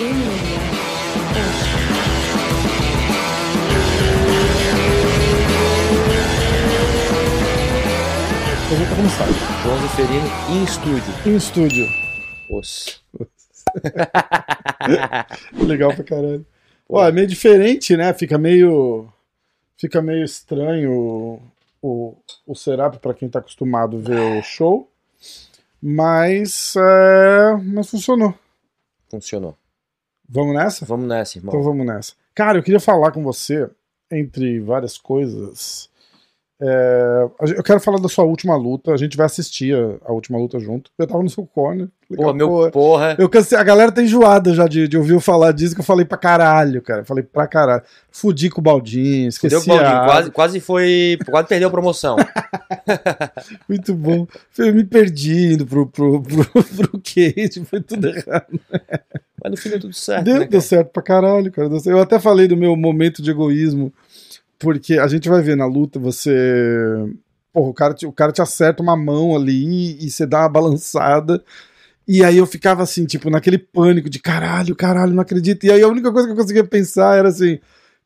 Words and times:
Gente 0.00 0.08
tá 8.88 8.96
começando. 8.96 9.34
João 9.62 9.78
Zeferino 9.82 10.26
em 10.48 10.64
estúdio. 10.64 11.12
Em 11.26 11.36
estúdio. 11.36 11.86
Os. 12.48 13.04
Legal 15.66 15.94
pra 15.94 16.04
caralho. 16.04 16.46
Ó, 16.88 17.06
é 17.06 17.12
meio 17.12 17.26
diferente, 17.26 17.94
né? 17.94 18.14
Fica 18.14 18.38
meio. 18.38 19.06
Fica 19.76 20.00
meio 20.00 20.24
estranho 20.24 20.92
o, 20.92 21.42
o, 21.82 22.16
o 22.46 22.54
Serap 22.54 22.96
pra 22.96 23.12
quem 23.12 23.28
tá 23.28 23.40
acostumado 23.40 23.98
a 23.98 24.00
ver 24.00 24.38
o 24.38 24.42
show. 24.42 24.90
Mas. 25.82 26.74
É, 26.74 27.54
mas 27.62 27.90
funcionou. 27.90 28.34
Funcionou. 29.10 29.59
Vamos 30.32 30.54
nessa? 30.54 30.84
Vamos 30.86 31.08
nessa, 31.08 31.38
irmão. 31.38 31.52
Então 31.52 31.62
vamos 31.62 31.84
nessa. 31.84 32.12
Cara, 32.34 32.58
eu 32.58 32.62
queria 32.62 32.78
falar 32.80 33.10
com 33.10 33.22
você, 33.22 33.68
entre 34.10 34.60
várias 34.60 34.96
coisas. 34.96 35.90
é, 36.62 37.28
eu 37.56 37.62
quero 37.62 37.80
falar 37.80 37.98
da 37.98 38.08
sua 38.08 38.24
última 38.24 38.54
luta. 38.56 38.92
A 38.92 38.96
gente 38.96 39.16
vai 39.16 39.26
assistir 39.26 39.74
a, 39.74 40.08
a 40.08 40.12
última 40.12 40.38
luta 40.38 40.60
junto. 40.60 40.90
Eu 40.98 41.06
tava 41.06 41.22
no 41.22 41.28
seu 41.30 41.44
corner. 41.46 41.88
Falei, 42.08 42.24
Pô, 42.24 42.32
meu 42.34 42.48
"Pô, 42.48 42.70
porra. 42.70 43.16
Eu 43.18 43.28
cansei, 43.28 43.56
a 43.56 43.62
galera 43.62 43.90
tá 43.92 44.02
enjoada 44.02 44.52
já 44.54 44.66
de, 44.66 44.86
de 44.88 44.96
ouvir 44.98 45.12
eu 45.14 45.20
falar 45.20 45.52
disso, 45.52 45.74
que 45.74 45.80
eu 45.80 45.84
falei 45.84 46.04
pra 46.04 46.18
caralho, 46.18 46.82
cara. 46.82 47.04
Falei 47.04 47.22
pra 47.24 47.46
caralho. 47.46 47.82
Fudi 48.10 48.50
com 48.50 48.60
o 48.60 48.64
Baldinho, 48.64 49.28
esqueci 49.28 49.54
Fudeu 49.56 49.64
com 49.64 49.80
o 49.80 49.84
Baldinho. 49.84 50.04
Quase, 50.04 50.30
quase 50.30 50.60
foi. 50.60 51.18
Quase 51.28 51.48
perdeu 51.48 51.68
a 51.68 51.70
promoção. 51.72 52.16
Muito 53.68 53.94
bom. 53.94 54.26
Eu 54.58 54.74
me 54.74 54.84
perdi 54.84 55.54
indo 55.54 55.66
pro, 55.66 55.86
pro, 55.86 56.20
pro, 56.22 56.44
pro 56.64 57.00
Cage, 57.00 57.64
foi 57.64 57.80
tudo 57.80 58.08
errado. 58.08 58.60
Mas 59.42 59.50
no 59.50 59.56
fim 59.56 59.70
deu 59.70 59.80
tudo 59.80 59.94
certo. 59.94 60.24
Deu, 60.24 60.38
né, 60.40 60.46
deu 60.46 60.60
certo 60.60 60.90
pra 60.90 61.02
caralho, 61.02 61.50
cara. 61.50 61.68
Eu 61.86 62.00
até 62.00 62.18
falei 62.18 62.46
do 62.46 62.56
meu 62.56 62.76
momento 62.76 63.22
de 63.22 63.30
egoísmo, 63.30 63.92
porque 64.58 64.98
a 64.98 65.08
gente 65.08 65.28
vai 65.28 65.42
ver 65.42 65.56
na 65.56 65.66
luta, 65.66 65.98
você. 65.98 66.32
Porra, 67.52 67.68
o 67.68 67.74
cara 67.74 67.94
te, 67.94 68.06
o 68.06 68.12
cara 68.12 68.32
te 68.32 68.40
acerta 68.40 68.82
uma 68.82 68.96
mão 68.96 69.34
ali 69.34 69.96
e 70.04 70.10
você 70.10 70.26
dá 70.26 70.40
uma 70.40 70.48
balançada. 70.48 71.42
E 72.06 72.24
aí 72.24 72.38
eu 72.38 72.46
ficava 72.46 72.82
assim, 72.82 73.04
tipo, 73.04 73.30
naquele 73.30 73.58
pânico 73.58 74.10
de 74.10 74.18
caralho, 74.18 74.74
caralho, 74.74 75.12
não 75.12 75.22
acredito. 75.22 75.64
E 75.64 75.70
aí 75.70 75.82
a 75.82 75.88
única 75.88 76.12
coisa 76.12 76.26
que 76.26 76.32
eu 76.32 76.36
conseguia 76.36 76.64
pensar 76.64 77.16
era 77.16 77.28
assim. 77.28 77.58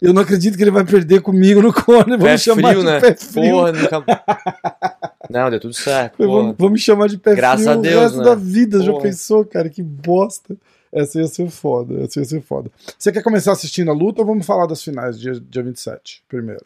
Eu 0.02 0.12
não 0.12 0.22
acredito 0.22 0.56
que 0.56 0.62
ele 0.62 0.70
vai 0.70 0.84
perder 0.84 1.22
comigo 1.22 1.62
no 1.62 1.72
corner. 1.72 2.18
Vamos 2.18 2.24
Pé 2.24 2.36
chamar 2.36 2.68
frio, 2.70 2.80
de 2.80 2.86
né? 2.86 3.00
pé 3.00 3.16
frio. 3.16 3.50
Porra, 3.50 3.72
nunca. 3.72 4.04
Não, 5.30 5.48
deu 5.48 5.58
tudo 5.58 5.72
certo. 5.72 6.18
Porra. 6.18 6.28
Vamos, 6.28 6.54
vamos 6.58 6.80
chamar 6.82 7.08
de 7.08 7.16
pé 7.16 7.34
Graças 7.34 7.64
frio 7.64 7.78
a 7.78 7.80
Deus, 7.80 7.96
o 7.96 8.00
resto 8.00 8.18
né? 8.18 8.24
da 8.24 8.34
vida. 8.34 8.82
Já 8.82 8.92
Porra. 8.92 9.02
pensou, 9.04 9.44
cara? 9.46 9.70
Que 9.70 9.82
bosta. 9.82 10.56
Essa 10.94 11.18
ia 11.20 11.26
ser 11.26 11.50
foda. 11.50 12.02
Essa 12.04 12.20
ia 12.20 12.24
ser 12.24 12.40
foda. 12.40 12.70
Você 12.98 13.10
quer 13.10 13.22
começar 13.22 13.52
assistindo 13.52 13.90
a 13.90 13.94
luta 13.94 14.20
ou 14.22 14.26
vamos 14.26 14.46
falar 14.46 14.66
das 14.66 14.82
finais, 14.82 15.18
dia, 15.18 15.32
dia 15.40 15.62
27, 15.62 16.22
primeiro? 16.28 16.64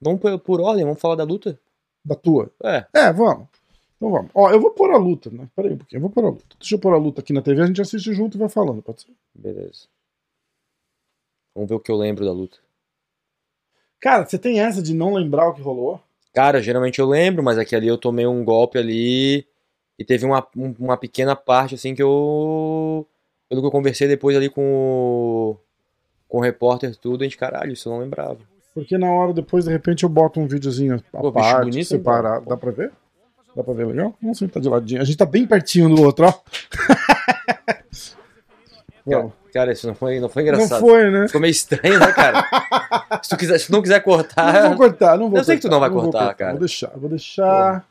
Vamos 0.00 0.20
por, 0.20 0.38
por 0.38 0.60
ordem, 0.60 0.84
vamos 0.84 1.00
falar 1.00 1.16
da 1.16 1.24
luta? 1.24 1.58
Da 2.04 2.14
tua? 2.14 2.50
É. 2.64 2.86
É, 2.94 3.12
vamos. 3.12 3.46
Então 3.96 4.10
vamos. 4.10 4.30
Ó, 4.34 4.50
eu 4.50 4.60
vou 4.60 4.70
pôr 4.70 4.90
a 4.92 4.96
luta, 4.96 5.28
né? 5.30 5.48
Pera 5.54 5.68
aí 5.68 5.74
um 5.74 5.78
pouquinho. 5.78 5.98
Eu 5.98 6.02
vou 6.02 6.10
pôr 6.10 6.24
a 6.24 6.28
luta. 6.30 6.56
Deixa 6.58 6.74
eu 6.76 6.78
pôr 6.78 6.94
a 6.94 6.98
luta 6.98 7.20
aqui 7.20 7.32
na 7.32 7.42
TV, 7.42 7.60
a 7.62 7.66
gente 7.66 7.82
assiste 7.82 8.14
junto 8.14 8.36
e 8.36 8.40
vai 8.40 8.48
falando, 8.48 8.80
pode 8.80 9.02
ser? 9.02 9.12
Beleza. 9.34 9.86
Vamos 11.54 11.68
ver 11.68 11.74
o 11.74 11.80
que 11.80 11.90
eu 11.90 11.96
lembro 11.96 12.24
da 12.24 12.32
luta. 12.32 12.56
Cara, 14.00 14.24
você 14.24 14.38
tem 14.38 14.60
essa 14.60 14.80
de 14.80 14.94
não 14.94 15.12
lembrar 15.12 15.48
o 15.48 15.54
que 15.54 15.60
rolou? 15.60 16.00
Cara, 16.32 16.62
geralmente 16.62 17.00
eu 17.00 17.06
lembro, 17.06 17.42
mas 17.42 17.58
aqui 17.58 17.74
ali 17.74 17.88
eu 17.88 17.98
tomei 17.98 18.26
um 18.26 18.44
golpe 18.44 18.78
ali 18.78 19.44
e 19.98 20.04
teve 20.04 20.24
uma, 20.24 20.46
um- 20.56 20.74
uma 20.78 20.96
pequena 20.96 21.34
parte 21.34 21.74
assim 21.74 21.94
que 21.94 22.02
eu. 22.02 23.06
Pelo 23.48 23.60
que 23.62 23.66
eu 23.66 23.70
conversei 23.70 24.06
depois 24.08 24.36
ali 24.36 24.48
com 24.48 24.62
o. 24.62 25.56
Com 26.28 26.38
o 26.38 26.40
repórter 26.42 26.94
tudo, 26.96 27.22
a 27.22 27.24
gente, 27.24 27.38
caralho, 27.38 27.72
isso 27.72 27.88
eu 27.88 27.92
não 27.94 28.00
lembrava. 28.00 28.38
Porque 28.74 28.98
na 28.98 29.10
hora 29.10 29.32
depois, 29.32 29.64
de 29.64 29.70
repente, 29.70 30.02
eu 30.04 30.08
boto 30.10 30.38
um 30.38 30.46
videozinho 30.46 31.02
à 31.14 31.20
Pô, 31.20 31.32
parte, 31.32 31.64
bonito, 31.70 31.88
separado. 31.88 32.42
hein? 32.42 32.48
Dá 32.48 32.56
pra 32.56 32.70
ver? 32.70 32.92
Dá 33.56 33.64
pra 33.64 33.72
ver 33.74 33.86
legal? 33.86 34.14
Vamos 34.20 34.38
sentar 34.38 34.62
de 34.62 34.68
ladinho. 34.68 35.00
A 35.00 35.04
gente 35.04 35.16
tá 35.16 35.24
bem 35.24 35.46
pertinho 35.46 35.88
do 35.88 36.02
outro, 36.02 36.26
ó. 36.26 36.34
Vamos. 39.06 39.32
Cara, 39.52 39.72
isso 39.72 39.86
não 39.86 39.94
foi, 39.94 40.20
não 40.20 40.28
foi 40.28 40.42
Não 40.44 40.52
engraçado. 40.52 40.80
foi, 40.80 41.10
né? 41.10 41.26
Ficou 41.26 41.40
meio 41.40 41.50
estranho, 41.50 41.98
né, 41.98 42.12
cara? 42.12 42.44
se, 43.22 43.30
tu 43.30 43.36
quiser, 43.38 43.58
se 43.58 43.66
tu 43.66 43.72
não 43.72 43.80
quiser 43.80 44.00
cortar. 44.00 44.52
Não 44.62 44.68
vou 44.68 44.76
cortar, 44.76 45.18
não 45.18 45.30
vou 45.30 45.38
Eu 45.38 45.44
sei 45.44 45.56
que 45.56 45.62
tu 45.62 45.70
cortar, 45.70 45.74
não 45.74 45.80
vai 45.80 45.90
vou 45.90 46.02
cortar, 46.12 46.34
cara. 46.34 46.50
Vou 46.52 46.60
deixar, 46.60 46.90
vou 46.94 47.08
deixar. 47.08 47.88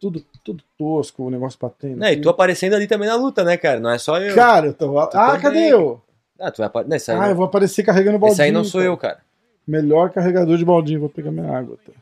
tudo, 0.00 0.24
tudo 0.42 0.62
tosco, 0.76 1.24
o 1.24 1.30
negócio 1.30 1.58
batendo. 1.60 1.98
Né, 1.98 2.14
e 2.14 2.20
tu 2.20 2.28
aparecendo 2.28 2.74
ali 2.74 2.86
também 2.86 3.08
na 3.08 3.16
luta, 3.16 3.44
né, 3.44 3.56
cara? 3.56 3.80
Não 3.80 3.90
é 3.90 3.98
só 3.98 4.18
eu. 4.18 4.34
Cara, 4.34 4.66
eu 4.66 4.74
tô. 4.74 4.98
Ah, 4.98 5.06
também. 5.06 5.40
cadê 5.40 5.72
eu? 5.72 6.02
Ah, 6.38 6.50
tu 6.50 6.58
vai 6.58 6.66
apare... 6.66 6.88
Não, 6.88 6.96
esse 6.96 7.10
aí, 7.10 7.18
Ah, 7.18 7.24
eu 7.24 7.28
não... 7.30 7.36
vou 7.36 7.44
aparecer 7.46 7.84
carregando 7.84 8.18
baldinho. 8.18 8.34
esse 8.34 8.42
aí 8.42 8.50
não 8.50 8.64
sou 8.64 8.80
cara. 8.80 8.90
eu, 8.90 8.96
cara. 8.96 9.20
Melhor 9.66 10.10
carregador 10.10 10.56
de 10.56 10.64
baldinho. 10.64 11.00
Vou 11.00 11.08
pegar 11.08 11.30
minha 11.30 11.56
água. 11.56 11.78
Tá? 11.86 11.92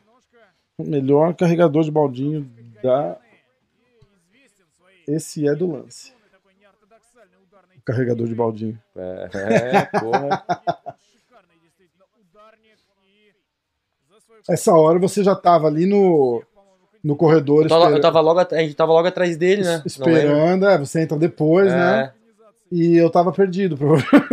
Melhor 0.79 1.35
carregador 1.35 1.83
de 1.83 1.91
baldinho 1.91 2.49
da. 2.81 3.17
Esse 5.07 5.47
é 5.47 5.53
do 5.53 5.71
lance. 5.71 6.13
O 7.77 7.81
carregador 7.83 8.27
de 8.27 8.33
baldinho. 8.33 8.79
É, 8.95 9.29
é 9.33 9.99
porra. 9.99 10.43
Essa 14.49 14.73
hora 14.73 14.97
você 14.97 15.23
já 15.23 15.35
tava 15.35 15.67
ali 15.67 15.85
no, 15.85 16.43
no 17.03 17.15
corredor 17.15 17.63
Eu 17.63 17.69
tava, 17.69 17.83
eu 17.83 17.87
espera- 17.87 18.01
tava 18.01 18.19
logo, 18.21 18.39
a 18.39 18.61
gente 18.61 18.75
tava 18.75 18.91
logo 18.93 19.07
atrás 19.07 19.35
dele, 19.37 19.63
né? 19.63 19.81
Esperando. 19.85 20.67
É, 20.67 20.77
você 20.77 21.01
entra 21.01 21.17
depois, 21.17 21.71
né? 21.71 22.11
E 22.71 22.95
eu 22.95 23.09
tava 23.09 23.31
perdido. 23.31 23.75
provavelmente. 23.77 24.31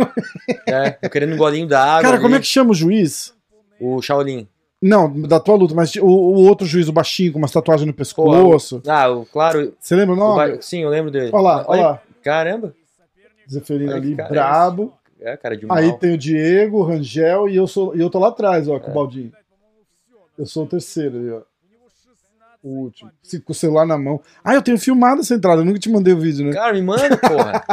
É, 0.67 0.71
é, 0.87 0.97
eu 1.01 1.09
querendo 1.09 1.33
um 1.33 1.37
golinho 1.37 1.67
da 1.67 1.83
água. 1.83 2.01
Cara, 2.03 2.13
ali. 2.15 2.23
como 2.23 2.35
é 2.35 2.39
que 2.39 2.45
chama 2.47 2.71
o 2.71 2.75
juiz? 2.75 3.33
O 3.79 4.01
Shaolin. 4.01 4.47
Não, 4.81 5.11
da 5.23 5.39
tua 5.41 5.55
luta, 5.55 5.75
mas 5.75 5.93
o, 5.97 6.05
o 6.05 6.45
outro 6.47 6.65
juiz, 6.65 6.87
o 6.87 6.93
baixinho, 6.93 7.33
com 7.33 7.37
umas 7.39 7.51
tatuagens 7.51 7.85
no 7.85 7.93
pescoço. 7.93 8.81
Ah, 8.87 9.09
o, 9.09 9.25
claro. 9.25 9.73
Você 9.77 9.93
lembra 9.93 10.15
o 10.15 10.17
o 10.17 10.19
nome? 10.19 10.55
ba- 10.55 10.61
Sim, 10.61 10.83
eu 10.83 10.89
lembro 10.89 11.11
dele. 11.11 11.31
Olha 11.33 11.41
lá, 11.43 11.65
olha 11.67 11.81
lá. 11.81 12.01
Caramba. 12.23 12.73
Zeferino 13.51 13.93
ali, 13.93 14.15
cara 14.15 14.29
é 14.29 14.31
brabo. 14.31 14.93
É, 15.19 15.35
cara 15.35 15.57
de 15.57 15.65
mal. 15.65 15.77
Aí 15.77 15.91
tem 15.97 16.13
o 16.13 16.17
Diego, 16.17 16.77
o 16.77 16.83
Rangel 16.83 17.49
e 17.49 17.57
eu, 17.57 17.67
sou, 17.67 17.93
e 17.93 17.99
eu 17.99 18.09
tô 18.09 18.19
lá 18.19 18.29
atrás, 18.29 18.69
ó, 18.69 18.79
com 18.79 18.87
É. 18.87 18.91
o 18.91 18.93
Baldinho. 18.93 19.33
Eu 20.37 20.45
sou 20.45 20.63
o 20.63 20.67
terceiro 20.67 21.17
ali, 21.17 21.29
ó. 21.31 21.41
O 22.61 22.69
último. 22.83 23.11
Se- 23.23 23.39
Com 23.39 23.51
o 23.51 23.55
celular 23.55 23.85
na 23.85 23.97
mão. 23.97 24.21
Ah, 24.43 24.53
eu 24.53 24.61
tenho 24.61 24.77
filmado 24.77 25.21
essa 25.21 25.33
entrada, 25.33 25.61
eu 25.61 25.65
nunca 25.65 25.79
te 25.79 25.89
mandei 25.89 26.13
o 26.13 26.19
vídeo, 26.19 26.45
né? 26.45 26.53
Cara, 26.53 26.73
me 26.73 26.81
manda, 26.81 27.17
porra. 27.17 27.63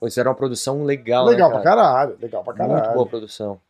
Pô, 0.00 0.06
isso 0.08 0.18
era 0.18 0.28
uma 0.28 0.34
produção 0.34 0.82
legal, 0.82 1.26
legal 1.26 1.48
né, 1.50 1.54
pra 1.56 1.62
cara? 1.64 1.82
caralho, 1.82 2.18
legal 2.20 2.42
pra 2.42 2.54
Muito 2.54 2.68
caralho. 2.74 2.94
boa 2.94 3.06
produção. 3.06 3.60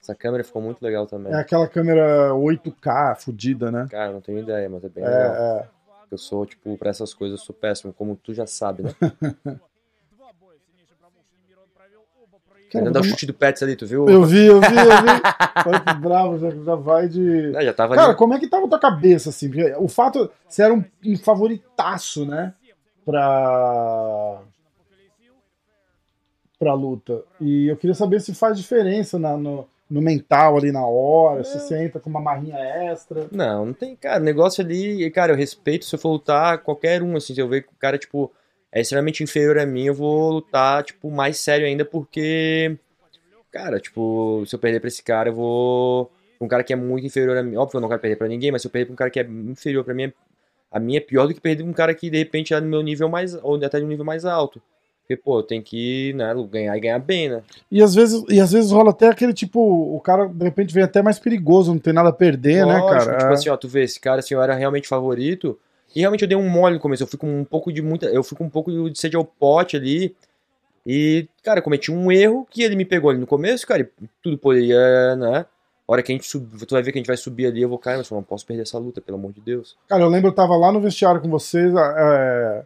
Essa 0.00 0.14
câmera 0.14 0.44
ficou 0.44 0.60
muito 0.60 0.82
legal 0.82 1.06
também. 1.06 1.32
É 1.32 1.36
aquela 1.36 1.66
câmera 1.66 2.32
8K 2.34 3.14
fudida, 3.16 3.70
né? 3.72 3.86
Cara, 3.90 4.12
não 4.12 4.20
tenho 4.20 4.38
ideia, 4.38 4.68
mas 4.68 4.84
é 4.84 4.88
bem 4.90 5.02
É, 5.02 5.08
legal. 5.08 5.34
é. 5.34 5.68
Eu 6.10 6.18
sou, 6.18 6.44
tipo, 6.44 6.76
pra 6.76 6.90
essas 6.90 7.14
coisas 7.14 7.40
eu 7.40 7.44
sou 7.44 7.54
péssimo, 7.54 7.92
como 7.92 8.14
tu 8.14 8.34
já 8.34 8.46
sabe, 8.46 8.82
né? 8.82 8.90
Ainda 12.74 12.90
dá 12.90 13.00
o 13.00 13.04
chute 13.04 13.26
do 13.26 13.34
Pets 13.34 13.62
ali, 13.62 13.76
tu 13.76 13.86
viu? 13.86 14.08
Eu 14.08 14.24
vi, 14.24 14.46
eu 14.46 14.60
vi, 14.60 14.66
eu 14.66 14.72
vi. 14.72 15.22
Olha 15.68 15.80
que 15.80 15.94
bravo, 15.94 16.38
já, 16.38 16.50
já 16.50 16.74
vai 16.74 17.08
de. 17.08 17.54
É, 17.56 17.64
já 17.64 17.72
tava 17.72 17.94
Cara, 17.94 18.08
ali. 18.08 18.16
como 18.16 18.34
é 18.34 18.38
que 18.38 18.48
tava 18.48 18.66
a 18.66 18.68
tua 18.68 18.78
cabeça, 18.78 19.30
assim? 19.30 19.50
O 19.78 19.88
fato. 19.88 20.30
Você 20.48 20.62
era 20.62 20.72
um, 20.74 20.84
um 21.04 21.16
favoritaço, 21.16 22.24
né? 22.26 22.52
Pra. 23.04 24.40
Pra 26.58 26.74
luta. 26.74 27.22
E 27.40 27.66
eu 27.68 27.76
queria 27.76 27.94
saber 27.94 28.20
se 28.20 28.34
faz 28.34 28.56
diferença 28.56 29.18
na- 29.18 29.36
no, 29.36 29.66
no 29.90 30.00
mental 30.00 30.56
ali 30.56 30.70
na 30.72 30.86
hora, 30.86 31.44
se 31.44 31.58
você 31.58 31.82
entra 31.84 32.00
com 32.00 32.08
uma 32.08 32.20
marrinha 32.20 32.56
extra. 32.58 33.26
Não, 33.30 33.66
não 33.66 33.72
tem, 33.72 33.94
cara, 33.96 34.20
o 34.20 34.24
negócio 34.24 34.64
ali, 34.64 35.10
cara, 35.10 35.32
eu 35.32 35.36
respeito 35.36 35.84
se 35.84 35.94
eu 35.94 35.98
for 35.98 36.10
lutar 36.10 36.58
qualquer 36.58 37.02
um, 37.02 37.16
assim, 37.16 37.34
se 37.34 37.40
eu 37.40 37.48
ver 37.48 37.62
que 37.62 37.68
o 37.72 37.76
cara, 37.78 37.98
tipo, 37.98 38.32
é 38.74 38.80
extremamente 38.80 39.22
inferior 39.22 39.56
a 39.56 39.64
mim, 39.64 39.84
eu 39.84 39.94
vou 39.94 40.32
lutar, 40.32 40.82
tipo, 40.82 41.08
mais 41.08 41.38
sério 41.38 41.64
ainda, 41.64 41.84
porque, 41.84 42.76
cara, 43.52 43.78
tipo, 43.78 44.42
se 44.46 44.54
eu 44.54 44.58
perder 44.58 44.80
pra 44.80 44.88
esse 44.88 45.00
cara, 45.00 45.28
eu 45.28 45.34
vou, 45.34 46.10
um 46.40 46.48
cara 46.48 46.64
que 46.64 46.72
é 46.72 46.76
muito 46.76 47.06
inferior 47.06 47.36
a 47.36 47.42
mim, 47.42 47.54
óbvio 47.56 47.70
que 47.70 47.76
eu 47.76 47.80
não 47.80 47.88
quero 47.88 48.00
perder 48.00 48.16
pra 48.16 48.26
ninguém, 48.26 48.50
mas 48.50 48.62
se 48.62 48.66
eu 48.66 48.72
perder 48.72 48.86
pra 48.86 48.92
um 48.94 48.96
cara 48.96 49.10
que 49.10 49.20
é 49.20 49.22
inferior 49.22 49.84
pra 49.84 49.94
mim, 49.94 50.12
a 50.72 50.80
minha 50.80 50.98
é 50.98 51.00
pior 51.00 51.28
do 51.28 51.32
que 51.32 51.40
perder 51.40 51.62
pra 51.62 51.70
um 51.70 51.74
cara 51.74 51.94
que, 51.94 52.10
de 52.10 52.18
repente, 52.18 52.52
é 52.52 52.60
no 52.60 52.66
meu 52.66 52.82
nível 52.82 53.08
mais, 53.08 53.34
ou 53.44 53.54
até 53.64 53.78
no 53.78 53.86
nível 53.86 54.04
mais 54.04 54.24
alto. 54.24 54.60
Porque, 55.02 55.16
pô, 55.16 55.40
tem 55.40 55.62
que, 55.62 56.12
né, 56.14 56.34
ganhar 56.50 56.76
e 56.76 56.80
ganhar 56.80 56.98
bem, 56.98 57.28
né? 57.28 57.42
E 57.70 57.80
às 57.80 57.94
vezes, 57.94 58.24
e 58.28 58.40
às 58.40 58.50
vezes 58.50 58.72
rola 58.72 58.90
até 58.90 59.06
aquele 59.06 59.34
tipo, 59.34 59.60
o 59.60 60.00
cara 60.00 60.26
de 60.26 60.44
repente 60.44 60.74
vem 60.74 60.82
até 60.82 61.00
mais 61.00 61.20
perigoso, 61.20 61.72
não 61.72 61.78
tem 61.78 61.92
nada 61.92 62.08
a 62.08 62.12
perder, 62.12 62.66
né, 62.66 62.78
Lógico, 62.78 62.88
cara? 62.88 63.18
Tipo 63.18 63.30
É. 63.30 63.34
assim, 63.34 63.48
ó, 63.50 63.56
tu 63.56 63.68
vê, 63.68 63.84
esse 63.84 64.00
cara, 64.00 64.18
assim, 64.20 64.34
eu 64.34 64.42
era 64.42 64.54
realmente 64.54 64.88
favorito. 64.88 65.56
E 65.94 66.00
realmente 66.00 66.22
eu 66.22 66.28
dei 66.28 66.36
um 66.36 66.48
mole 66.48 66.74
no 66.74 66.80
começo. 66.80 67.02
Eu 67.02 67.06
fui 67.06 67.18
com 67.18 67.40
um 67.40 67.44
pouco 67.44 67.72
de 67.72 67.80
muita. 67.80 68.06
Eu 68.06 68.22
fui 68.24 68.36
com 68.36 68.44
um 68.44 68.50
pouco 68.50 68.90
de 68.90 68.98
sede 68.98 69.16
ao 69.16 69.24
pote 69.24 69.76
ali. 69.76 70.14
E, 70.86 71.28
cara, 71.42 71.60
eu 71.60 71.62
cometi 71.62 71.90
um 71.90 72.10
erro 72.12 72.46
que 72.50 72.62
ele 72.62 72.76
me 72.76 72.84
pegou 72.84 73.08
ali 73.10 73.18
no 73.18 73.26
começo, 73.26 73.66
cara, 73.66 73.80
e 73.82 73.88
tudo 74.22 74.36
poderia, 74.36 75.16
né? 75.16 75.46
A 75.86 75.92
hora 75.92 76.02
que 76.02 76.12
a 76.12 76.14
gente 76.14 76.26
subir, 76.26 76.66
tu 76.66 76.72
vai 76.72 76.82
ver 76.82 76.92
que 76.92 76.98
a 76.98 77.00
gente 77.00 77.06
vai 77.06 77.16
subir 77.16 77.46
ali, 77.46 77.62
eu 77.62 77.68
vou 77.68 77.78
cair, 77.78 77.96
mas 77.96 78.10
eu 78.10 78.14
não 78.16 78.22
posso 78.22 78.44
perder 78.44 78.62
essa 78.62 78.78
luta, 78.78 79.00
pelo 79.00 79.16
amor 79.16 79.32
de 79.32 79.40
Deus. 79.40 79.76
Cara, 79.88 80.02
eu 80.02 80.08
lembro 80.08 80.28
eu 80.28 80.34
tava 80.34 80.54
lá 80.56 80.70
no 80.72 80.80
vestiário 80.80 81.20
com 81.22 81.28
vocês, 81.30 81.72
é, 81.74 82.64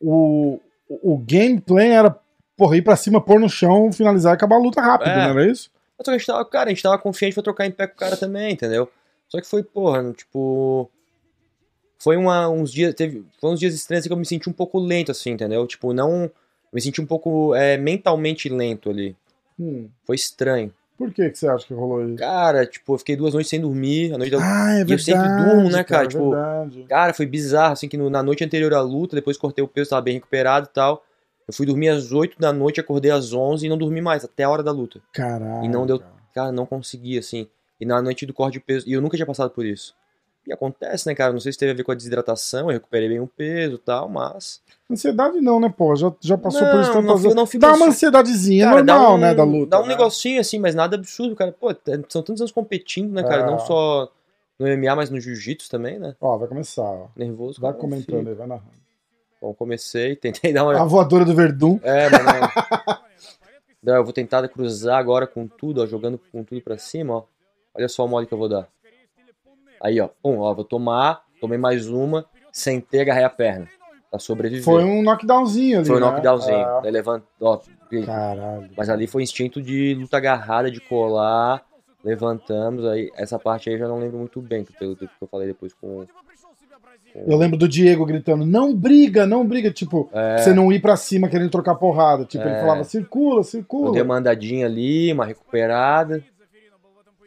o, 0.00 0.58
o 0.88 1.18
gameplay 1.18 1.90
era, 1.90 2.16
porra, 2.56 2.76
ir 2.76 2.82
pra 2.82 2.96
cima, 2.96 3.20
pôr 3.20 3.38
no 3.38 3.48
chão, 3.48 3.92
finalizar 3.92 4.32
e 4.32 4.34
acabar 4.34 4.56
a 4.56 4.60
luta 4.60 4.80
rápido, 4.80 5.10
É. 5.10 5.14
não 5.16 5.40
era 5.40 5.50
isso? 5.50 5.70
Só 5.96 6.04
que 6.04 6.10
a 6.10 6.18
gente 6.18 6.26
tava, 6.26 6.44
cara, 6.44 6.66
a 6.70 6.72
gente 6.72 6.82
tava 6.82 6.98
confiante 6.98 7.34
pra 7.34 7.42
trocar 7.44 7.66
em 7.66 7.70
pé 7.70 7.86
com 7.86 7.94
o 7.94 7.98
cara 7.98 8.16
também, 8.16 8.52
entendeu? 8.52 8.88
Só 9.28 9.40
que 9.40 9.46
foi, 9.46 9.62
porra, 9.62 10.12
tipo. 10.12 10.90
Foi 12.02 12.16
uma, 12.16 12.48
uns 12.48 12.72
dias. 12.72 12.94
Teve, 12.94 13.24
foi 13.40 13.50
uns 13.50 13.60
dias 13.60 13.74
estranhos 13.74 14.06
que 14.06 14.12
eu 14.12 14.16
me 14.16 14.26
senti 14.26 14.48
um 14.48 14.52
pouco 14.52 14.78
lento, 14.78 15.10
assim, 15.10 15.30
entendeu? 15.30 15.66
Tipo, 15.66 15.92
não. 15.92 16.30
Me 16.72 16.80
senti 16.80 17.00
um 17.00 17.06
pouco 17.06 17.54
é, 17.54 17.76
mentalmente 17.76 18.48
lento 18.48 18.88
ali. 18.90 19.14
Hum, 19.60 19.88
Foi 20.06 20.16
estranho. 20.16 20.72
por 20.96 21.12
que 21.12 21.28
que 21.30 21.38
você 21.38 21.46
acha 21.46 21.66
que 21.66 21.74
rolou 21.74 22.02
isso? 22.06 22.16
Cara, 22.16 22.64
tipo, 22.64 22.94
eu 22.94 22.98
fiquei 22.98 23.14
duas 23.14 23.34
noites 23.34 23.50
sem 23.50 23.60
dormir. 23.60 24.14
A 24.14 24.18
noite 24.18 24.30
da... 24.32 24.38
Ah, 24.40 24.72
é 24.72 24.78
E 24.78 24.80
eu 24.80 24.86
verdade. 24.86 25.04
sempre 25.04 25.28
durmo, 25.44 25.68
né, 25.70 25.84
cara? 25.84 26.04
É 26.04 26.08
Tipo, 26.08 26.30
verdade. 26.30 26.84
Cara, 26.88 27.12
foi 27.12 27.26
bizarro, 27.26 27.74
assim, 27.74 27.88
que 27.88 27.96
no- 27.98 28.08
na 28.08 28.22
noite 28.22 28.42
anterior 28.42 28.72
à 28.72 28.80
luta, 28.80 29.14
depois 29.14 29.36
cortei 29.36 29.62
o 29.62 29.68
peso, 29.68 29.90
tava 29.90 30.00
bem 30.02 30.14
recuperado 30.14 30.66
e 30.70 30.72
tal. 30.74 31.04
Eu 31.46 31.52
fui 31.52 31.66
dormir 31.66 31.90
às 31.90 32.10
8 32.12 32.38
da 32.40 32.52
noite, 32.52 32.80
acordei 32.80 33.10
às 33.10 33.32
11 33.34 33.66
e 33.66 33.68
não 33.68 33.76
dormi 33.76 34.00
mais, 34.00 34.24
até 34.24 34.44
a 34.44 34.48
hora 34.50 34.62
da 34.62 34.72
luta. 34.72 35.00
Caralho. 35.12 35.64
E 35.64 35.68
não 35.68 35.84
deu- 35.86 35.98
cara. 36.00 36.12
Cara, 36.34 36.52
não 36.52 36.64
consegui, 36.64 37.18
assim. 37.18 37.46
E 37.78 37.84
na 37.84 38.00
noite 38.00 38.24
do 38.24 38.32
corte 38.32 38.54
de 38.54 38.60
peso, 38.60 38.88
e 38.88 38.94
eu 38.94 39.02
nunca 39.02 39.16
tinha 39.16 39.26
passado 39.26 39.50
por 39.50 39.66
isso. 39.66 39.94
E 40.46 40.52
acontece, 40.52 41.06
né, 41.06 41.14
cara? 41.14 41.32
Não 41.32 41.38
sei 41.40 41.52
se 41.52 41.58
teve 41.58 41.70
a 41.72 41.74
ver 41.74 41.84
com 41.84 41.92
a 41.92 41.94
desidratação, 41.94 42.62
eu 42.68 42.72
recuperei 42.74 43.08
bem 43.08 43.20
o 43.20 43.26
peso 43.28 43.76
e 43.76 43.78
tal, 43.78 44.08
mas. 44.08 44.60
Ansiedade 44.90 45.40
não, 45.40 45.60
né, 45.60 45.72
pô? 45.74 45.94
Já, 45.94 46.12
já 46.20 46.36
passou 46.36 46.60
por 46.68 46.80
isso 46.80 46.88
Não, 46.90 46.94
tantas 46.94 47.06
não 47.06 47.16
vezes. 47.16 47.34
não 47.54 47.60
Dá 47.60 47.68
uma 47.68 47.74
assim- 47.76 47.84
ansiedadezinha 47.88 48.64
Cara, 48.66 48.82
dá 48.82 48.94
normal, 48.94 49.14
um- 49.14 49.18
né, 49.18 49.34
da 49.34 49.44
luta. 49.44 49.66
Dá 49.70 49.78
um 49.78 49.82
né? 49.82 49.88
negocinho 49.88 50.40
assim, 50.40 50.58
mas 50.58 50.74
nada 50.74 50.96
absurdo, 50.96 51.36
cara. 51.36 51.52
Pô, 51.52 51.72
t- 51.72 51.92
são 52.08 52.22
tantos 52.22 52.40
anos 52.40 52.50
competindo, 52.52 53.12
né, 53.12 53.22
cara? 53.22 53.42
É. 53.42 53.46
Não 53.46 53.58
só 53.60 54.10
no 54.58 54.66
MMA, 54.66 54.96
mas 54.96 55.10
no 55.10 55.20
jiu-jitsu 55.20 55.70
também, 55.70 55.98
né? 55.98 56.14
Ó, 56.20 56.36
vai 56.36 56.48
começar, 56.48 56.82
ó. 56.82 57.06
Nervoso. 57.16 57.60
Vai 57.60 57.70
cara, 57.70 57.80
comentando 57.80 58.28
aí, 58.28 58.34
vai 58.34 58.46
narrando. 58.46 58.82
Bom, 59.40 59.54
comecei, 59.54 60.16
tentei 60.50 60.52
dar 60.52 60.64
uma. 60.64 60.80
A 60.80 60.84
voadora 60.84 61.24
do 61.24 61.34
Verdun. 61.34 61.78
É, 61.84 62.08
mas 62.10 62.24
não. 62.24 62.32
Não, 63.82 63.96
eu 63.96 64.04
vou 64.04 64.12
tentar 64.12 64.46
cruzar 64.48 64.96
agora 64.96 65.26
com 65.26 65.46
tudo, 65.48 65.82
ó, 65.82 65.86
jogando 65.86 66.16
com 66.30 66.44
tudo 66.44 66.60
pra 66.60 66.78
cima, 66.78 67.14
ó. 67.16 67.22
Olha 67.74 67.88
só 67.88 68.04
o 68.04 68.08
mole 68.08 68.26
que 68.28 68.32
eu 68.34 68.38
vou 68.38 68.48
dar. 68.48 68.68
Aí, 69.82 70.00
ó. 70.00 70.08
Pum, 70.22 70.38
ó, 70.38 70.54
vou 70.54 70.64
tomar, 70.64 71.22
tomei 71.40 71.58
mais 71.58 71.88
uma, 71.88 72.24
sentei, 72.52 73.00
agarrei 73.00 73.24
a 73.24 73.30
perna. 73.30 73.66
Pra 74.10 74.18
sobreviver. 74.20 74.62
Foi 74.64 74.84
um 74.84 75.02
knockdownzinho 75.02 75.78
ali. 75.78 75.86
Foi 75.86 75.96
um 75.96 76.00
né? 76.00 76.06
knockdownzinho. 76.06 76.56
Ah, 76.58 76.80
Daí 76.82 76.92
levanta, 76.92 77.24
ó, 77.40 77.58
Caralho. 78.06 78.68
mas 78.76 78.88
ali 78.90 79.06
foi 79.06 79.22
instinto 79.22 79.60
de 79.62 79.94
luta 79.98 80.18
agarrada, 80.18 80.70
de 80.70 80.80
colar, 80.80 81.62
levantamos, 82.04 82.84
aí 82.84 83.10
essa 83.16 83.38
parte 83.38 83.68
aí 83.70 83.74
eu 83.76 83.78
já 83.78 83.88
não 83.88 83.98
lembro 83.98 84.18
muito 84.18 84.40
bem, 84.40 84.64
pelo 84.78 84.96
que 84.96 85.08
eu 85.20 85.28
falei 85.28 85.46
depois 85.48 85.72
com... 85.74 86.04
Eu 87.14 87.36
lembro 87.36 87.58
do 87.58 87.68
Diego 87.68 88.06
gritando, 88.06 88.46
não 88.46 88.74
briga, 88.74 89.26
não 89.26 89.46
briga, 89.46 89.70
tipo, 89.70 90.08
É, 90.14 90.38
você 90.38 90.54
não 90.54 90.72
ir 90.72 90.80
pra 90.80 90.96
cima 90.96 91.28
querendo 91.28 91.50
trocar 91.50 91.74
porrada. 91.74 92.24
Tipo, 92.24 92.44
ele 92.44 92.54
É. 92.54 92.60
falava, 92.60 92.84
circula, 92.84 93.40
eu 93.40 93.44
circula. 93.44 93.92
dei 93.92 94.00
uma 94.00 94.16
andadinha 94.16 94.64
ali, 94.64 95.12
uma 95.12 95.26
recuperada, 95.26 96.24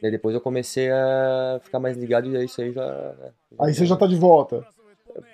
daí 0.02 0.12
depois 0.12 0.34
eu 0.36 0.42
comecei 0.42 0.92
a 0.92 1.60
ficar 1.64 1.80
mais 1.80 1.98
ligado 1.98 2.28
e 2.28 2.36
aí 2.38 2.46
isso 2.46 2.62
aí 2.62 2.72
já... 2.72 2.86
né, 2.86 3.32
Aí 3.60 3.74
você 3.74 3.86
já 3.86 3.96
tá 3.96 4.06
de 4.08 4.16
volta. 4.16 4.66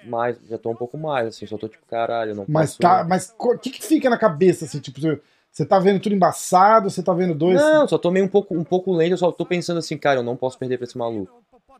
mais, 0.03 0.37
já 0.47 0.57
tô 0.57 0.69
um 0.69 0.75
pouco 0.75 0.97
mais, 0.97 1.27
assim, 1.27 1.45
só 1.47 1.57
tô 1.57 1.67
tipo, 1.67 1.85
caralho, 1.87 2.35
não 2.35 2.45
Mas 2.47 2.71
posso... 2.71 2.81
tá, 2.81 3.03
mas 3.03 3.33
o 3.37 3.57
que 3.57 3.69
que 3.69 3.83
fica 3.83 4.09
na 4.09 4.17
cabeça, 4.17 4.65
assim, 4.65 4.79
tipo, 4.79 4.99
você- 4.99 5.65
tá 5.65 5.79
vendo 5.79 5.99
tudo 5.99 6.15
embaçado, 6.15 6.89
você 6.89 7.01
tá 7.03 7.13
vendo 7.13 7.33
dois... 7.35 7.59
Não, 7.59 7.87
só 7.87 7.97
tô 7.97 8.11
meio 8.11 8.25
um 8.25 8.29
pouco, 8.29 8.55
um 8.57 8.63
pouco 8.63 8.91
lento, 8.93 9.11
eu 9.13 9.17
só 9.17 9.31
tô 9.31 9.45
pensando 9.45 9.77
assim, 9.79 9.97
cara, 9.97 10.19
eu 10.19 10.23
não 10.23 10.35
posso 10.37 10.57
perder 10.57 10.77
pra 10.77 10.85
esse 10.85 10.97
maluco. 10.97 11.31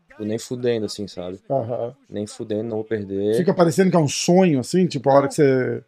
Tipo, 0.09 0.25
nem 0.25 0.37
fudendo, 0.37 0.85
assim, 0.85 1.07
sabe? 1.07 1.39
Aham. 1.49 1.95
Nem 2.09 2.27
fudendo, 2.27 2.63
não 2.63 2.77
vou 2.77 2.83
perder. 2.83 3.35
Fica 3.37 3.53
parecendo 3.53 3.89
que 3.89 3.95
é 3.95 3.99
um 3.99 4.07
sonho, 4.07 4.59
assim, 4.59 4.85
tipo, 4.87 5.09
a 5.09 5.13
hora 5.13 5.27
que 5.27 5.35
você, 5.35 5.83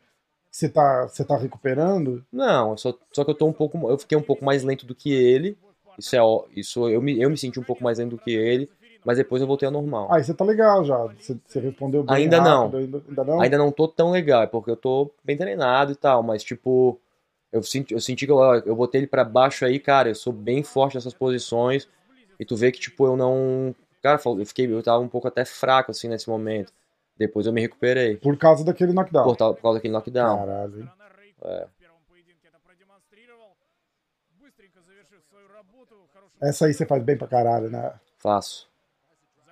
você, 0.50 0.70
tá, 0.70 1.04
você 1.08 1.26
tá 1.26 1.36
recuperando. 1.38 2.24
Não, 2.32 2.78
só, 2.78 2.94
só 3.12 3.26
que 3.26 3.32
eu 3.32 3.36
tô 3.36 3.46
um 3.48 3.52
pouco. 3.54 3.78
Eu 3.90 3.98
fiquei 3.98 4.18
um 4.18 4.22
pouco 4.22 4.46
mais 4.46 4.64
lento 4.64 4.86
do 4.86 4.96
que 4.96 5.12
ele. 5.12 5.58
Isso 5.98 6.16
é 6.16 6.22
ó, 6.22 6.46
isso 6.56 6.90
eu 6.90 7.02
me, 7.02 7.22
eu 7.22 7.30
me 7.30 7.38
senti 7.38 7.60
um 7.60 7.64
pouco 7.64 7.84
mais 7.84 8.00
lento 8.00 8.12
do 8.12 8.18
que 8.18 8.32
ele, 8.32 8.70
mas 9.06 9.18
depois 9.18 9.42
eu 9.42 9.48
voltei 9.48 9.66
ao 9.66 9.72
normal. 9.72 10.12
Aí 10.12 10.24
você 10.24 10.34
tá 10.34 10.44
legal 10.44 10.84
já, 10.84 10.98
você, 11.20 11.38
você 11.46 11.60
respondeu 11.60 12.04
bem 12.04 12.16
Ainda 12.16 12.40
não. 12.42 12.66
rápido, 12.66 12.78
Ainda, 12.78 13.04
ainda 13.08 13.24
não? 13.24 13.42
Ainda 13.42 13.58
não 13.58 13.72
tô 13.72 13.88
tão 13.88 14.12
legal, 14.12 14.44
é 14.44 14.48
porque 14.48 14.72
eu 14.72 14.78
tô 14.78 15.12
bem 15.24 15.38
treinado 15.38 15.92
e 15.92 15.96
tal, 15.96 16.24
mas 16.24 16.44
tipo, 16.44 17.00
eu 17.52 17.62
senti, 17.62 17.94
eu 17.94 18.02
senti 18.02 18.26
que 18.26 18.32
eu, 18.32 18.40
eu 18.66 18.76
botei 18.76 19.02
ele 19.02 19.08
pra 19.08 19.24
baixo 19.24 19.66
aí, 19.66 19.80
cara, 19.80 20.10
eu 20.10 20.16
sou 20.16 20.34
bem 20.34 20.64
forte 20.64 20.96
nessas 20.96 21.14
posições, 21.14 21.88
e 22.40 22.46
tu 22.46 22.56
vê 22.56 22.72
que 22.72 22.80
tipo, 22.80 23.06
eu 23.06 23.16
não. 23.16 23.76
Cara, 24.02 24.20
eu 24.26 24.46
fiquei, 24.46 24.72
eu 24.72 24.84
tava 24.84 25.02
um 25.02 25.08
pouco 25.08 25.28
até 25.28 25.46
fraco 25.46 25.92
assim 25.92 26.10
nesse 26.10 26.30
momento. 26.30 26.74
Depois 27.18 27.46
eu 27.46 27.54
me 27.54 27.62
recuperei. 27.62 28.18
Por 28.18 28.38
causa 28.38 28.66
daquele 28.66 28.92
knockdown. 28.92 29.24
Por, 29.24 29.38
por 29.38 29.62
causa 29.62 29.78
daquele 29.78 29.94
knockdown. 29.94 30.40
Caralho, 30.40 30.80
hein? 30.80 30.90
É. 31.44 31.68
Essa 36.44 36.66
aí 36.66 36.74
você 36.74 36.86
faz 36.86 37.02
bem 37.02 37.18
pra 37.18 37.26
caralho, 37.26 37.70
né? 37.70 37.94
Faço. 38.18 38.70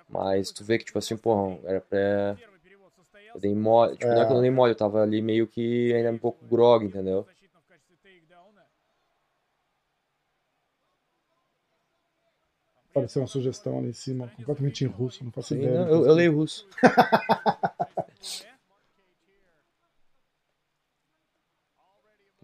Mas 0.06 0.50
tu 0.52 0.62
vê 0.62 0.76
que, 0.76 0.84
tipo 0.84 0.98
assim, 0.98 1.16
porra, 1.16 1.58
era 1.64 1.80
pra. 1.80 2.36
Eu 3.34 3.40
dei 3.40 3.54
mole. 3.54 3.96
Tipo, 3.96 4.12
não 4.12 4.20
é 4.22 4.26
que 4.26 4.32
eu 4.32 4.40
dei 4.42 4.50
mole, 4.50 4.72
eu 4.72 4.76
tava 4.76 5.02
ali 5.02 5.22
meio 5.22 5.46
que 5.46 5.90
ainda 5.94 6.12
um 6.12 6.18
pouco 6.18 6.44
grog, 6.44 6.84
entendeu? 6.84 7.26
Apareceu 12.90 13.22
uma 13.22 13.28
sugestão 13.28 13.78
ali 13.78 13.88
em 13.88 13.94
cima, 13.94 14.30
completamente 14.36 14.84
em 14.84 14.86
russo, 14.86 15.24
não 15.24 15.32
faço 15.32 15.48
Sim, 15.48 15.60
ideia. 15.60 15.78
não, 15.78 15.88
eu, 15.88 15.94
é 15.94 15.96
eu 15.96 16.00
isso. 16.02 16.12
leio 16.12 16.36
russo. 16.36 16.68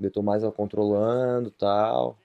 Eu 0.01 0.13
tô 0.13 0.23
mais 0.23 0.45
controlando 0.55 1.49
e 1.49 1.51
tal. 1.51 2.17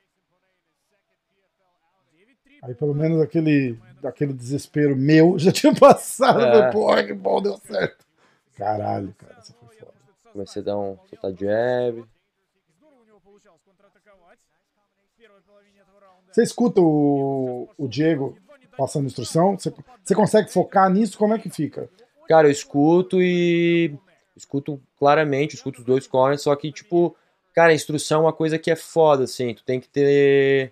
Aí 2.63 2.73
pelo 2.73 2.95
menos 2.95 3.21
aquele, 3.21 3.77
aquele 4.03 4.31
desespero 4.31 4.95
meu 4.95 5.37
já 5.37 5.51
tinha 5.51 5.73
passado. 5.75 6.41
É. 6.41 6.71
Porra, 6.71 7.03
que 7.03 7.13
bom, 7.13 7.41
deu 7.41 7.57
certo. 7.57 8.05
Caralho, 8.57 9.13
cara, 9.17 9.35
isso 9.41 9.53
foi 9.59 9.75
foda. 9.77 9.91
Comecei 10.31 10.61
a 10.61 10.65
dar 10.65 10.77
um. 10.77 10.97
soltar 11.09 11.33
jab. 11.33 12.05
Você 16.31 16.41
escuta 16.41 16.81
o, 16.81 17.69
o 17.77 17.87
Diego 17.87 18.35
passando 18.75 19.05
instrução? 19.05 19.57
Você, 19.57 19.71
você 20.03 20.15
consegue 20.15 20.51
focar 20.51 20.89
nisso? 20.89 21.17
Como 21.17 21.33
é 21.33 21.39
que 21.39 21.49
fica? 21.49 21.89
Cara, 22.27 22.47
eu 22.47 22.51
escuto 22.51 23.21
e. 23.21 23.93
Escuto 24.35 24.81
claramente, 24.97 25.53
escuto 25.53 25.79
os 25.79 25.85
dois 25.85 26.07
corners, 26.07 26.41
só 26.41 26.55
que, 26.55 26.71
tipo, 26.71 27.15
cara, 27.53 27.71
a 27.71 27.75
instrução 27.75 28.21
é 28.21 28.23
uma 28.25 28.33
coisa 28.33 28.57
que 28.57 28.71
é 28.71 28.75
foda, 28.75 29.25
assim. 29.25 29.53
Tu 29.53 29.63
tem 29.63 29.79
que 29.79 29.87
ter. 29.87 30.71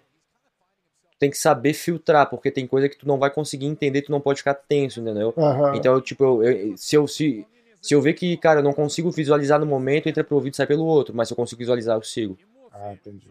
Tem 1.21 1.29
que 1.29 1.37
saber 1.37 1.73
filtrar, 1.73 2.27
porque 2.27 2.49
tem 2.49 2.65
coisa 2.65 2.89
que 2.89 2.97
tu 2.97 3.07
não 3.07 3.19
vai 3.19 3.29
conseguir 3.29 3.67
entender, 3.67 4.01
tu 4.01 4.11
não 4.11 4.19
pode 4.19 4.39
ficar 4.39 4.55
tenso, 4.55 4.99
entendeu? 4.99 5.31
Aham. 5.37 5.75
Então, 5.75 5.93
eu, 5.93 6.01
tipo, 6.01 6.23
eu, 6.23 6.41
eu- 6.41 6.75
se, 6.77 6.95
eu, 6.95 7.07
se, 7.07 7.45
se 7.79 7.93
eu 7.93 8.01
ver 8.01 8.15
que, 8.15 8.35
cara, 8.37 8.59
eu 8.59 8.63
não 8.63 8.73
consigo 8.73 9.11
visualizar 9.11 9.59
no 9.59 9.65
momento, 9.67 10.09
entra 10.09 10.23
pro 10.23 10.35
ouvido 10.35 10.55
e 10.55 10.57
sai 10.57 10.65
pelo 10.65 10.83
outro, 10.83 11.13
mas 11.15 11.27
se 11.27 11.33
eu 11.33 11.37
consigo 11.37 11.59
visualizar, 11.59 11.95
eu 11.95 12.01
sigo. 12.01 12.35
Ah, 12.71 12.93
entendi. 12.93 13.29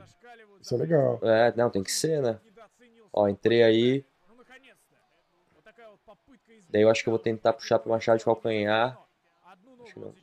Isso 0.61 0.73
é 0.73 0.79
legal. 0.79 1.19
É, 1.21 1.53
não, 1.57 1.69
tem 1.69 1.83
que 1.83 1.91
ser, 1.91 2.23
né? 2.23 2.39
Ó, 3.13 3.27
entrei 3.27 3.65
aí. 3.65 4.05
Daí 6.71 6.83
eu 6.83 6.91
acho 6.91 7.03
que 7.03 7.09
eu 7.09 7.13
vou 7.13 7.19
tentar 7.19 7.55
puxar 7.55 7.81
pra 7.81 7.91
uma 7.91 7.99
chave 7.99 8.21
de 8.21 8.25
calcanhar. 8.25 8.97
Que 9.85 9.99
não. 9.99 10.15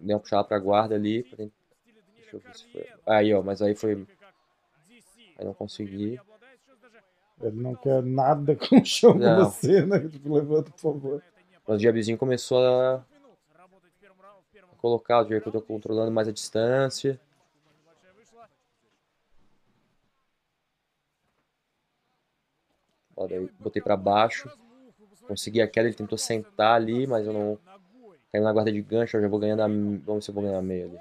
Dei 0.00 0.14
uma 0.14 0.20
puxada 0.20 0.44
pra 0.44 0.58
guarda 0.58 0.94
ali. 0.94 1.22
pra 1.22 1.36
Deixa 1.36 1.50
eu 2.32 2.40
ver 2.40 2.56
se 2.56 2.64
foi. 2.72 2.86
Aí, 3.06 3.34
ó, 3.34 3.42
mas 3.42 3.60
aí 3.60 3.74
foi. 3.74 4.06
Aí 5.38 5.44
não 5.44 5.52
consegui. 5.52 6.18
Ele 7.40 7.62
não 7.62 7.74
quer 7.74 8.02
nada 8.02 8.54
com 8.56 8.80
o 8.80 8.84
chão 8.84 9.12
com 9.18 9.36
você, 9.44 9.84
né? 9.84 10.00
Tipo, 10.08 10.34
levanta, 10.34 10.70
por 10.70 10.80
favor. 10.80 11.22
Mas 11.66 11.76
o 11.76 11.82
jabzinho 11.82 12.18
começou 12.18 12.64
a 12.64 13.04
colocar, 14.78 15.22
o 15.22 15.28
jeito 15.28 15.42
que 15.42 15.48
eu 15.48 15.52
tô 15.52 15.62
controlando 15.62 16.10
mais 16.10 16.28
a 16.28 16.32
distância. 16.32 17.20
Ó, 23.14 23.26
daí 23.26 23.50
botei 23.58 23.82
pra 23.82 23.96
baixo. 23.96 24.50
Consegui 25.26 25.60
a 25.60 25.68
queda, 25.68 25.88
ele 25.88 25.96
tentou 25.96 26.16
sentar 26.16 26.74
ali, 26.74 27.06
mas 27.06 27.26
eu 27.26 27.32
não. 27.32 27.58
Caiu 28.30 28.44
na 28.44 28.52
guarda 28.52 28.70
de 28.70 28.80
gancho, 28.80 29.16
eu 29.16 29.22
já 29.22 29.28
vou 29.28 29.38
ganhando 29.38 29.60
a. 29.60 29.66
Vamos 29.66 30.04
ver 30.06 30.22
se 30.22 30.30
eu 30.30 30.34
vou 30.34 30.44
ganhar 30.44 30.58
a 30.58 30.62
meia 30.62 30.84
ali. 30.86 30.98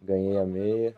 Ganhei 0.00 0.38
a 0.38 0.44
meia. 0.44 0.96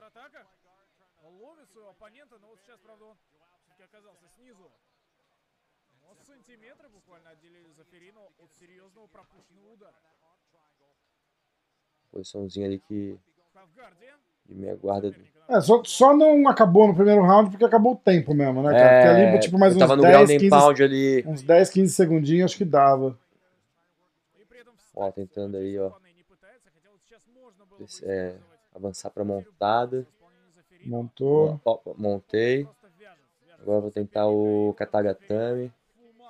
Posiçãozinha 12.10 12.66
ali 12.66 12.78
que. 12.78 13.18
De 14.46 14.54
meia 14.54 14.76
guarda. 14.76 15.14
É, 15.48 15.60
só, 15.60 15.82
só 15.84 16.16
não 16.16 16.48
acabou 16.48 16.86
no 16.86 16.94
primeiro 16.94 17.22
round 17.22 17.50
porque 17.50 17.64
acabou 17.64 17.92
o 17.92 17.96
tempo 17.96 18.32
mesmo, 18.32 18.62
né, 18.62 18.70
cara? 18.70 18.84
É, 18.84 19.02
porque 19.06 19.20
ali, 19.20 19.40
tipo, 19.40 19.58
mais 19.58 19.76
uns 19.76 20.00
10, 20.00 20.30
15, 20.40 20.82
ali. 20.82 21.24
Uns 21.26 21.42
10, 21.42 21.70
15 21.70 21.94
segundinhos 21.94 22.50
acho 22.50 22.56
que 22.56 22.64
dava. 22.64 23.18
Ó, 24.94 25.10
tentando 25.10 25.56
aí, 25.56 25.78
ó. 25.78 25.92
É, 28.04 28.36
avançar 28.74 29.10
pra 29.10 29.24
montada. 29.24 30.06
Montou. 30.86 31.60
Ó, 31.64 31.80
ó, 31.84 31.94
montei. 31.96 32.66
Agora 33.60 33.80
vou 33.80 33.90
tentar 33.90 34.26
o 34.28 34.74
Katagatame. 34.74 35.72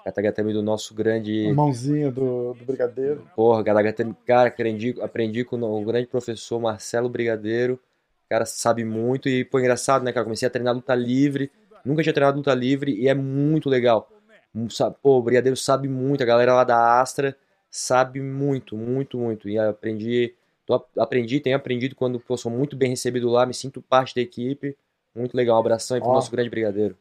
Katagatame 0.05 0.53
do 0.53 0.63
nosso 0.63 0.95
grande. 0.95 1.51
Mãozinha 1.53 2.13
do, 2.13 2.53
do 2.53 2.65
brigadeiro. 2.65 3.27
Porra, 3.35 3.65
Katagatame, 3.65 4.15
cara, 4.27 4.49
aprendi, 4.51 4.95
aprendi 5.01 5.45
com 5.45 5.57
o 5.57 5.85
grande 5.85 6.07
professor 6.07 6.61
Marcelo 6.61 7.09
Brigadeiro. 7.09 7.81
O 8.27 8.29
cara 8.29 8.45
sabe 8.45 8.85
muito 8.85 9.29
e, 9.29 9.45
pô, 9.45 9.59
engraçado, 9.59 10.05
né, 10.05 10.13
cara? 10.13 10.25
Comecei 10.25 10.47
a 10.47 10.51
treinar 10.51 10.75
luta 10.75 10.95
livre. 10.95 11.51
Nunca 11.85 12.03
tinha 12.03 12.13
treinado 12.13 12.37
luta 12.37 12.53
livre 12.53 12.93
e 12.93 13.09
é 13.09 13.15
muito 13.15 13.69
legal. 13.69 14.11
Pô, 15.03 15.19
o 15.19 15.23
Brigadeiro 15.23 15.57
sabe 15.57 15.89
muito, 15.89 16.23
a 16.23 16.27
galera 16.27 16.55
lá 16.55 16.65
da 16.65 17.01
Astra 17.01 17.37
sabe 17.71 18.21
muito, 18.21 18.77
muito, 18.77 19.19
muito. 19.19 19.49
E 19.49 19.59
aprendi, 19.59 20.35
tô, 20.67 20.85
aprendi, 20.99 21.41
tenho 21.41 21.57
aprendido 21.57 21.95
quando 21.95 22.21
pô, 22.21 22.37
sou 22.37 22.53
muito 22.53 22.77
bem 22.77 22.91
recebido 22.91 23.29
lá, 23.29 23.45
me 23.47 23.55
sinto 23.55 23.83
parte 23.83 24.15
da 24.15 24.21
equipe. 24.21 24.77
Muito 25.15 25.35
legal, 25.35 25.57
um 25.57 25.61
abração 25.61 25.95
aí 25.95 26.01
pro 26.01 26.11
Ó. 26.11 26.15
nosso 26.15 26.31
grande 26.31 26.51
Brigadeiro. 26.51 26.97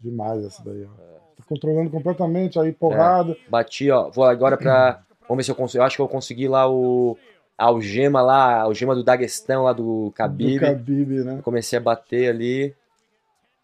Demais 0.00 0.44
essa 0.44 0.62
daí, 0.64 0.84
ó. 0.84 0.88
Tô 0.88 1.19
controlando 1.50 1.90
completamente, 1.90 2.58
aí 2.60 2.72
porrada. 2.72 3.32
É. 3.32 3.50
Bati, 3.50 3.90
ó. 3.90 4.08
Vou 4.08 4.24
agora 4.24 4.56
pra. 4.56 5.02
Vamos 5.28 5.38
ver 5.38 5.44
se 5.44 5.50
eu 5.50 5.56
consigo. 5.56 5.82
Eu 5.82 5.86
acho 5.86 5.96
que 5.96 6.02
eu 6.02 6.08
consegui 6.08 6.46
lá 6.46 6.70
o. 6.70 7.18
A 7.58 7.66
algema 7.66 8.22
lá, 8.22 8.54
a 8.54 8.62
algema 8.62 8.94
do 8.94 9.04
Daguestão 9.04 9.64
lá 9.64 9.74
do 9.74 10.10
Khabib. 10.16 10.60
Do 10.60 10.64
Khabib, 10.64 11.24
né? 11.24 11.34
Eu 11.38 11.42
comecei 11.42 11.78
a 11.78 11.82
bater 11.82 12.30
ali 12.30 12.74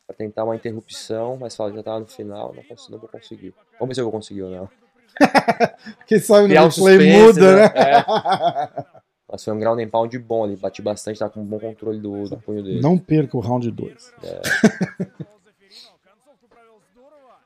pra 0.06 0.14
tentar 0.14 0.44
uma 0.44 0.54
interrupção, 0.54 1.38
mas 1.40 1.56
fala, 1.56 1.72
já 1.72 1.82
tava 1.82 2.00
no 2.00 2.06
final, 2.06 2.54
não, 2.54 2.62
consigo, 2.62 2.92
não 2.92 2.98
vou 2.98 3.08
conseguir. 3.08 3.54
Vamos 3.80 3.88
ver 3.88 3.94
se 3.94 4.00
eu 4.00 4.04
vou 4.04 4.12
conseguir 4.12 4.42
ou 4.42 4.50
não. 4.50 4.68
Quem 6.06 6.18
sabe 6.18 6.54
no 6.54 6.74
play 6.74 7.22
muda, 7.22 7.56
né? 7.56 7.62
né? 7.62 7.72
É. 7.74 8.96
Mas 9.32 9.42
foi 9.42 9.54
um 9.54 9.58
ground 9.58 9.80
and 9.80 9.88
pound 9.88 10.16
bom 10.18 10.44
ali, 10.44 10.56
bati 10.56 10.80
bastante, 10.82 11.18
tava 11.18 11.32
com 11.32 11.40
um 11.40 11.44
bom 11.44 11.58
controle 11.58 11.98
do, 11.98 12.28
do 12.28 12.36
punho 12.36 12.62
dele. 12.62 12.80
Não 12.80 12.96
perca 12.96 13.36
o 13.36 13.40
round 13.40 13.68
2. 13.70 14.14
É. 14.22 14.40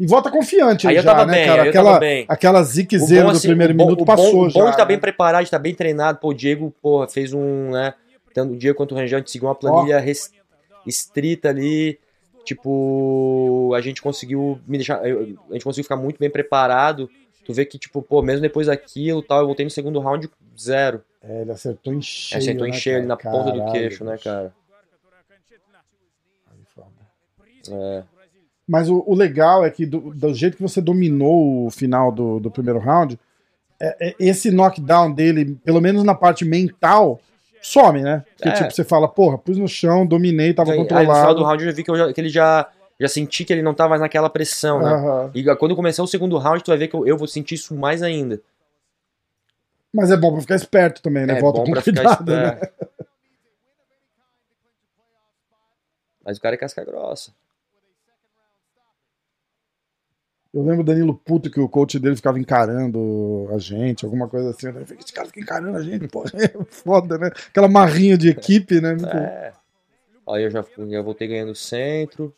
E 0.00 0.06
volta 0.06 0.30
confiante 0.30 0.88
aí, 0.88 0.94
aí 0.94 0.96
eu 0.96 1.02
já, 1.02 1.14
tava 1.14 1.26
né, 1.26 1.34
bem, 1.34 1.46
cara? 1.46 1.62
Aquela, 1.64 1.98
bem. 1.98 2.24
aquela 2.26 2.62
ziquezeira 2.62 3.30
assim, 3.30 3.48
do 3.48 3.50
primeiro 3.50 3.74
bom, 3.74 3.84
minuto 3.84 4.02
passou 4.06 4.32
bom, 4.32 4.48
já. 4.48 4.58
O 4.58 4.64
bom 4.64 4.70
tá 4.70 4.78
né? 4.78 4.84
bem 4.86 4.98
preparado, 4.98 5.50
tá 5.50 5.58
bem 5.58 5.74
treinado. 5.74 6.18
Pô, 6.18 6.28
o 6.28 6.34
Diego, 6.34 6.74
porra, 6.80 7.06
fez 7.06 7.34
um, 7.34 7.70
né? 7.70 7.92
Tanto 8.32 8.54
o 8.54 8.56
Diego 8.56 8.78
quanto 8.78 8.94
o 8.94 8.96
Rangel, 8.96 9.22
seguiu 9.26 9.46
uma 9.48 9.54
planilha 9.54 10.02
oh. 10.02 10.88
estrita 10.88 11.50
ali. 11.50 11.98
Tipo, 12.46 13.74
a 13.76 13.80
gente 13.82 14.00
conseguiu 14.00 14.58
me 14.66 14.78
deixar. 14.78 15.06
Eu, 15.06 15.36
a 15.50 15.52
gente 15.52 15.64
conseguiu 15.64 15.84
ficar 15.84 15.96
muito 15.96 16.18
bem 16.18 16.30
preparado. 16.30 17.10
Tu 17.44 17.52
vê 17.52 17.66
que, 17.66 17.78
tipo, 17.78 18.00
pô, 18.00 18.22
mesmo 18.22 18.40
depois 18.40 18.68
daquilo 18.68 19.20
tal, 19.20 19.40
eu 19.40 19.46
voltei 19.46 19.66
no 19.66 19.70
segundo 19.70 20.00
round 20.00 20.30
zero. 20.58 21.04
É, 21.22 21.42
ele 21.42 21.52
acertou 21.52 21.92
em 21.92 22.00
cheio. 22.00 22.40
Acertou 22.40 22.66
em 22.66 22.70
né, 22.70 22.76
cheio 22.76 23.00
né, 23.00 23.06
na 23.06 23.18
Caralho, 23.18 23.44
ponta 23.44 23.58
do 23.58 23.72
queixo, 23.72 24.02
né, 24.02 24.16
cara? 24.16 24.54
É. 27.70 28.02
Mas 28.70 28.88
o, 28.88 29.02
o 29.04 29.16
legal 29.16 29.64
é 29.66 29.70
que 29.70 29.84
do, 29.84 30.14
do 30.14 30.32
jeito 30.32 30.56
que 30.56 30.62
você 30.62 30.80
dominou 30.80 31.66
o 31.66 31.70
final 31.72 32.12
do, 32.12 32.38
do 32.38 32.52
primeiro 32.52 32.78
round, 32.78 33.18
é- 33.80 34.10
é 34.10 34.14
esse 34.20 34.48
knockdown 34.48 35.10
dele, 35.12 35.58
pelo 35.64 35.80
menos 35.80 36.04
na 36.04 36.14
parte 36.14 36.44
mental, 36.44 37.20
some, 37.60 38.00
né? 38.00 38.24
Porque, 38.36 38.48
É. 38.48 38.52
tipo, 38.52 38.70
você 38.72 38.84
fala, 38.84 39.08
porra, 39.08 39.36
pus 39.36 39.56
no 39.58 39.66
chão, 39.66 40.06
dominei, 40.06 40.54
tava 40.54 40.70
Aí, 40.70 40.78
aí 40.78 40.82
no 40.84 40.88
final 40.88 41.02
do 41.04 41.08
controlado. 41.08 41.42
round 41.44 41.64
eu 41.64 41.70
já 41.70 41.76
vi 41.76 41.82
que, 41.82 41.90
eu 41.90 41.96
já- 41.96 42.12
que 42.12 42.20
ele 42.20 42.28
já, 42.28 42.70
já 43.00 43.08
senti 43.08 43.44
que 43.44 43.52
ele 43.52 43.60
não 43.62 43.74
tava 43.74 43.90
mais 43.90 44.00
naquela 44.02 44.30
pressão, 44.30 44.78
né? 44.80 44.92
Aham. 44.92 45.30
E 45.34 45.42
quando 45.56 45.74
começar 45.74 46.04
o 46.04 46.06
segundo 46.06 46.38
round, 46.38 46.62
tu 46.62 46.68
vai 46.68 46.78
ver 46.78 46.86
que 46.86 46.94
eu, 46.94 47.04
eu 47.04 47.18
vou 47.18 47.26
sentir 47.26 47.56
isso 47.56 47.74
mais 47.74 48.04
ainda. 48.04 48.40
Mas 49.92 50.12
é 50.12 50.16
bom 50.16 50.30
pra 50.30 50.42
ficar 50.42 50.54
esperto 50.54 51.02
também, 51.02 51.26
né? 51.26 51.38
É 51.38 51.40
Volta 51.40 51.58
bom 51.58 51.64
com 51.64 51.72
pra 51.72 51.82
cuidado, 51.82 52.08
ficar 52.08 52.24
né? 52.24 52.48
esperto. 52.54 52.90
Mas 56.24 56.38
o 56.38 56.40
cara 56.40 56.54
é 56.54 56.58
casca 56.58 56.84
grossa. 56.84 57.32
Eu 60.52 60.62
lembro 60.62 60.80
o 60.80 60.84
Danilo 60.84 61.14
puto 61.14 61.48
que 61.48 61.60
o 61.60 61.68
coach 61.68 61.98
dele 61.98 62.16
ficava 62.16 62.38
encarando 62.38 63.48
a 63.52 63.58
gente, 63.58 64.04
alguma 64.04 64.28
coisa 64.28 64.50
assim. 64.50 64.72
Falei, 64.72 64.86
Esse 64.98 65.12
cara 65.12 65.28
fica 65.28 65.40
encarando 65.40 65.76
a 65.76 65.82
gente, 65.82 66.08
pô, 66.08 66.24
é 66.34 66.64
foda, 66.68 67.16
né? 67.18 67.30
Aquela 67.48 67.68
marrinha 67.68 68.18
de 68.18 68.28
equipe, 68.28 68.80
né? 68.80 68.90
Muito... 68.90 69.16
É. 69.16 69.52
Aí 70.28 70.42
eu 70.42 70.50
já, 70.50 70.64
já 70.88 71.02
voltei 71.02 71.28
ganhando 71.28 71.52
o 71.52 71.56
centro, 71.56 72.34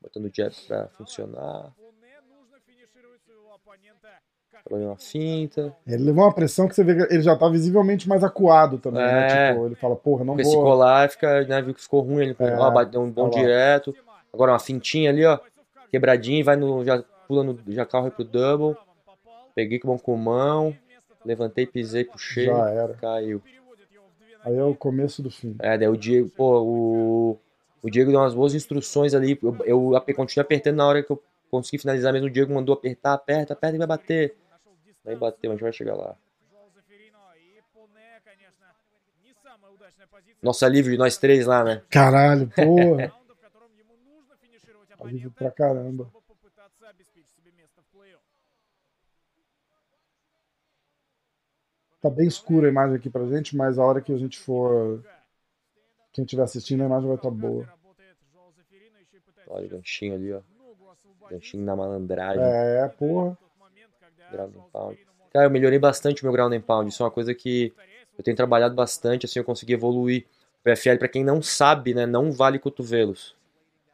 botando 0.00 0.26
o 0.26 0.30
jab 0.34 0.54
pra 0.66 0.88
funcionar. 0.88 1.72
Levou 4.70 4.88
uma 4.88 4.96
finta. 4.96 5.74
Ele 5.86 6.04
levou 6.04 6.24
uma 6.24 6.32
pressão 6.32 6.68
que 6.68 6.74
você 6.74 6.84
vê 6.84 6.94
que 6.94 7.12
ele 7.12 7.22
já 7.22 7.36
tá 7.36 7.48
visivelmente 7.48 8.08
mais 8.08 8.22
acuado 8.22 8.78
também, 8.78 9.02
né? 9.02 9.10
é. 9.10 9.28
né? 9.28 9.52
Tipo, 9.52 9.66
ele 9.66 9.74
fala, 9.74 9.96
porra, 9.96 10.24
não 10.24 10.34
Porque 10.34 10.48
vou... 10.48 10.52
se 10.52 10.58
colar, 10.58 11.10
fica, 11.10 11.44
né, 11.44 11.60
viu 11.60 11.74
que 11.74 11.82
ficou 11.82 12.00
ruim, 12.00 12.22
ele 12.22 12.36
é. 12.38 12.54
Ah, 12.54 12.98
um 12.98 13.10
bom 13.10 13.28
tá 13.28 13.38
direto. 13.38 13.94
Agora 14.32 14.52
uma 14.52 14.58
fintinha 14.58 15.10
ali, 15.10 15.24
ó. 15.26 15.38
Quebradinho, 15.92 16.42
vai 16.42 16.56
no. 16.56 16.82
Já 16.82 17.04
pula 17.28 17.44
no. 17.44 17.58
Já 17.68 17.84
corre 17.84 18.10
pro 18.10 18.24
double. 18.24 18.74
Peguei 19.54 19.78
com 19.78 19.94
o 19.94 20.16
mão 20.16 20.74
Levantei, 21.22 21.66
pisei, 21.66 22.04
puxei. 22.04 22.46
Já 22.46 22.70
era. 22.70 22.94
Caiu. 22.94 23.42
Aí 24.42 24.56
é 24.56 24.64
o 24.64 24.74
começo 24.74 25.22
do 25.22 25.30
fim. 25.30 25.54
É, 25.60 25.76
daí 25.76 25.86
o 25.86 25.96
Diego, 25.96 26.30
pô, 26.30 26.62
o. 26.62 27.38
O 27.82 27.90
Diego 27.90 28.10
deu 28.10 28.20
umas 28.20 28.34
boas 28.34 28.54
instruções 28.54 29.12
ali. 29.12 29.38
Eu, 29.42 29.92
eu, 29.94 30.16
continuei 30.16 30.44
apertando 30.44 30.76
na 30.76 30.86
hora 30.86 31.02
que 31.02 31.10
eu 31.10 31.22
consegui 31.50 31.78
finalizar 31.78 32.12
mesmo. 32.12 32.28
O 32.28 32.30
Diego 32.30 32.54
mandou 32.54 32.72
apertar, 32.72 33.12
aperta, 33.12 33.52
aperta 33.52 33.76
e 33.76 33.78
vai 33.78 33.86
bater. 33.86 34.36
Vai 35.04 35.16
bater, 35.16 35.48
mas 35.48 35.60
vai 35.60 35.72
chegar 35.72 35.94
lá. 35.94 36.16
Nossa 40.40 40.66
livre 40.66 40.92
de 40.92 40.98
nós 40.98 41.18
três 41.18 41.44
lá, 41.44 41.62
né? 41.62 41.82
Caralho, 41.90 42.48
porra. 42.48 43.12
Ajuda 45.04 45.30
pra 45.30 45.50
caramba. 45.50 46.10
Tá 52.00 52.10
bem 52.10 52.26
escura 52.26 52.66
a 52.66 52.70
imagem 52.70 52.96
aqui 52.96 53.08
pra 53.08 53.26
gente, 53.26 53.56
mas 53.56 53.78
a 53.78 53.84
hora 53.84 54.00
que 54.00 54.12
a 54.12 54.18
gente 54.18 54.38
for. 54.38 55.04
Quem 56.12 56.24
estiver 56.24 56.42
assistindo, 56.42 56.82
a 56.82 56.86
imagem 56.86 57.06
vai 57.06 57.16
estar 57.16 57.30
tá 57.30 57.34
boa. 57.34 57.68
Olha 59.46 59.66
o 59.66 59.68
ganchinho 59.68 60.14
ali, 60.14 60.32
ó. 60.32 60.40
Ganchinho 61.30 61.64
na 61.64 61.76
malandragem. 61.76 62.42
É, 62.42 62.88
porra. 62.88 63.38
Ground 64.30 64.56
and 64.56 64.64
Pound. 64.72 64.98
Cara, 65.32 65.46
eu 65.46 65.50
melhorei 65.50 65.78
bastante 65.78 66.22
o 66.22 66.26
meu 66.26 66.32
Ground 66.32 66.52
and 66.52 66.60
Pound. 66.60 66.88
Isso 66.88 67.02
é 67.02 67.06
uma 67.06 67.12
coisa 67.12 67.34
que 67.34 67.72
eu 68.18 68.24
tenho 68.24 68.36
trabalhado 68.36 68.74
bastante, 68.74 69.26
assim, 69.26 69.38
eu 69.38 69.44
consegui 69.44 69.74
evoluir. 69.74 70.26
O 70.60 70.64
PFL, 70.64 70.98
para 70.98 71.08
quem 71.08 71.24
não 71.24 71.40
sabe, 71.40 71.94
né, 71.94 72.04
não 72.04 72.32
vale 72.32 72.58
cotovelos. 72.58 73.36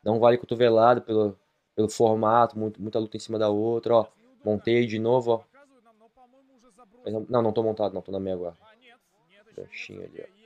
Não 0.09 0.19
vale 0.19 0.39
cotovelado 0.39 1.03
pelo, 1.03 1.39
pelo 1.77 1.91
formato, 1.91 2.59
muito, 2.59 2.81
muita 2.81 2.99
luta 2.99 3.19
em 3.19 3.21
cima 3.21 3.39
da 3.39 3.51
outra, 3.51 3.95
ó. 3.95 4.07
Montei 4.43 4.87
de 4.87 4.99
novo, 4.99 5.33
ó. 5.33 7.11
Não, 7.29 7.43
não 7.43 7.53
tô 7.53 7.63
montado, 7.63 7.93
não, 7.93 8.01
tô 8.01 8.11
na 8.11 8.19
minha 8.19 8.35
agora. 8.35 8.57
Ganchinho 9.55 10.03
ali, 10.03 10.25
ó. 10.25 10.39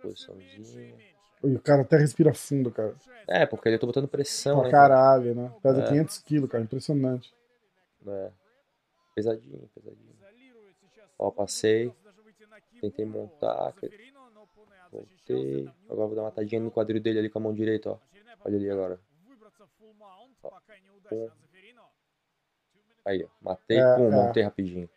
posiçãozinha. 0.00 0.96
E 1.44 1.54
o 1.54 1.60
cara 1.60 1.82
até 1.82 1.98
respira 1.98 2.32
fundo, 2.32 2.70
cara. 2.70 2.94
É, 3.28 3.44
porque 3.44 3.68
ele 3.68 3.78
tô 3.78 3.86
botando 3.86 4.08
pressão, 4.08 4.60
pra 4.60 4.64
né? 4.64 4.70
caralho, 4.70 5.34
né? 5.34 5.52
Pesa 5.62 5.82
é. 5.82 5.88
500 5.88 6.18
quilos, 6.20 6.50
cara, 6.50 6.64
impressionante. 6.64 7.34
É. 8.06 8.30
Pesadinho, 9.14 9.70
pesadinho. 9.74 10.16
Ó, 11.18 11.30
passei. 11.30 11.92
Tentei 12.80 13.04
montar. 13.04 13.74
Voltei. 14.90 15.68
Agora 15.88 16.06
vou 16.06 16.16
dar 16.16 16.22
uma 16.22 16.30
tadinha 16.30 16.60
no 16.60 16.70
quadril 16.70 17.00
dele 17.00 17.18
ali 17.18 17.30
com 17.30 17.38
a 17.38 17.42
mão 17.42 17.54
direita, 17.54 17.90
ó. 17.90 17.98
Olha 18.44 18.56
ali 18.56 18.70
agora. 18.70 19.00
Ó. 20.42 20.50
Aí, 23.04 23.24
ó. 23.24 23.28
Matei. 23.40 23.78
É, 23.78 23.96
pum, 23.96 24.06
é. 24.06 24.10
montei 24.10 24.42
rapidinho. 24.42 24.88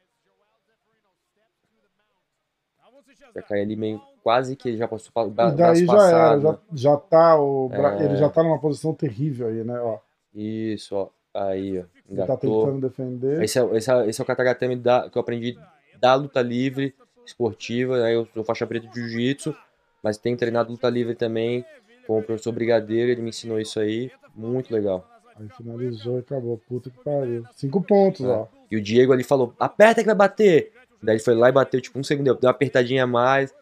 Já 3.36 3.42
cai 3.44 3.62
ali 3.62 3.76
meio 3.76 4.02
quase 4.24 4.56
que 4.56 4.70
ele 4.70 4.78
já 4.78 4.88
passou 4.88 5.12
o 5.16 5.30
braço 5.30 5.54
e 5.54 5.58
daí 5.58 5.86
já 5.86 5.94
passado. 5.94 6.14
Era, 6.16 6.40
já, 6.40 6.60
já 6.74 6.98
tá 6.98 7.40
o 7.40 7.70
bra... 7.70 8.00
é... 8.00 8.06
ele 8.06 8.16
já 8.16 8.30
tá 8.30 8.44
numa 8.44 8.60
posição 8.60 8.94
terrível 8.94 9.48
aí, 9.48 9.64
né, 9.64 9.80
ó. 9.80 10.00
Isso, 10.34 10.96
ó. 10.96 11.10
Aí, 11.34 11.80
ó. 11.80 11.86
Ele 12.08 12.26
tá 12.26 12.38
tentando 12.38 12.82
defender. 12.82 13.44
Esse 13.44 13.60
é, 13.60 13.78
esse 13.78 13.92
é, 13.92 14.08
esse 14.08 14.22
é 14.22 14.24
o 14.24 14.28
katagatame 14.28 14.74
é 14.74 14.78
da, 14.78 15.10
que 15.10 15.18
eu 15.18 15.22
aprendi 15.22 15.58
da 16.00 16.16
luta 16.16 16.42
livre 16.42 16.96
esportiva, 17.26 18.04
aí 18.04 18.16
eu 18.16 18.28
sou 18.34 18.44
faixa 18.44 18.66
preta 18.66 18.88
de 18.88 18.96
jiu-jitsu 18.96 19.56
mas 20.04 20.18
tenho 20.18 20.38
treinado 20.38 20.72
luta 20.72 20.90
livre 20.90 21.16
também 21.16 21.64
com 22.08 22.20
o 22.20 22.24
professor 22.24 22.52
Brigadeiro. 22.52 23.12
Ele 23.12 23.22
me 23.22 23.30
ensinou 23.30 23.60
isso 23.60 23.80
aí. 23.80 24.12
Muito 24.36 24.74
legal. 24.74 25.08
Aí 25.40 25.48
finalizou 25.58 26.18
e 26.18 26.20
acabou. 26.20 26.58
Puta 26.68 26.90
que 26.90 27.04
pariu. 27.04 27.44
Cinco 27.56 27.82
pontos, 27.82 28.26
É. 28.26 28.30
ó. 28.30 28.48
E 28.72 28.78
o 28.78 28.82
Diego 28.82 29.12
ali 29.14 29.24
falou: 29.24 29.54
aperta 29.60 30.02
que 30.02 30.06
vai 30.08 30.16
bater. 30.16 30.72
Daí 31.02 31.16
ele 31.16 31.24
foi 31.24 31.34
lá 31.34 31.50
e 31.50 31.52
bateu, 31.52 31.80
tipo, 31.80 31.98
um 31.98 32.04
segundo, 32.04 32.26
deu 32.26 32.38
uma 32.42 32.52
apertadinha 32.52 33.04
a 33.04 33.08
mais. 33.08 33.54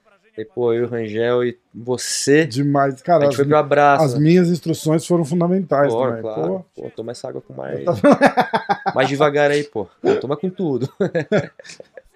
Pô, 0.54 0.72
eu, 0.72 0.88
Rangel 0.88 1.44
e 1.44 1.58
você. 1.74 2.46
Demais. 2.46 3.02
A 3.02 3.04
Cara, 3.04 3.22
gente 3.24 3.32
as, 3.32 3.36
foi 3.38 3.46
pro 3.46 3.58
abraço. 3.58 4.06
as 4.06 4.14
né? 4.14 4.20
minhas 4.20 4.50
instruções 4.50 5.04
foram 5.06 5.26
fundamentais 5.26 5.92
Pô, 5.92 6.06
também. 6.06 6.22
claro. 6.22 6.66
Pô, 6.76 6.82
Pô, 6.84 6.90
toma 6.96 7.12
essa 7.12 7.28
água 7.28 7.42
com 7.42 7.54
mais. 7.54 7.84
mais 8.94 9.10
devagar 9.10 9.50
aí, 9.50 9.64
pô. 9.64 9.88
Pô, 10.00 10.16
Toma 10.18 10.38
com 10.38 10.48
tudo. 10.48 10.88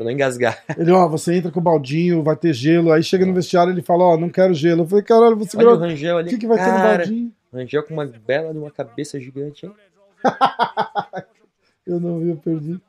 pra 0.00 0.04
não 0.04 0.10
engasgar. 0.10 0.62
Ele, 0.78 0.90
ó, 0.92 1.06
você 1.06 1.34
entra 1.34 1.50
com 1.50 1.60
o 1.60 1.62
baldinho, 1.62 2.22
vai 2.22 2.34
ter 2.34 2.54
gelo. 2.54 2.90
Aí 2.90 3.02
chega 3.02 3.26
no 3.26 3.34
vestiário 3.34 3.70
ele 3.72 3.82
fala, 3.82 4.04
ó, 4.04 4.16
não 4.16 4.30
quero 4.30 4.54
gelo. 4.54 4.82
Eu 4.82 4.86
falei, 4.86 5.04
caralho, 5.04 5.36
você 5.36 5.56
Olha 5.58 5.70
o. 5.70 5.76
Rangel 5.76 6.16
O 6.16 6.18
ali. 6.18 6.30
que, 6.30 6.38
que 6.38 6.46
vai 6.46 6.56
ter 6.58 6.72
no 6.72 6.78
baldinho? 6.78 7.32
Rangel 7.52 7.82
com 7.82 7.92
uma 7.94 8.06
bela 8.06 8.52
de 8.52 8.58
uma 8.58 8.70
cabeça 8.70 9.20
gigante, 9.20 9.66
hein? 9.66 9.72
Eu 11.86 11.98
não 11.98 12.20
vi, 12.20 12.28
eu 12.28 12.36
perdi. 12.36 12.80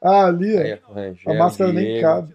Ah, 0.00 0.26
ali. 0.26 0.56
Aí, 0.56 0.78
ó, 0.86 0.90
o 0.90 0.94
Rangel, 0.94 1.32
a 1.32 1.36
máscara 1.36 1.72
nem 1.72 1.84
Diego, 1.84 2.00
cabe. 2.02 2.34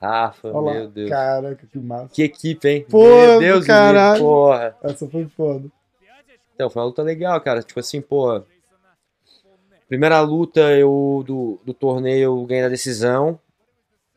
Rafa, 0.00 0.48
Olha 0.48 0.72
meu 0.74 0.82
lá. 0.84 0.90
Deus. 0.90 1.08
Caraca, 1.10 1.66
que 1.66 1.78
massa. 1.78 2.08
Que 2.12 2.22
equipe, 2.24 2.68
hein? 2.68 2.86
Pô, 2.90 3.04
meu 3.06 3.38
Deus, 3.40 3.64
caralho. 3.66 4.20
porra. 4.22 4.76
Essa 4.82 5.08
foi 5.08 5.26
foda. 5.26 5.68
Então, 6.54 6.68
foi 6.68 6.82
uma 6.82 6.86
luta 6.86 7.02
legal, 7.02 7.40
cara. 7.40 7.62
Tipo 7.62 7.80
assim, 7.80 8.00
pô. 8.02 8.42
Primeira 9.92 10.22
luta 10.22 10.60
eu, 10.72 11.22
do, 11.26 11.60
do 11.66 11.74
torneio 11.74 12.22
eu 12.22 12.46
ganhei 12.46 12.62
na 12.62 12.70
decisão, 12.70 13.38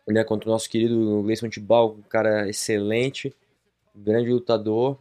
né? 0.08 0.24
Contra 0.24 0.48
o 0.48 0.52
nosso 0.54 0.70
querido 0.70 1.22
Gleison 1.22 1.50
Tibal, 1.50 1.98
um 2.00 2.02
cara 2.02 2.48
excelente, 2.48 3.36
grande 3.94 4.32
lutador. 4.32 4.98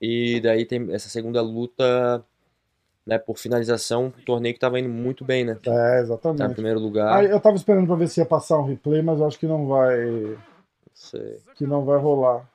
E 0.00 0.40
daí 0.40 0.64
tem 0.66 0.94
essa 0.94 1.08
segunda 1.08 1.42
luta, 1.42 2.24
né, 3.04 3.18
por 3.18 3.36
finalização, 3.38 4.04
um 4.16 4.24
torneio 4.24 4.54
que 4.54 4.60
tava 4.60 4.78
indo 4.78 4.88
muito 4.88 5.24
bem, 5.24 5.44
né? 5.44 5.54
É, 5.54 5.56
Tá 5.64 5.98
em 5.98 6.02
exatamente. 6.02 6.54
primeiro 6.54 6.78
lugar. 6.78 7.18
Aí 7.18 7.28
eu 7.28 7.40
tava 7.40 7.56
esperando 7.56 7.88
pra 7.88 7.96
ver 7.96 8.06
se 8.06 8.20
ia 8.20 8.24
passar 8.26 8.60
um 8.60 8.66
replay, 8.66 9.02
mas 9.02 9.18
eu 9.18 9.26
acho 9.26 9.36
que 9.36 9.48
não 9.48 9.66
vai, 9.66 9.98
Não 10.06 10.38
sei. 10.94 11.40
que 11.56 11.66
não 11.66 11.84
vai 11.84 11.98
rolar. 11.98 12.48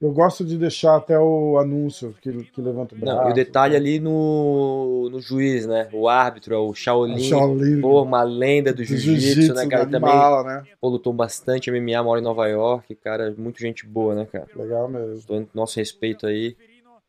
Eu 0.00 0.12
gosto 0.12 0.44
de 0.44 0.58
deixar 0.58 0.96
até 0.96 1.18
o 1.18 1.58
anúncio 1.58 2.14
que, 2.20 2.30
que 2.30 2.60
levanta 2.60 2.94
o 2.94 2.98
braço. 2.98 3.18
Não, 3.18 3.28
e 3.28 3.32
o 3.32 3.34
detalhe 3.34 3.74
ali 3.74 3.98
no, 3.98 5.08
no 5.10 5.20
juiz, 5.20 5.66
né? 5.66 5.88
O 5.92 6.08
árbitro 6.08 6.54
é 6.54 6.58
o 6.58 6.74
Shaolin. 6.74 7.18
Shaolin. 7.18 7.80
Pô, 7.80 8.02
uma 8.02 8.22
lenda 8.22 8.72
do 8.72 8.78
do 8.78 8.84
jiu-jitsu, 8.84 9.54
né, 9.54 9.66
cara? 9.66 9.86
Também 9.86 10.10
animal, 10.10 10.44
né? 10.44 10.64
pô, 10.80 10.88
lutou 10.88 11.12
bastante 11.12 11.70
MMA, 11.70 12.02
mora 12.02 12.20
em 12.20 12.24
Nova 12.24 12.46
York, 12.46 12.94
cara, 12.96 13.34
muito 13.36 13.58
gente 13.60 13.86
boa, 13.86 14.14
né, 14.14 14.26
cara? 14.26 14.46
Legal 14.54 14.88
mesmo. 14.88 15.48
Nosso 15.54 15.78
respeito 15.78 16.26
aí, 16.26 16.56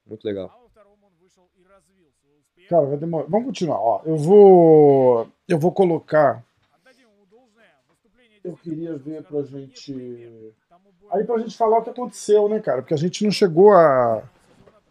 muito 0.07 0.23
legal. 0.23 0.67
Cara, 2.69 2.85
vai 2.85 2.97
demorar. 2.97 3.25
Vamos 3.29 3.47
continuar. 3.47 3.79
Ó, 3.79 4.01
eu 4.05 4.17
vou. 4.17 5.27
Eu 5.47 5.57
vou 5.57 5.71
colocar. 5.71 6.43
Eu 8.43 8.55
queria 8.57 8.95
ver 8.97 9.23
pra 9.23 9.41
gente. 9.43 9.93
Aí 11.11 11.23
pra 11.23 11.37
gente 11.39 11.55
falar 11.55 11.79
o 11.79 11.81
que 11.83 11.89
aconteceu, 11.89 12.49
né, 12.49 12.59
cara? 12.59 12.81
Porque 12.81 12.93
a 12.93 12.97
gente 12.97 13.23
não 13.23 13.31
chegou 13.31 13.71
a, 13.71 14.21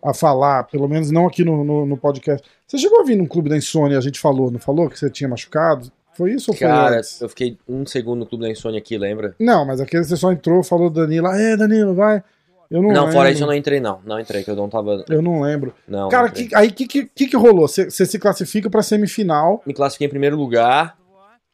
a 0.02 0.14
falar, 0.14 0.64
pelo 0.64 0.88
menos 0.88 1.10
não 1.10 1.26
aqui 1.26 1.44
no, 1.44 1.62
no, 1.64 1.84
no 1.86 1.96
podcast. 1.96 2.46
Você 2.66 2.78
chegou 2.78 3.00
a 3.00 3.04
vir 3.04 3.16
num 3.16 3.26
clube 3.26 3.50
da 3.50 3.56
insônia, 3.56 3.98
a 3.98 4.00
gente 4.00 4.18
falou, 4.18 4.50
não 4.50 4.58
falou? 4.58 4.88
Que 4.88 4.98
você 4.98 5.10
tinha 5.10 5.28
machucado? 5.28 5.92
Foi 6.14 6.32
isso 6.32 6.50
ou 6.50 6.56
foi 6.56 6.66
Cara, 6.66 6.96
antes? 6.96 7.20
eu 7.20 7.28
fiquei 7.28 7.58
um 7.68 7.84
segundo 7.84 8.20
no 8.20 8.26
Clube 8.26 8.44
da 8.46 8.50
Insônia 8.50 8.78
aqui, 8.78 8.96
lembra? 8.96 9.34
Não, 9.38 9.66
mas 9.66 9.82
aquele 9.82 10.02
você 10.02 10.16
só 10.16 10.32
entrou, 10.32 10.62
falou 10.62 10.88
Danilo, 10.88 11.26
ah, 11.26 11.38
é, 11.38 11.54
Danilo, 11.58 11.94
vai. 11.94 12.24
Eu 12.70 12.80
não, 12.80 12.88
Não, 12.88 13.00
lembro. 13.02 13.12
fora 13.12 13.30
isso 13.30 13.42
eu 13.42 13.46
não 13.46 13.54
entrei, 13.54 13.80
não. 13.80 14.00
Não 14.04 14.18
entrei, 14.18 14.42
que 14.42 14.50
eu 14.50 14.56
não 14.56 14.68
tava. 14.68 15.04
Eu 15.10 15.20
não 15.20 15.42
lembro. 15.42 15.74
Não. 15.86 16.08
Cara, 16.08 16.28
não 16.28 16.34
que- 16.34 16.48
aí 16.54 16.68
o 16.68 16.72
que, 16.72 16.86
que, 17.06 17.26
que, 17.28 17.36
rolou? 17.36 17.68
Você 17.68 17.90
se 17.90 18.18
classifica 18.18 18.70
pra 18.70 18.82
semifinal. 18.82 19.62
Me 19.66 19.74
classifiquei 19.74 20.06
em 20.06 20.10
primeiro 20.10 20.36
lugar. 20.36 20.96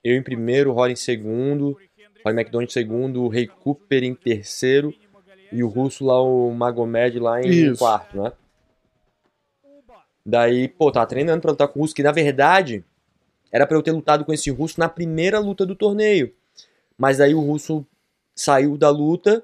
Eu 0.02 0.16
em 0.16 0.22
primeiro, 0.22 0.72
Rory 0.72 0.92
em 0.92 0.96
segundo. 0.96 1.76
Rory 2.24 2.36
McDonald 2.36 2.70
em 2.70 2.72
segundo, 2.72 3.22
o 3.22 3.28
Rei 3.28 3.46
Cooper 3.46 4.04
em 4.04 4.14
terceiro. 4.14 4.94
E 5.50 5.62
o 5.62 5.68
russo 5.68 6.04
lá, 6.04 6.20
o 6.22 6.50
Magomed 6.50 7.18
lá 7.18 7.42
em 7.42 7.48
Isso. 7.48 7.78
quarto, 7.78 8.22
né? 8.22 8.32
Daí, 10.24 10.68
pô, 10.68 10.90
tava 10.90 11.06
treinando 11.06 11.42
pra 11.42 11.50
lutar 11.50 11.68
com 11.68 11.80
o 11.80 11.82
russo, 11.82 11.94
que 11.94 12.02
na 12.02 12.12
verdade 12.12 12.84
era 13.50 13.66
pra 13.66 13.76
eu 13.76 13.82
ter 13.82 13.90
lutado 13.90 14.24
com 14.24 14.32
esse 14.32 14.50
russo 14.50 14.78
na 14.78 14.88
primeira 14.88 15.38
luta 15.38 15.66
do 15.66 15.74
torneio. 15.74 16.32
Mas 16.96 17.18
daí 17.18 17.34
o 17.34 17.40
russo 17.40 17.84
saiu 18.34 18.78
da 18.78 18.88
luta, 18.88 19.42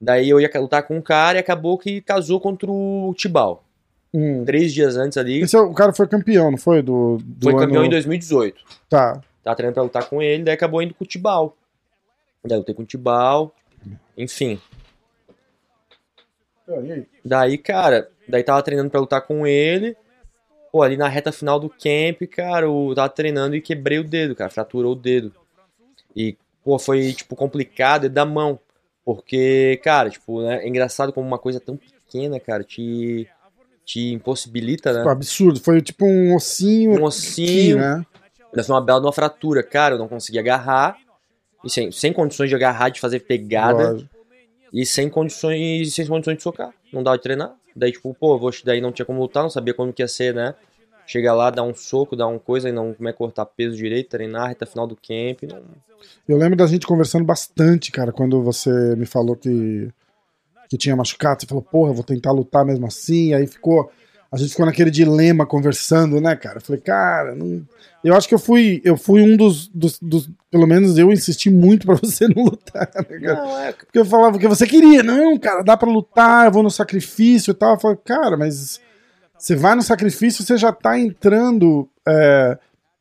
daí 0.00 0.28
eu 0.28 0.40
ia 0.40 0.50
lutar 0.56 0.82
com 0.84 0.96
um 0.96 1.02
cara 1.02 1.38
e 1.38 1.40
acabou 1.40 1.78
que 1.78 2.00
casou 2.00 2.40
contra 2.40 2.70
o 2.70 3.14
Tibal. 3.16 3.64
Hum. 4.12 4.42
Três 4.44 4.72
dias 4.72 4.96
antes 4.96 5.18
ali, 5.18 5.42
Esse 5.42 5.54
é, 5.54 5.60
o 5.60 5.74
cara 5.74 5.92
foi 5.92 6.08
campeão, 6.08 6.50
não 6.50 6.58
foi? 6.58 6.80
Do, 6.80 7.18
do 7.22 7.50
foi 7.50 7.60
campeão 7.60 7.80
ano... 7.80 7.86
em 7.86 7.90
2018. 7.90 8.64
Tá. 8.88 9.20
Tava 9.44 9.56
treinando 9.56 9.74
pra 9.74 9.82
lutar 9.82 10.08
com 10.08 10.22
ele, 10.22 10.44
daí 10.44 10.54
acabou 10.54 10.82
indo 10.82 10.94
com 10.94 11.04
o 11.04 11.06
Tibal. 11.06 11.56
Daí 12.48 12.56
eu 12.56 12.60
lutei 12.60 12.74
com 12.74 12.82
o 12.82 12.86
Tibal, 12.86 13.54
enfim. 14.16 14.60
Aí? 16.68 17.06
Daí, 17.24 17.58
cara, 17.58 18.08
daí 18.28 18.42
tava 18.42 18.62
treinando 18.62 18.90
pra 18.90 19.00
lutar 19.00 19.22
com 19.22 19.46
ele. 19.46 19.96
Pô, 20.70 20.82
ali 20.82 20.96
na 20.96 21.08
reta 21.08 21.32
final 21.32 21.58
do 21.58 21.70
camp, 21.70 22.22
cara, 22.30 22.66
eu 22.66 22.92
tava 22.94 23.08
treinando 23.08 23.56
e 23.56 23.60
quebrei 23.60 23.98
o 23.98 24.04
dedo, 24.04 24.34
cara, 24.34 24.50
fraturou 24.50 24.92
o 24.92 24.96
dedo. 24.96 25.32
E, 26.14 26.36
pô, 26.62 26.78
foi, 26.78 27.12
tipo, 27.12 27.34
complicado 27.34 28.06
é 28.06 28.08
da 28.08 28.26
mão. 28.26 28.58
Porque, 29.04 29.80
cara, 29.82 30.10
tipo, 30.10 30.42
né, 30.42 30.64
é 30.64 30.68
engraçado 30.68 31.12
como 31.12 31.26
uma 31.26 31.38
coisa 31.38 31.58
tão 31.58 31.78
pequena, 31.78 32.38
cara, 32.38 32.62
te, 32.62 33.26
te 33.84 34.12
impossibilita, 34.12 34.92
né? 34.92 34.98
Tipo, 34.98 35.08
absurdo. 35.08 35.60
Foi 35.60 35.80
tipo 35.80 36.04
um 36.04 36.34
ossinho 36.34 36.90
Um 36.90 36.94
aqui, 36.96 37.04
ossinho, 37.04 37.78
né? 37.78 38.04
Ainda 38.52 38.64
foi 38.64 38.74
uma 38.74 38.84
bela 38.84 39.00
de 39.00 39.06
uma 39.06 39.12
fratura. 39.12 39.62
Cara, 39.62 39.94
eu 39.94 39.98
não 39.98 40.08
conseguia 40.08 40.42
agarrar. 40.42 40.98
E 41.64 41.70
sem, 41.70 41.90
sem 41.90 42.12
condições 42.12 42.48
de 42.48 42.54
agarrar, 42.54 42.88
de 42.88 43.00
fazer 43.00 43.20
pegada. 43.20 43.98
E 44.72 44.84
sem 44.84 45.08
condições, 45.08 45.94
sem 45.94 46.06
condições 46.06 46.36
de 46.36 46.42
socar. 46.42 46.72
Não 46.92 47.02
dava 47.02 47.16
de 47.16 47.22
treinar. 47.22 47.54
Daí, 47.74 47.92
tipo, 47.92 48.12
pô, 48.14 48.38
vou, 48.38 48.50
daí 48.64 48.80
não 48.80 48.92
tinha 48.92 49.06
como 49.06 49.20
lutar, 49.20 49.42
não 49.42 49.50
sabia 49.50 49.72
como 49.72 49.92
que 49.92 50.02
ia 50.02 50.08
ser, 50.08 50.34
né? 50.34 50.54
Chegar 51.06 51.34
lá, 51.34 51.50
dar 51.50 51.62
um 51.62 51.74
soco, 51.74 52.14
dar 52.14 52.26
uma 52.26 52.38
coisa 52.38 52.68
e 52.68 52.72
não 52.72 52.92
como 52.92 53.08
é 53.08 53.12
cortar 53.12 53.46
peso 53.46 53.76
direito, 53.76 54.10
treinar, 54.10 54.48
reta 54.48 54.66
final 54.66 54.86
do 54.86 54.94
camp. 54.96 55.42
Não... 55.44 55.62
Eu 56.28 56.36
lembro 56.36 56.56
da 56.56 56.66
gente 56.66 56.86
conversando 56.86 57.24
bastante, 57.24 57.90
cara, 57.90 58.12
quando 58.12 58.42
você 58.42 58.94
me 58.94 59.06
falou 59.06 59.34
que, 59.34 59.88
que 60.68 60.76
tinha 60.76 60.94
machucado. 60.94 61.40
Você 61.40 61.46
falou, 61.46 61.62
porra, 61.62 61.90
eu 61.90 61.94
vou 61.94 62.04
tentar 62.04 62.32
lutar 62.32 62.64
mesmo 62.64 62.86
assim. 62.86 63.32
Aí 63.32 63.46
ficou. 63.46 63.90
A 64.30 64.36
gente 64.36 64.50
ficou 64.50 64.66
naquele 64.66 64.90
dilema 64.90 65.46
conversando, 65.46 66.20
né, 66.20 66.36
cara? 66.36 66.58
Eu 66.58 66.60
falei, 66.60 66.80
cara, 66.82 67.34
não... 67.34 67.62
eu 68.04 68.14
acho 68.14 68.28
que 68.28 68.34
eu 68.34 68.38
fui, 68.38 68.80
eu 68.84 68.96
fui 68.96 69.22
um 69.22 69.36
dos, 69.36 69.68
dos, 69.68 69.98
dos- 70.00 70.28
Pelo 70.50 70.66
menos 70.66 70.98
eu 70.98 71.10
insisti 71.10 71.48
muito 71.50 71.86
pra 71.86 71.94
você 72.02 72.28
não 72.28 72.44
lutar, 72.44 72.90
né, 72.94 73.18
cara? 73.20 73.34
Não, 73.42 73.58
é. 73.60 73.72
Porque 73.72 73.98
eu 73.98 74.04
falava 74.04 74.38
que 74.38 74.46
você 74.48 74.66
queria, 74.66 75.02
não, 75.02 75.38
cara, 75.38 75.62
dá 75.62 75.76
pra 75.76 75.90
lutar, 75.90 76.46
eu 76.46 76.52
vou 76.52 76.62
no 76.62 76.70
sacrifício 76.70 77.52
e 77.52 77.54
tal. 77.54 77.74
Eu 77.74 77.80
falei, 77.80 77.98
cara, 78.04 78.36
mas 78.36 78.80
você 79.38 79.56
vai 79.56 79.74
no 79.74 79.82
sacrifício, 79.82 80.44
você 80.44 80.56
já 80.58 80.72
tá 80.72 80.98
entrando. 80.98 81.88
é, 82.06 82.58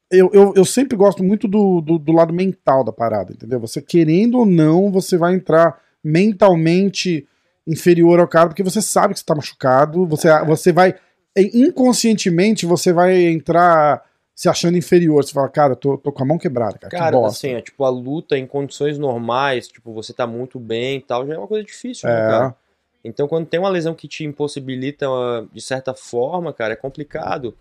eu, 0.10 0.30
eu, 0.32 0.54
eu 0.56 0.64
sempre 0.64 0.96
gosto 0.98 1.22
muito 1.22 1.46
do, 1.50 1.82
do, 1.82 1.98
do 2.00 2.12
lado 2.14 2.34
mental 2.34 2.82
da 2.86 2.94
parada, 2.94 3.34
entendeu? 3.34 3.60
Você 3.60 3.82
querendo 3.82 4.38
ou 4.40 4.46
não, 4.46 4.90
você 4.90 5.18
vai 5.18 5.34
entrar 5.36 5.78
mentalmente 6.02 7.28
inferior 7.68 8.20
ao 8.20 8.28
cara, 8.28 8.48
porque 8.48 8.64
você 8.64 8.82
sabe 8.82 9.14
que 9.14 9.20
você 9.20 9.26
tá 9.26 9.36
machucado, 9.36 10.06
você, 10.08 10.30
você 10.46 10.72
vai. 10.72 10.96
Inconscientemente, 11.42 12.66
você 12.66 12.92
vai 12.92 13.26
entrar 13.26 14.04
se 14.36 14.48
achando 14.48 14.78
inferior. 14.78 15.24
Você 15.24 15.34
fala, 15.34 15.50
cara, 15.50 15.76
tô, 15.76 15.98
tô 15.98 16.12
com 16.12 16.24
a 16.24 16.26
mão 16.26 16.38
quebrada, 16.38 16.78
cara. 16.78 16.90
que 16.90 16.98
Cara, 16.98 17.18
bosta. 17.18 17.38
assim, 17.48 17.56
é, 17.56 17.62
tipo, 17.62 17.84
a 17.84 17.90
luta 17.90 18.38
em 18.38 18.46
condições 18.46 18.98
normais, 18.98 19.68
tipo, 19.68 19.92
você 19.94 20.14
tá 20.14 20.28
muito 20.28 20.60
bem 20.60 20.98
e 20.98 21.02
tal, 21.02 21.26
já 21.26 21.34
é 21.34 21.38
uma 21.38 21.48
coisa 21.48 21.66
difícil, 21.66 22.08
né, 22.08 22.16
É. 22.16 22.28
cara? 22.28 22.56
Então, 23.04 23.28
quando 23.28 23.48
tem 23.48 23.60
uma 23.60 23.70
lesão 23.70 23.96
que 23.96 24.08
te 24.08 24.26
impossibilita 24.26 25.08
ah, 25.08 25.46
de 25.52 25.62
certa 25.62 25.94
forma, 25.94 26.52
cara, 26.54 26.74
é 26.74 26.76
complicado. 26.76 27.56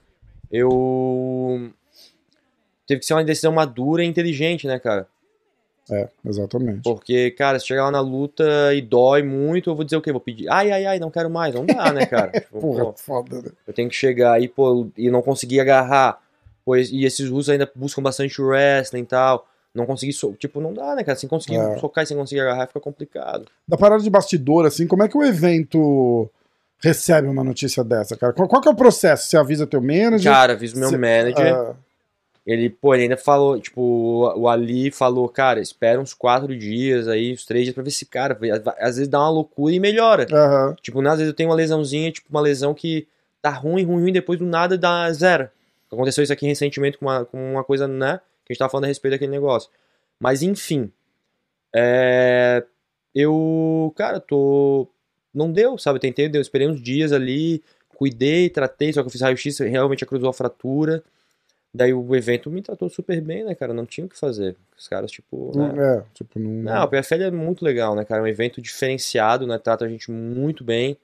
Eu. 0.51 1.71
Teve 2.87 3.01
que 3.01 3.07
ser 3.07 3.15
uma 3.15 3.25
decisão 3.25 3.53
madura 3.53 4.05
e 4.05 4.07
inteligente, 4.07 4.67
né, 4.67 4.79
cara? 4.79 5.09
É, 5.91 6.09
exatamente. 6.25 6.83
Porque, 6.83 7.31
cara, 7.31 7.59
se 7.61 7.67
chegar 7.67 7.85
lá 7.85 7.91
na 7.91 8.01
luta 8.01 8.75
e 8.75 8.83
dói 8.83 9.23
muito, 9.23 9.71
eu 9.71 9.75
vou 9.77 9.85
dizer 9.85 9.97
o 9.97 10.01
quê? 10.03 10.11
Vou 10.11 10.21
pedir, 10.21 10.49
ai, 10.49 10.71
ai, 10.73 10.85
ai, 10.87 10.99
não 10.99 11.11
quero 11.11 11.31
mais. 11.31 11.55
Não 11.55 11.65
dá, 11.65 11.93
né, 11.93 12.07
cara? 12.07 12.33
Tipo, 12.41 12.61
Porra, 12.61 12.85
pô, 12.87 12.95
foda, 12.97 13.43
né? 13.43 13.51
eu 13.67 13.73
tenho 13.73 13.89
que 13.89 13.95
chegar 13.95 14.41
e, 14.43 14.49
pô, 14.49 14.89
e 14.97 15.11
não 15.11 15.23
conseguir 15.23 15.61
agarrar. 15.61 16.21
Pois, 16.65 16.91
e 16.91 17.05
esses 17.05 17.29
russos 17.31 17.51
ainda 17.51 17.71
buscam 17.75 18.03
bastante 18.03 18.43
wrestling 18.43 19.03
e 19.03 19.07
tal. 19.07 19.47
Não 19.73 19.87
conseguir, 19.87 20.13
so... 20.15 20.33
tipo, 20.33 20.61
não 20.61 20.73
dá, 20.73 20.95
né, 20.97 21.05
cara? 21.05 21.17
Sem 21.17 21.29
conseguir 21.29 21.57
É. 21.59 21.79
socar 21.79 22.03
e 22.03 22.07
sem 22.07 22.17
conseguir 22.17 22.41
agarrar 22.41 22.67
fica 22.67 22.81
complicado. 22.81 23.45
Da 23.69 23.77
parada 23.77 24.03
de 24.03 24.11
bastidor, 24.11 24.67
assim, 24.67 24.87
como 24.87 25.03
é 25.05 25.09
que 25.09 25.17
o 25.17 25.23
evento 25.23 26.29
recebe 26.83 27.29
uma 27.29 27.45
notícia 27.45 27.85
dessa, 27.85 28.17
cara? 28.17 28.33
Qual, 28.33 28.49
qual 28.49 28.61
que 28.61 28.69
é 28.69 28.71
o 28.73 28.75
processo? 28.77 29.29
Você 29.29 29.37
avisa 29.37 29.67
teu 29.67 29.81
manager? 29.81 30.33
Cara, 30.33 30.55
aviso 30.55 30.77
meu 30.79 30.89
Cê- 30.89 30.97
manager. 30.99 31.55
Ah, 31.55 31.75
Ele, 32.47 32.71
pô, 32.71 32.95
ele 32.95 33.05
ainda 33.05 33.17
falou, 33.17 33.59
tipo, 33.61 33.81
o 34.37 34.49
Ali 34.49 34.91
falou, 34.93 35.29
cara, 35.29 35.61
espera 35.61 36.01
uns 36.01 36.15
quatro 36.15 36.57
dias 36.57 37.09
aí, 37.09 37.33
uns 37.33 37.45
três 37.45 37.65
dias 37.65 37.75
pra 37.75 37.83
ver 37.83 37.91
se, 37.91 38.07
cara, 38.07 38.39
às 38.79 38.97
vezes 38.97 39.09
dá 39.09 39.19
uma 39.19 39.31
loucura 39.31 39.75
e 39.75 39.81
melhora. 39.81 40.27
aham. 40.33 40.77
Tipo, 40.81 41.01
às 41.01 41.19
vezes 41.19 41.27
eu 41.27 41.35
tenho 41.35 41.49
uma 41.49 41.57
lesãozinha, 41.57 42.13
tipo, 42.13 42.29
uma 42.31 42.41
lesão 42.41 42.73
que 42.73 43.09
tá 43.43 43.51
ruim, 43.51 43.85
ruim, 43.85 44.03
ruim, 44.03 44.13
depois 44.13 44.39
do 44.39 44.47
nada 44.47 44.79
dá 44.79 45.13
zero. 45.13 45.51
Aconteceu 45.91 46.23
isso 46.23 46.33
aqui 46.33 46.47
recentemente 46.47 46.99
com 46.99 47.07
uma, 47.07 47.25
com 47.25 47.53
uma 47.53 47.65
coisa, 47.65 47.89
né? 47.89 48.21
que 48.47 48.53
a 48.53 48.55
gente 48.55 48.59
tava 48.61 48.71
falando 48.71 48.85
a 48.85 48.89
respeito 48.89 49.13
daquele 49.15 49.33
negócio. 49.33 49.69
Mas 50.21 50.41
enfim. 50.41 50.91
É, 51.75 52.65
eu, 53.15 53.93
cara, 53.97 54.21
tô. 54.21 54.89
Não 55.35 55.53
deu, 55.53 55.77
sabe? 55.77 55.99
Tentei, 55.99 56.29
deu, 56.29 56.41
esperei 56.41 56.69
uns 56.69 56.81
dias 56.81 57.13
ali, 57.13 57.63
cuidei, 57.89 58.49
tratei, 58.49 58.93
só 58.93 59.03
que 59.03 59.09
eu 59.09 59.11
fiz 59.11 59.21
raio-x, 59.21 59.59
realmente 59.59 60.07
cruzou 60.07 60.31
a 60.31 60.33
fratura. 60.33 61.03
Daí 61.77 61.93
o 61.93 62.17
evento 62.17 62.51
me 62.51 62.63
tratou 62.63 62.89
super 62.89 63.21
bem, 63.21 63.45
né, 63.45 63.55
cara? 63.55 63.75
Não 63.75 63.85
tinha 63.85 64.07
o 64.07 64.09
que 64.09 64.19
fazer. 64.19 64.57
Os 64.79 64.89
caras, 64.89 65.11
tipo. 65.11 65.53
Né? 65.55 65.99
É, 65.99 66.05
tipo, 66.15 66.39
não. 66.39 66.73
Não, 66.73 66.85
o 66.85 66.89
PFL 66.89 67.25
é 67.25 67.31
muito 67.31 67.63
legal, 67.63 67.95
né, 67.95 68.03
cara? 68.03 68.23
É 68.23 68.25
um 68.25 68.27
evento 68.27 68.63
diferenciado, 68.63 69.47
né? 69.47 69.59
Trata 69.59 69.85
a 69.85 69.89
gente 69.89 70.11
muito 70.11 70.65
bem. 70.65 70.97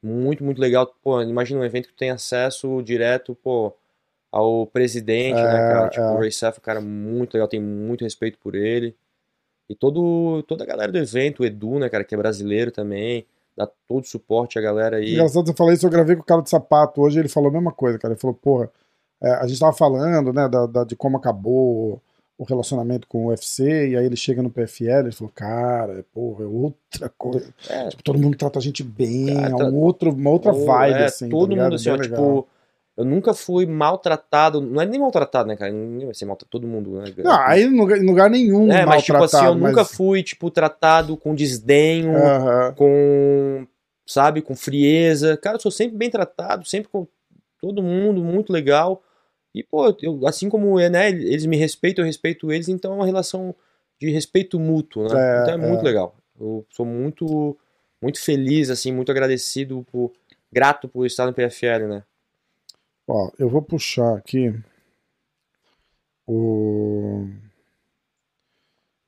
Muito, 0.00 0.44
muito 0.44 0.60
legal. 0.60 0.86
Pô, 1.02 1.20
imagina 1.20 1.58
um 1.58 1.64
evento 1.64 1.88
que 1.88 1.96
tem 1.96 2.10
acesso 2.10 2.80
direto, 2.82 3.34
pô, 3.34 3.74
ao 4.30 4.66
presidente, 4.68 5.34
né, 5.34 5.40
É, 5.40 5.72
cara? 5.72 5.88
Tipo, 5.88 6.02
é. 6.02 6.12
o 6.12 6.18
Ray 6.18 6.30
Seth, 6.30 6.60
cara 6.60 6.80
muito 6.80 7.34
legal, 7.34 7.48
tem 7.48 7.60
muito 7.60 8.04
respeito 8.04 8.38
por 8.38 8.54
ele. 8.54 8.94
E 9.68 9.74
todo, 9.74 10.44
toda 10.44 10.62
a 10.62 10.66
galera 10.66 10.92
do 10.92 10.98
evento, 10.98 11.42
o 11.42 11.46
Edu, 11.46 11.80
né, 11.80 11.88
cara, 11.88 12.04
que 12.04 12.14
é 12.14 12.18
brasileiro 12.18 12.70
também, 12.70 13.26
dá 13.56 13.68
todo 13.88 14.06
suporte 14.06 14.60
à 14.60 14.62
galera 14.62 14.98
aí. 14.98 15.14
Engraçado 15.14 15.46
você 15.46 15.54
falar 15.54 15.72
isso, 15.72 15.86
eu 15.86 15.90
gravei 15.90 16.14
com 16.14 16.22
o 16.22 16.26
cara 16.26 16.42
de 16.42 16.50
sapato 16.50 17.00
hoje, 17.00 17.18
ele 17.18 17.28
falou 17.28 17.48
a 17.48 17.52
mesma 17.52 17.72
coisa, 17.72 17.98
cara. 17.98 18.14
Ele 18.14 18.20
falou, 18.20 18.34
porra, 18.34 18.70
é, 19.22 19.30
a 19.32 19.46
gente 19.46 19.60
tava 19.60 19.72
falando, 19.72 20.32
né, 20.32 20.48
da, 20.48 20.66
da- 20.66 20.84
de 20.84 20.94
como 20.96 21.16
acabou 21.16 22.00
o 22.36 22.42
relacionamento 22.44 23.06
com 23.06 23.26
o 23.26 23.28
UFC, 23.28 23.90
e 23.90 23.96
aí 23.96 24.04
ele 24.04 24.16
chega 24.16 24.42
no 24.42 24.50
PFL, 24.50 25.04
ele 25.06 25.12
falou, 25.12 25.32
cara, 25.32 26.04
porra, 26.12 26.42
é 26.44 26.46
outra 26.48 27.08
coisa. 27.16 27.54
É, 27.70 27.88
Tipo, 27.90 28.02
todo 28.02 28.18
mundo 28.18 28.36
trata 28.36 28.58
a 28.58 28.62
gente 28.62 28.82
bem, 28.82 29.26
Cara, 29.36 29.46
é 29.54 29.56
tá- 29.56 29.64
um 29.66 29.76
outro, 29.76 30.10
uma 30.12 30.30
outra 30.30 30.52
Ou, 30.52 30.66
vibe, 30.66 31.00
é, 31.00 31.04
assim. 31.04 31.26
tá 31.26 31.30
Todo 31.30 31.50
ligado? 31.50 31.64
mundo 31.66 31.74
assim, 31.76 31.90
ó, 31.90 31.96
tipo, 31.98 32.48
eu 32.96 33.04
nunca 33.04 33.34
fui 33.34 33.66
maltratado, 33.66 34.60
não 34.60 34.80
é 34.82 34.86
nem 34.86 34.98
maltratado, 35.00 35.46
né, 35.48 35.56
cara? 35.56 35.70
Ninguém 35.72 36.06
vai 36.06 36.14
ser 36.14 36.24
maltratado, 36.24 36.50
todo 36.50 36.66
mundo, 36.66 36.90
né? 37.00 37.04
Não, 37.18 37.40
aí 37.40 37.62
em 37.62 37.76
lugar, 37.78 37.98
lugar 38.00 38.28
nenhum 38.28 38.70
é, 38.72 38.84
mas 38.84 39.04
tipo 39.04 39.16
assim, 39.16 39.36
eu 39.36 39.42
maltratado, 39.42 39.54
nunca 39.68 39.80
mas- 39.82 39.92
fui, 39.92 40.22
tipo, 40.24 40.50
tratado 40.50 41.16
com 41.16 41.34
desdenho, 41.36 42.16
Aham. 42.16 42.74
com, 42.76 43.66
sabe, 44.06 44.42
com 44.42 44.56
frieza. 44.56 45.36
Cara, 45.36 45.56
eu 45.56 45.60
sou 45.60 45.70
sempre 45.70 45.96
bem 45.96 46.10
tratado, 46.10 46.64
sempre 46.66 46.88
com 46.90 47.06
todo 47.64 47.82
mundo, 47.82 48.22
muito 48.22 48.52
legal. 48.52 49.02
E, 49.54 49.62
pô, 49.62 49.96
eu, 50.02 50.26
assim 50.26 50.50
como 50.50 50.78
é, 50.78 50.90
né, 50.90 51.08
eles 51.08 51.46
me 51.46 51.56
respeitam, 51.56 52.02
eu 52.02 52.06
respeito 52.06 52.52
eles, 52.52 52.68
então 52.68 52.92
é 52.92 52.96
uma 52.96 53.06
relação 53.06 53.54
de 53.98 54.10
respeito 54.10 54.60
mútuo, 54.60 55.04
né? 55.04 55.14
É, 55.16 55.40
então 55.40 55.54
é 55.54 55.56
muito 55.56 55.80
é. 55.80 55.84
legal. 55.84 56.14
Eu 56.38 56.66
sou 56.68 56.84
muito, 56.84 57.56
muito 58.02 58.20
feliz, 58.20 58.68
assim, 58.68 58.92
muito 58.92 59.10
agradecido, 59.10 59.86
por, 59.90 60.12
grato 60.52 60.88
por 60.88 61.06
estar 61.06 61.24
no 61.24 61.32
PFL, 61.32 61.86
né? 61.88 62.02
Ó, 63.08 63.30
eu 63.38 63.48
vou 63.48 63.62
puxar 63.62 64.14
aqui 64.16 64.52
o. 66.26 67.26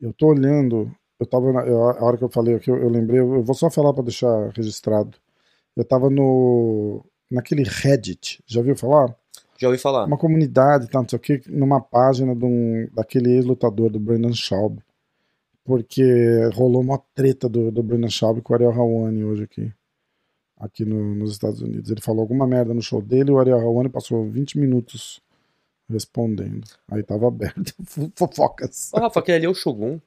Eu 0.00 0.12
tô 0.14 0.28
olhando. 0.28 0.90
Eu 1.18 1.26
tava. 1.26 1.52
na- 1.52 1.66
eu- 1.66 1.82
a 1.82 2.04
hora 2.04 2.16
que 2.16 2.24
eu 2.24 2.28
falei 2.28 2.54
aqui, 2.54 2.70
eu, 2.70 2.76
eu 2.76 2.88
lembrei. 2.88 3.20
Eu 3.20 3.42
vou 3.42 3.54
só 3.54 3.70
falar 3.70 3.92
para 3.92 4.04
deixar 4.04 4.50
registrado. 4.50 5.18
Eu 5.74 5.84
tava 5.84 6.08
no. 6.10 7.04
Naquele 7.30 7.62
Reddit. 7.64 8.42
Já 8.46 8.62
viu 8.62 8.76
falar? 8.76 9.14
Já 9.58 9.68
ouvi 9.68 9.78
falar. 9.78 10.04
Uma 10.06 10.18
comunidade, 10.18 10.88
tá, 10.88 11.00
não 11.00 11.08
sei 11.08 11.16
o 11.16 11.20
que, 11.20 11.40
numa 11.48 11.80
página 11.80 12.34
de 12.34 12.44
um, 12.44 12.88
daquele 12.92 13.30
ex-lutador, 13.32 13.90
do 13.90 13.98
Brandon 13.98 14.32
Schaub. 14.32 14.78
Porque 15.64 16.02
rolou 16.54 16.80
uma 16.82 16.98
treta 17.14 17.48
do, 17.48 17.72
do 17.72 17.82
Brandon 17.82 18.08
Schaub 18.08 18.40
com 18.42 18.52
o 18.52 18.56
Ariel 18.56 18.70
Hawani 18.72 19.24
hoje 19.24 19.42
aqui. 19.44 19.72
Aqui 20.58 20.84
no- 20.84 21.14
nos 21.14 21.32
Estados 21.32 21.60
Unidos. 21.60 21.90
Ele 21.90 22.00
falou 22.00 22.20
alguma 22.20 22.46
merda 22.46 22.72
no 22.72 22.80
show 22.82 23.02
dele 23.02 23.30
e 23.30 23.32
o 23.32 23.38
Ariel 23.38 23.58
Hawani 23.60 23.88
passou 23.88 24.28
20 24.30 24.58
minutos 24.58 25.20
respondendo. 25.90 26.64
Aí 26.90 27.02
tava 27.02 27.26
aberto. 27.28 27.74
Fofocas. 28.14 28.90
Ô, 28.92 29.00
Rafa, 29.00 29.20
aquele 29.20 29.36
ali 29.38 29.46
é 29.46 29.48
o 29.50 29.54
Shogun. 29.54 29.98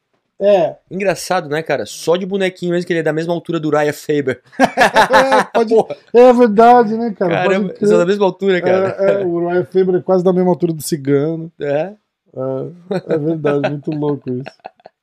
É, 0.41 0.77
Engraçado, 0.89 1.49
né, 1.49 1.61
cara? 1.61 1.85
Só 1.85 2.15
de 2.15 2.25
bonequinho 2.25 2.71
mesmo 2.71 2.87
que 2.87 2.93
ele 2.93 3.01
é 3.01 3.03
da 3.03 3.11
mesma 3.11 3.33
altura 3.33 3.59
do 3.59 3.69
Raya 3.69 3.91
Faber. 3.91 4.41
é, 4.57 5.43
pode, 5.53 5.73
é 6.13 6.33
verdade, 6.33 6.97
né, 6.97 7.13
cara? 7.13 7.43
caramba, 7.43 7.73
eles 7.75 7.89
são 7.89 7.97
da 7.97 8.05
mesma 8.05 8.25
altura, 8.25 8.61
cara. 8.61 8.95
É, 8.99 9.21
é, 9.21 9.25
o 9.25 9.49
Ryan 9.49 9.65
Faber 9.65 9.95
é 9.95 10.01
quase 10.01 10.23
da 10.23 10.31
mesma 10.31 10.49
altura 10.49 10.71
do 10.71 10.81
cigano. 10.81 11.51
É. 11.59 11.93
É, 12.33 13.13
é 13.13 13.17
verdade, 13.17 13.69
muito 13.69 13.91
louco 13.91 14.29
isso. 14.29 14.57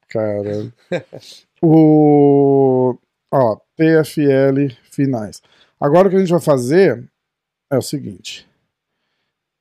Caralho. 0.09 0.73
O. 1.63 2.99
Ó, 3.33 3.57
PFL 3.77 4.69
finais. 4.91 5.43
Agora 5.81 6.07
o 6.07 6.11
que 6.11 6.17
a 6.17 6.21
gente 6.21 6.31
vai 6.31 6.41
fazer 6.41 7.03
é 7.73 7.79
o 7.79 7.83
seguinte. 7.83 8.47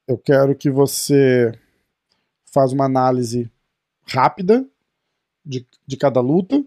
Eu 0.07 0.17
quero 0.17 0.53
que 0.53 0.69
você 0.69 1.57
faz 2.53 2.73
uma 2.73 2.85
análise 2.85 3.49
rápida 4.05 4.65
de, 5.45 5.65
de 5.85 5.97
cada 5.97 6.19
luta. 6.19 6.63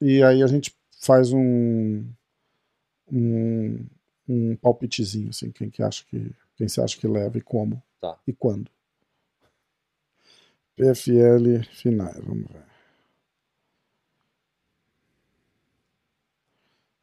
E 0.00 0.22
aí 0.22 0.42
a 0.42 0.46
gente 0.46 0.74
faz 1.00 1.32
um. 1.32 2.04
Um, 3.10 3.86
um 4.26 4.56
palpitezinho, 4.56 5.30
assim, 5.30 5.50
quem 5.50 5.70
que 5.70 5.82
acha 5.82 6.04
que. 6.04 6.32
Quem 6.56 6.68
você 6.68 6.80
acha 6.80 6.98
que 6.98 7.06
leva 7.06 7.36
e 7.38 7.40
como. 7.40 7.82
Tá. 8.00 8.18
E 8.26 8.32
quando. 8.32 8.70
PFL 10.76 11.62
finais, 11.72 12.18
vamos 12.24 12.46
ver. 12.50 12.64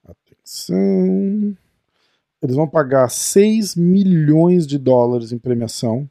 Atenção. 0.03 1.57
Eles 2.41 2.55
vão 2.55 2.67
pagar 2.67 3.09
6 3.09 3.75
milhões 3.75 4.65
de 4.65 4.77
dólares 4.77 5.31
em 5.31 5.37
premiação. 5.37 6.09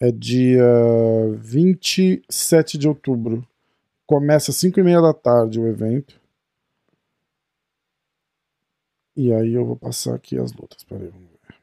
É 0.00 0.10
dia 0.10 0.64
27 1.38 2.78
de 2.78 2.88
outubro. 2.88 3.46
Começa 4.10 4.50
às 4.50 4.56
5 4.56 4.80
e 4.80 4.82
meia 4.82 5.00
da 5.00 5.14
tarde 5.14 5.60
o 5.60 5.68
evento. 5.68 6.20
E 9.14 9.32
aí 9.32 9.52
eu 9.52 9.64
vou 9.64 9.76
passar 9.76 10.16
aqui 10.16 10.36
as 10.36 10.52
lutas. 10.52 10.82
Peraí, 10.82 11.06
vamos 11.06 11.30
ver. 11.30 11.54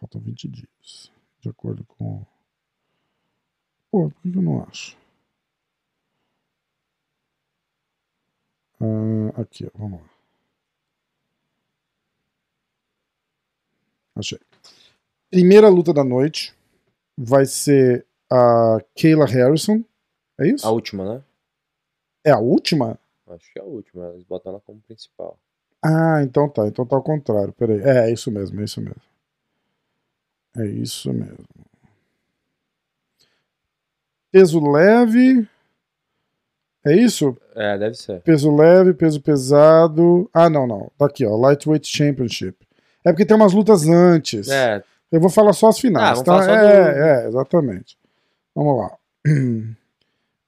Faltam 0.00 0.20
20 0.20 0.48
dias. 0.48 1.12
De 1.38 1.48
acordo 1.48 1.84
com. 1.84 2.26
Pô, 3.88 4.10
por 4.10 4.20
que 4.20 4.36
eu 4.36 4.42
não 4.42 4.64
acho? 4.64 4.98
Ah, 8.80 9.42
aqui, 9.42 9.64
ó, 9.64 9.70
vamos 9.78 10.00
lá. 10.00 10.10
Achei. 14.16 14.40
Primeira 15.30 15.68
luta 15.68 15.94
da 15.94 16.02
noite 16.02 16.52
vai 17.16 17.46
ser 17.46 18.04
a 18.28 18.78
Kayla 19.00 19.24
Harrison. 19.24 19.84
É 20.40 20.48
isso? 20.48 20.66
A 20.66 20.70
última, 20.70 21.14
né? 21.16 21.22
É 22.24 22.30
a 22.30 22.38
última? 22.38 22.98
Acho 23.28 23.52
que 23.52 23.58
é 23.58 23.62
a 23.62 23.64
última. 23.64 24.08
Eles 24.08 24.24
botam 24.24 24.52
ela 24.52 24.60
como 24.60 24.80
principal. 24.80 25.38
Ah, 25.84 26.22
então 26.22 26.48
tá. 26.48 26.66
Então 26.66 26.86
tá 26.86 26.96
ao 26.96 27.02
contrário. 27.02 27.52
Peraí. 27.52 27.80
É, 27.80 28.08
é 28.08 28.12
isso 28.12 28.30
mesmo, 28.30 28.60
é 28.60 28.64
isso 28.64 28.80
mesmo. 28.80 29.02
É 30.56 30.66
isso 30.66 31.12
mesmo. 31.12 31.44
Peso 34.30 34.60
leve. 34.60 35.48
É 36.84 36.94
isso? 36.96 37.36
É, 37.54 37.78
deve 37.78 37.94
ser. 37.94 38.20
Peso 38.22 38.54
leve, 38.54 38.92
peso 38.94 39.20
pesado. 39.20 40.28
Ah, 40.32 40.50
não, 40.50 40.66
não. 40.66 40.90
Tá 40.98 41.06
aqui, 41.06 41.24
ó. 41.24 41.36
Lightweight 41.36 41.86
Championship. 41.86 42.56
É 43.04 43.12
porque 43.12 43.26
tem 43.26 43.36
umas 43.36 43.52
lutas 43.52 43.86
antes. 43.88 44.48
É, 44.48 44.82
Eu 45.10 45.20
vou 45.20 45.30
falar 45.30 45.52
só 45.52 45.68
as 45.68 45.76
Ah, 45.78 45.80
finais, 45.80 46.10
vamos 46.10 46.24
tá? 46.24 46.32
falar 46.32 46.42
só 46.44 46.52
é, 46.54 46.92
do- 46.94 46.98
é, 47.00 47.28
exatamente. 47.28 47.98
Vamos 48.54 48.78
lá. 48.78 48.98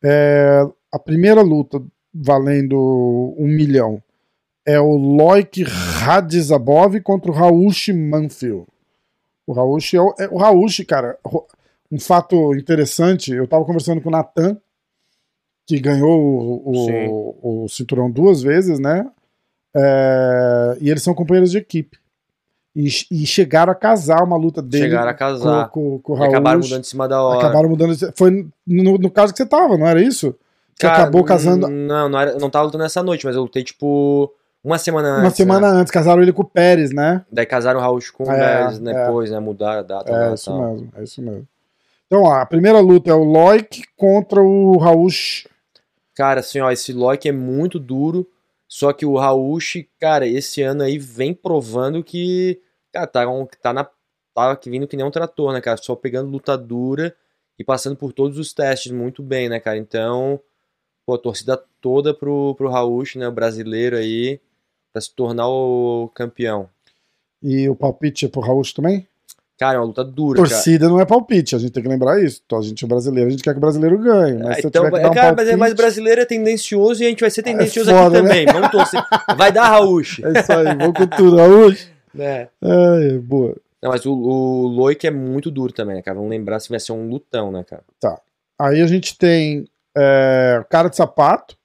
É, 0.04 0.60
a 0.92 0.98
primeira 0.98 1.40
luta 1.40 1.82
valendo 2.12 3.34
um 3.38 3.46
milhão 3.46 4.02
é 4.66 4.78
o 4.78 4.96
Loic 4.96 5.62
Radzabov 5.62 7.00
contra 7.00 7.30
o 7.30 7.34
Raush 7.34 7.88
Manfield. 7.88 8.66
O 9.46 9.52
Raush 9.52 9.94
é 9.94 10.00
o, 10.00 10.14
é 10.18 10.28
o 10.28 10.36
Raush, 10.36 10.84
cara. 10.86 11.18
Um 11.90 11.98
fato 11.98 12.54
interessante, 12.54 13.32
eu 13.32 13.46
tava 13.46 13.64
conversando 13.64 14.00
com 14.00 14.08
o 14.08 14.12
Natan, 14.12 14.56
que 15.66 15.78
ganhou 15.78 16.18
o, 16.18 16.72
o, 16.72 17.64
o 17.64 17.68
cinturão 17.68 18.10
duas 18.10 18.42
vezes, 18.42 18.78
né? 18.78 19.10
É, 19.76 20.78
e 20.80 20.90
eles 20.90 21.02
são 21.02 21.14
companheiros 21.14 21.50
de 21.50 21.58
equipe. 21.58 21.98
E, 22.76 22.88
e 23.10 23.24
chegaram 23.26 23.70
a 23.70 23.74
casar 23.74 24.24
uma 24.24 24.36
luta 24.36 24.60
dele 24.60 24.84
Chegaram 24.84 25.08
a 25.10 25.14
casar. 25.14 25.68
com, 25.68 25.98
com, 26.00 26.16
com 26.16 26.20
o 26.20 26.24
e 26.24 26.28
acabaram 26.28 26.58
mudando 26.60 26.80
em 26.80 26.84
cima 26.84 27.06
da 27.06 27.22
hora. 27.22 27.38
Acabaram 27.38 27.68
mudando. 27.68 27.94
de- 27.96 28.12
Foi 28.16 28.48
no, 28.66 28.98
no 28.98 29.10
caso 29.10 29.32
que 29.32 29.36
você 29.38 29.46
tava, 29.46 29.78
não 29.78 29.86
era 29.86 30.02
isso? 30.02 30.34
Que 30.76 30.86
Cara, 30.86 31.02
acabou 31.04 31.22
casando 31.22 31.68
Não, 31.68 32.08
não, 32.08 32.18
era, 32.18 32.32
eu 32.32 32.40
não 32.40 32.50
tava 32.50 32.64
lutando 32.64 32.82
nessa 32.82 33.00
noite, 33.00 33.24
mas 33.24 33.36
eu 33.36 33.42
lutei, 33.42 33.62
tipo, 33.62 34.28
uma 34.64 34.76
semana 34.76 35.08
antes. 35.08 35.22
uma 35.24 35.30
semana 35.30 35.72
né? 35.72 35.80
antes. 35.80 35.92
Casaram 35.92 36.20
ele 36.20 36.32
com 36.32 36.42
o 36.42 36.44
Pérez, 36.44 36.90
né? 36.92 37.24
Daí 37.30 37.46
casaram 37.46 37.78
o 37.78 37.82
Raul 37.82 38.00
com 38.12 38.24
o 38.24 38.32
É, 38.32 38.64
Beres 38.64 38.80
é. 38.80 38.82
depois, 38.82 39.30
né? 39.30 39.38
Mudaram 39.38 39.78
a 39.78 39.82
data. 39.82 40.12
É 40.12 40.34
isso 40.34 40.46
tal. 40.46 40.72
mesmo, 40.72 40.88
é 40.96 41.04
isso 41.04 41.22
mesmo. 41.22 41.46
Então, 42.08 42.22
ó, 42.24 42.34
a 42.34 42.46
primeira 42.46 42.80
luta 42.80 43.08
é 43.10 43.14
o 43.14 43.22
Loic 43.22 43.84
contra 43.96 44.42
o 44.42 44.76
Raush. 44.78 45.46
Cara, 46.16 46.40
assim, 46.40 46.60
ó, 46.60 46.70
esse 46.72 46.92
Loki 46.92 47.28
é 47.28 47.32
muito 47.32 47.78
duro. 47.78 48.26
Só 48.74 48.92
que 48.92 49.06
o 49.06 49.16
Raush, 49.16 49.86
cara, 50.00 50.26
esse 50.26 50.60
ano 50.60 50.82
aí 50.82 50.98
vem 50.98 51.32
provando 51.32 52.02
que, 52.02 52.60
cara, 52.92 53.06
tá, 53.06 53.30
um- 53.30 53.46
tá 53.62 53.72
na 53.72 53.88
que 54.56 54.68
vindo 54.68 54.88
que 54.88 54.96
nem 54.96 55.06
um 55.06 55.12
trator, 55.12 55.52
né, 55.52 55.60
cara? 55.60 55.76
Só 55.76 55.94
pegando 55.94 56.28
luta 56.28 56.58
dura 56.58 57.16
e 57.56 57.62
passando 57.62 57.94
por 57.94 58.12
todos 58.12 58.36
os 58.36 58.52
testes 58.52 58.90
muito 58.90 59.22
bem, 59.22 59.48
né, 59.48 59.60
cara? 59.60 59.78
Então, 59.78 60.40
pô, 61.06 61.14
a 61.14 61.18
torcida 61.18 61.56
toda 61.80 62.12
pro, 62.12 62.56
pro 62.56 62.68
Raul, 62.68 63.04
né, 63.14 63.28
o 63.28 63.32
brasileiro 63.32 63.96
aí, 63.96 64.40
pra 64.92 65.00
se 65.00 65.14
tornar 65.14 65.46
o 65.48 66.10
campeão. 66.12 66.68
E 67.40 67.68
o 67.68 67.76
palpite 67.76 68.26
é 68.26 68.28
pro 68.28 68.40
Raul 68.40 68.62
também? 68.74 69.06
Cara, 69.58 69.76
é 69.76 69.78
uma 69.78 69.86
luta 69.86 70.02
dura, 70.04 70.36
cara. 70.36 70.48
Torcida 70.48 70.88
não 70.88 71.00
é 71.00 71.04
palpite, 71.04 71.54
a 71.54 71.58
gente 71.58 71.70
tem 71.70 71.82
que 71.82 71.88
lembrar 71.88 72.20
isso. 72.22 72.40
Então, 72.44 72.58
a 72.58 72.62
gente 72.62 72.84
é 72.84 72.88
brasileiro, 72.88 73.28
a 73.28 73.30
gente 73.30 73.42
quer 73.42 73.52
que 73.52 73.58
o 73.58 73.60
brasileiro 73.60 73.98
ganhe. 73.98 74.38
Mas 74.42 74.58
É, 74.58 74.60
se 74.62 74.66
então, 74.66 74.84
tiver 74.84 74.96
que 74.96 75.02
dar 75.02 75.10
um 75.10 75.14
cara, 75.14 75.28
é, 75.28 75.34
palpite, 75.34 75.56
mas 75.56 75.74
brasileiro 75.74 76.20
é 76.20 76.24
tendencioso 76.24 77.02
e 77.02 77.06
a 77.06 77.08
gente 77.08 77.20
vai 77.20 77.30
ser 77.30 77.42
tendencioso 77.42 77.90
foda, 77.90 78.18
aqui 78.18 78.28
né? 78.28 78.44
também. 78.44 78.46
Vamos 78.52 78.70
torcer. 78.70 79.02
Vai 79.36 79.52
dar 79.52 79.68
Raul. 79.68 80.00
É 80.00 80.02
isso 80.02 80.52
aí, 80.52 80.76
vamos 80.76 80.98
com 80.98 81.06
tudo, 81.06 81.36
Raul. 81.36 81.74
né? 82.12 82.48
É, 82.62 83.18
boa. 83.18 83.56
Não, 83.80 83.90
mas 83.90 84.04
o, 84.06 84.12
o 84.12 84.66
Loic 84.66 85.06
é 85.06 85.10
muito 85.10 85.50
duro 85.50 85.72
também, 85.72 85.96
né, 85.96 86.02
cara? 86.02 86.16
Vamos 86.16 86.30
lembrar 86.30 86.58
se 86.58 86.68
vai 86.70 86.80
ser 86.80 86.92
um 86.92 87.08
lutão, 87.08 87.52
né, 87.52 87.64
cara? 87.64 87.82
Aí 88.58 88.80
a 88.80 88.86
gente 88.86 89.16
tem 89.16 89.66
é, 89.96 90.64
cara 90.70 90.88
de 90.88 90.96
sapato 90.96 91.56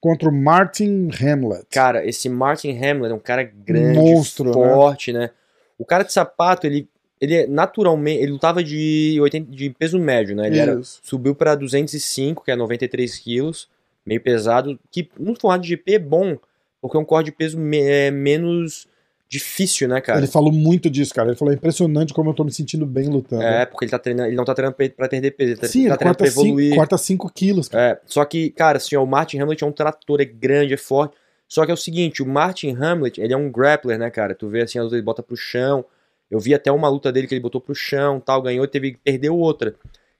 contra 0.00 0.28
o 0.28 0.32
Martin 0.32 1.08
Hamlet. 1.20 1.66
Cara, 1.70 2.06
esse 2.06 2.28
Martin 2.28 2.70
Hamlet 2.70 3.10
é 3.10 3.14
um 3.14 3.18
cara 3.18 3.42
grande, 3.42 3.98
Monstro, 3.98 4.46
né? 4.46 4.52
forte, 4.52 5.12
né? 5.12 5.30
O 5.78 5.84
cara 5.84 6.04
de 6.04 6.12
sapato, 6.12 6.66
ele, 6.66 6.88
ele 7.20 7.34
é 7.34 7.46
naturalmente. 7.46 8.22
Ele 8.22 8.32
lutava 8.32 8.62
de, 8.62 9.18
80, 9.20 9.50
de 9.50 9.70
peso 9.70 9.98
médio, 9.98 10.34
né? 10.36 10.46
Ele 10.46 10.58
era, 10.58 10.80
subiu 11.02 11.34
pra 11.34 11.54
205, 11.54 12.44
que 12.44 12.50
é 12.50 12.56
93 12.56 13.18
quilos, 13.18 13.68
meio 14.04 14.20
pesado. 14.20 14.78
Que 14.90 15.08
no 15.18 15.34
formato 15.38 15.62
de 15.62 15.68
GP 15.70 15.94
é 15.94 15.98
bom, 15.98 16.36
porque 16.80 16.96
é 16.96 17.00
um 17.00 17.04
corte 17.04 17.26
de 17.26 17.32
peso 17.32 17.58
me- 17.58 17.80
é 17.80 18.10
menos 18.10 18.86
difícil, 19.28 19.88
né, 19.88 20.00
cara? 20.00 20.20
Ele 20.20 20.26
falou 20.28 20.52
muito 20.52 20.88
disso, 20.88 21.12
cara. 21.14 21.28
Ele 21.30 21.36
falou: 21.36 21.52
é 21.52 21.56
impressionante 21.56 22.14
como 22.14 22.30
eu 22.30 22.34
tô 22.34 22.44
me 22.44 22.52
sentindo 22.52 22.86
bem 22.86 23.08
lutando. 23.08 23.42
É, 23.42 23.66
porque 23.66 23.84
ele 23.84 23.90
tá 23.90 23.98
treinando, 23.98 24.28
ele 24.28 24.36
não 24.36 24.44
tá 24.44 24.54
treinando 24.54 24.76
pra, 24.76 25.08
perder 25.08 25.30
peso, 25.32 25.50
ele 25.52 25.60
tá, 25.60 25.66
Sim, 25.66 25.84
tá 25.84 25.88
ele 25.88 25.96
treinando 25.96 26.18
corta 26.18 26.18
pra 26.18 26.26
evoluir. 26.28 26.66
5 26.68 26.76
corta 26.76 26.98
cinco 26.98 27.32
quilos, 27.32 27.68
cara. 27.68 27.82
É, 27.92 28.00
só 28.06 28.24
que, 28.24 28.50
cara, 28.50 28.76
assim, 28.78 28.94
ó, 28.96 29.02
o 29.02 29.06
Martin 29.06 29.38
Hamlet 29.40 29.64
é 29.64 29.66
um 29.66 29.72
trator, 29.72 30.20
é 30.20 30.24
grande, 30.24 30.74
é 30.74 30.76
forte. 30.76 31.16
Só 31.48 31.64
que 31.64 31.70
é 31.70 31.74
o 31.74 31.76
seguinte, 31.76 32.22
o 32.22 32.26
Martin 32.26 32.70
Hamlet, 32.74 33.20
ele 33.20 33.32
é 33.32 33.36
um 33.36 33.50
grappler, 33.50 33.98
né, 33.98 34.10
cara? 34.10 34.34
Tu 34.34 34.48
vê 34.48 34.62
assim, 34.62 34.78
ele 34.78 35.02
bota 35.02 35.22
pro 35.22 35.36
chão. 35.36 35.84
Eu 36.30 36.40
vi 36.40 36.54
até 36.54 36.72
uma 36.72 36.88
luta 36.88 37.12
dele 37.12 37.26
que 37.26 37.34
ele 37.34 37.40
botou 37.40 37.60
pro 37.60 37.74
chão, 37.74 38.20
tal, 38.20 38.42
ganhou 38.42 38.64
e 38.64 38.68
teve 38.68 38.96
perdeu 39.02 39.36
outra. 39.36 39.74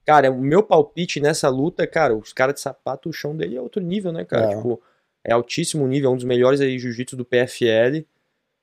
Cara, 0.05 0.31
o 0.31 0.41
meu 0.41 0.63
palpite 0.63 1.21
nessa 1.21 1.49
luta, 1.49 1.87
cara, 1.87 2.17
os 2.17 2.33
caras 2.33 2.55
de 2.55 2.61
sapato, 2.61 3.09
o 3.09 3.13
chão 3.13 3.37
dele 3.37 3.57
é 3.57 3.61
outro 3.61 3.83
nível, 3.83 4.13
né, 4.13 4.25
cara? 4.25 4.53
É. 4.53 4.57
Tipo, 4.57 4.81
é 5.25 5.33
altíssimo 5.33 5.87
nível, 5.89 6.11
é 6.11 6.13
um 6.13 6.17
dos 6.17 6.25
melhores 6.25 6.61
aí 6.61 6.79
jiu-jitsu 6.79 7.17
do 7.17 7.25
PFL, 7.25 8.07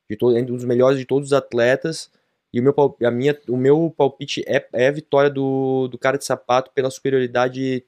de 0.09 0.17
todo, 0.17 0.37
é 0.37 0.41
um 0.41 0.45
dos 0.45 0.63
melhores 0.63 0.97
de 0.97 1.05
todos 1.05 1.29
os 1.29 1.33
atletas. 1.33 2.09
E 2.53 2.61
o 2.61 2.63
meu, 2.63 2.73
a 3.03 3.11
minha, 3.11 3.37
o 3.49 3.57
meu 3.57 3.93
palpite 3.95 4.43
é, 4.47 4.65
é 4.73 4.87
a 4.87 4.91
vitória 4.91 5.29
do, 5.29 5.89
do 5.89 5.97
cara 5.97 6.17
de 6.17 6.23
sapato 6.23 6.71
pela 6.71 6.89
superioridade 6.89 7.83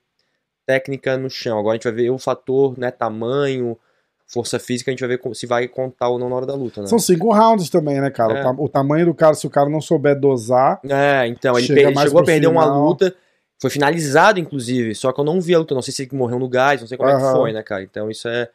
técnica 0.65 1.15
no 1.18 1.30
chão. 1.30 1.58
Agora 1.58 1.74
a 1.74 1.76
gente 1.76 1.84
vai 1.84 1.94
ver 1.94 2.10
o 2.10 2.18
fator, 2.18 2.78
né, 2.78 2.91
tamanho, 2.91 3.78
força 4.27 4.57
física, 4.59 4.89
a 4.89 4.93
gente 4.93 5.05
vai 5.05 5.09
ver 5.17 5.35
se 5.35 5.45
vai 5.45 5.67
contar 5.67 6.09
ou 6.09 6.17
não 6.19 6.29
na 6.29 6.35
hora 6.35 6.45
da 6.45 6.55
luta, 6.55 6.81
né? 6.81 6.88
São 6.88 6.97
cinco 6.99 7.31
rounds 7.33 7.69
também, 7.69 8.01
né, 8.01 8.09
cara? 8.09 8.33
É. 8.33 8.41
O, 8.41 8.43
ta- 8.43 8.61
o 8.63 8.69
tamanho 8.69 9.05
do 9.05 9.13
cara, 9.13 9.33
se 9.35 9.45
o 9.45 9.49
cara 9.49 9.69
não 9.69 9.79
souber 9.81 10.19
dosar. 10.19 10.79
É, 10.89 11.27
então, 11.27 11.57
ele 11.57 11.67
chegou 11.67 12.21
a 12.21 12.23
perder 12.25 12.47
uma 12.47 12.63
final. 12.63 12.85
luta, 12.88 13.15
foi 13.61 13.69
finalizado, 13.69 14.39
inclusive, 14.39 14.95
só 14.95 15.11
que 15.13 15.19
eu 15.19 15.23
não 15.23 15.39
vi 15.39 15.53
a 15.55 15.59
luta, 15.59 15.75
não 15.75 15.81
sei 15.81 15.93
se 15.93 16.03
ele 16.03 16.15
morreu 16.15 16.39
no 16.39 16.49
gás, 16.49 16.81
não 16.81 16.88
sei 16.88 16.97
como 16.97 17.09
é 17.09 17.13
Aham. 17.13 17.25
que 17.31 17.31
foi, 17.38 17.53
né, 17.53 17.63
cara? 17.63 17.83
Então 17.83 18.09
isso 18.09 18.27
é. 18.27 18.49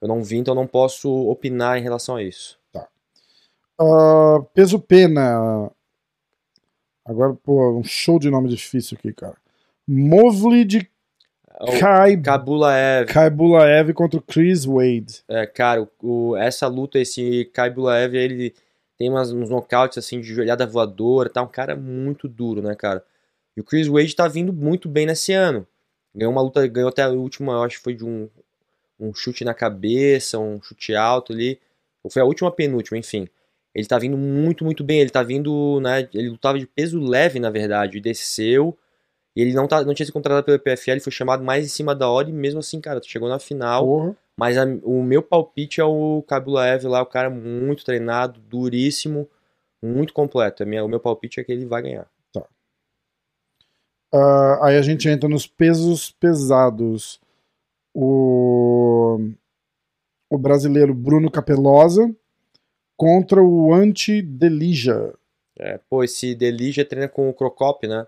Eu 0.00 0.08
não 0.08 0.22
vi, 0.22 0.38
então 0.38 0.54
não 0.54 0.66
posso 0.66 1.10
opinar 1.28 1.76
em 1.76 1.82
relação 1.82 2.16
a 2.16 2.22
isso. 2.22 2.58
Ah, 3.78 4.38
peso 4.54 4.78
pena. 4.78 5.70
Agora, 7.04 7.34
pô, 7.34 7.78
um 7.78 7.82
show 7.84 8.18
de 8.18 8.30
nome 8.30 8.48
difícil 8.48 8.96
aqui, 8.98 9.12
cara. 9.12 9.34
Movlid 9.86 10.78
O 10.82 10.86
Kai, 11.78 12.16
Kabulaev, 12.16 13.06
Kai 13.12 13.30
Bulaev 13.30 13.92
contra 13.92 14.18
o 14.18 14.22
Chris 14.22 14.64
Wade. 14.64 15.22
é, 15.28 15.46
cara, 15.46 15.82
o, 15.82 16.30
o- 16.30 16.36
essa 16.36 16.66
luta, 16.66 16.98
esse 16.98 17.44
Kai 17.52 17.70
Bulaev, 17.70 18.14
ele 18.16 18.54
tem 18.96 19.10
umas, 19.10 19.32
uns 19.32 19.48
nocautes 19.50 19.98
assim 19.98 20.20
de 20.20 20.28
joelhada 20.34 20.66
voadora, 20.66 21.28
tá 21.28 21.42
um 21.42 21.46
cara 21.48 21.76
muito 21.76 22.28
duro, 22.28 22.62
né, 22.62 22.74
cara? 22.74 23.04
E 23.56 23.60
o 23.60 23.64
Chris 23.64 23.86
Wade 23.88 24.14
tá 24.14 24.28
vindo 24.28 24.52
muito 24.52 24.88
bem 24.88 25.06
nesse 25.06 25.32
ano. 25.32 25.66
Ganhou 26.14 26.32
uma 26.32 26.42
luta, 26.42 26.66
ganhou 26.66 26.88
até 26.88 27.02
a 27.02 27.08
última, 27.08 27.52
eu 27.52 27.62
acho 27.62 27.76
que 27.78 27.84
foi 27.84 27.94
de 27.94 28.04
um, 28.04 28.28
um 28.98 29.12
chute 29.14 29.44
na 29.44 29.54
cabeça, 29.54 30.38
um 30.38 30.60
chute 30.62 30.94
alto 30.94 31.32
ali. 31.32 31.58
Ou 32.02 32.10
foi 32.10 32.22
a 32.22 32.24
última 32.24 32.50
penúltima, 32.50 32.98
enfim. 32.98 33.28
Ele 33.74 33.86
tá 33.86 33.98
vindo 33.98 34.16
muito, 34.16 34.64
muito 34.64 34.82
bem. 34.82 35.00
Ele 35.00 35.10
tá 35.10 35.22
vindo, 35.22 35.78
né? 35.80 36.08
Ele 36.14 36.30
lutava 36.30 36.58
de 36.58 36.66
peso 36.66 36.98
leve, 37.00 37.38
na 37.38 37.50
verdade, 37.50 37.98
e 37.98 38.00
desceu. 38.00 38.76
E 39.36 39.42
ele 39.42 39.52
não, 39.54 39.68
tá, 39.68 39.82
não 39.84 39.94
tinha 39.94 40.04
sido 40.06 40.14
contratado 40.14 40.44
pelo 40.44 40.58
PFL, 40.58 41.00
foi 41.00 41.12
chamado 41.12 41.44
mais 41.44 41.64
em 41.64 41.68
cima 41.68 41.94
da 41.94 42.08
hora 42.08 42.28
e 42.28 42.32
mesmo 42.32 42.60
assim, 42.60 42.80
cara, 42.80 43.00
chegou 43.02 43.28
na 43.28 43.38
final. 43.38 43.84
Porra. 43.86 44.16
Mas 44.36 44.56
a- 44.58 44.64
o 44.82 45.02
meu 45.02 45.22
palpite 45.22 45.80
é 45.80 45.84
o 45.84 46.22
Kabulaev 46.26 46.84
lá, 46.86 47.02
o 47.02 47.06
cara 47.06 47.30
muito 47.30 47.84
treinado, 47.84 48.40
duríssimo, 48.40 49.28
muito 49.82 50.12
completo. 50.12 50.64
Minha, 50.66 50.84
o 50.84 50.88
meu 50.88 50.98
palpite 51.00 51.38
é 51.40 51.44
que 51.44 51.52
ele 51.52 51.66
vai 51.66 51.82
ganhar. 51.82 52.08
Ah, 54.12 54.66
aí 54.66 54.76
a 54.76 54.82
gente 54.82 55.08
entra 55.08 55.28
nos 55.28 55.46
pesos 55.46 56.10
pesados. 56.10 57.20
O, 57.94 59.18
o 60.30 60.38
brasileiro 60.38 60.94
Bruno 60.94 61.30
Capelosa 61.30 62.14
contra 62.96 63.42
o 63.42 63.72
Anti-Delija. 63.74 65.14
É, 65.58 65.78
pô, 65.90 66.02
esse 66.04 66.34
Delija 66.34 66.84
treina 66.84 67.08
com 67.08 67.28
o 67.28 67.34
Crocop, 67.34 67.86
né? 67.86 68.06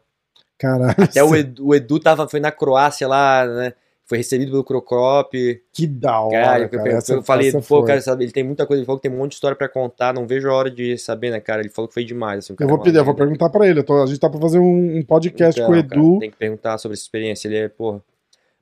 Caralho, 0.63 0.95
Até 0.97 1.23
o 1.25 1.35
Edu, 1.37 1.67
o 1.69 1.75
Edu 1.75 1.99
tava, 1.99 2.29
foi 2.29 2.39
na 2.41 2.53
Croácia 2.53 3.07
lá, 3.09 3.45
né? 3.47 3.73
Foi 4.05 4.19
recebido 4.19 4.51
pelo 4.51 4.65
Crocop. 4.65 5.63
que 5.73 5.87
da 5.87 6.21
hora, 6.21 6.31
Cara, 6.45 6.69
cara. 6.69 6.83
eu, 6.89 6.93
eu- 6.93 6.99
Essa- 6.99 7.13
eu 7.15 7.23
falei, 7.23 7.51
pô, 7.53 7.63
foi. 7.63 7.85
cara, 7.87 8.01
sabe, 8.01 8.25
ele 8.25 8.33
tem 8.33 8.45
muita 8.45 8.67
coisa, 8.67 8.81
ele 8.81 8.87
falou 8.87 8.99
que 9.01 9.09
tem 9.09 9.17
um 9.17 9.19
monte 9.21 9.31
de 9.31 9.35
história 9.37 9.57
pra 9.57 9.69
contar, 9.69 10.13
não 10.13 10.27
vejo 10.27 10.49
a 10.51 10.55
hora 10.55 10.71
de 10.71 10.99
saber, 10.99 11.31
né, 11.31 11.41
cara? 11.41 11.61
Ele 11.63 11.69
falou 11.71 11.89
que 11.89 11.95
foi 11.95 12.05
demais, 12.05 12.39
assim, 12.41 12.53
Eu 12.53 12.57
cara 12.57 12.69
vou 12.71 12.79
é 12.81 12.83
pedir, 12.83 12.99
eu 12.99 13.05
vou 13.05 13.15
perguntar 13.15 13.49
pra 13.51 13.67
ele. 13.67 13.83
tô- 13.83 14.03
a 14.03 14.07
gente 14.07 14.19
tá 14.21 14.29
pra 14.29 14.41
fazer 14.41 14.59
um, 14.59 14.99
um 14.99 15.03
podcast 15.03 15.59
Então, 15.61 15.73
com 15.73 15.79
o 15.79 15.83
cara, 15.89 16.01
Edu. 16.01 16.19
tem 16.19 16.31
que 16.31 16.37
perguntar 16.37 16.79
sobre 16.79 16.95
essa 16.95 17.03
experiência, 17.03 17.49
ele 17.49 17.57
é, 17.57 17.69
porra. 17.69 18.01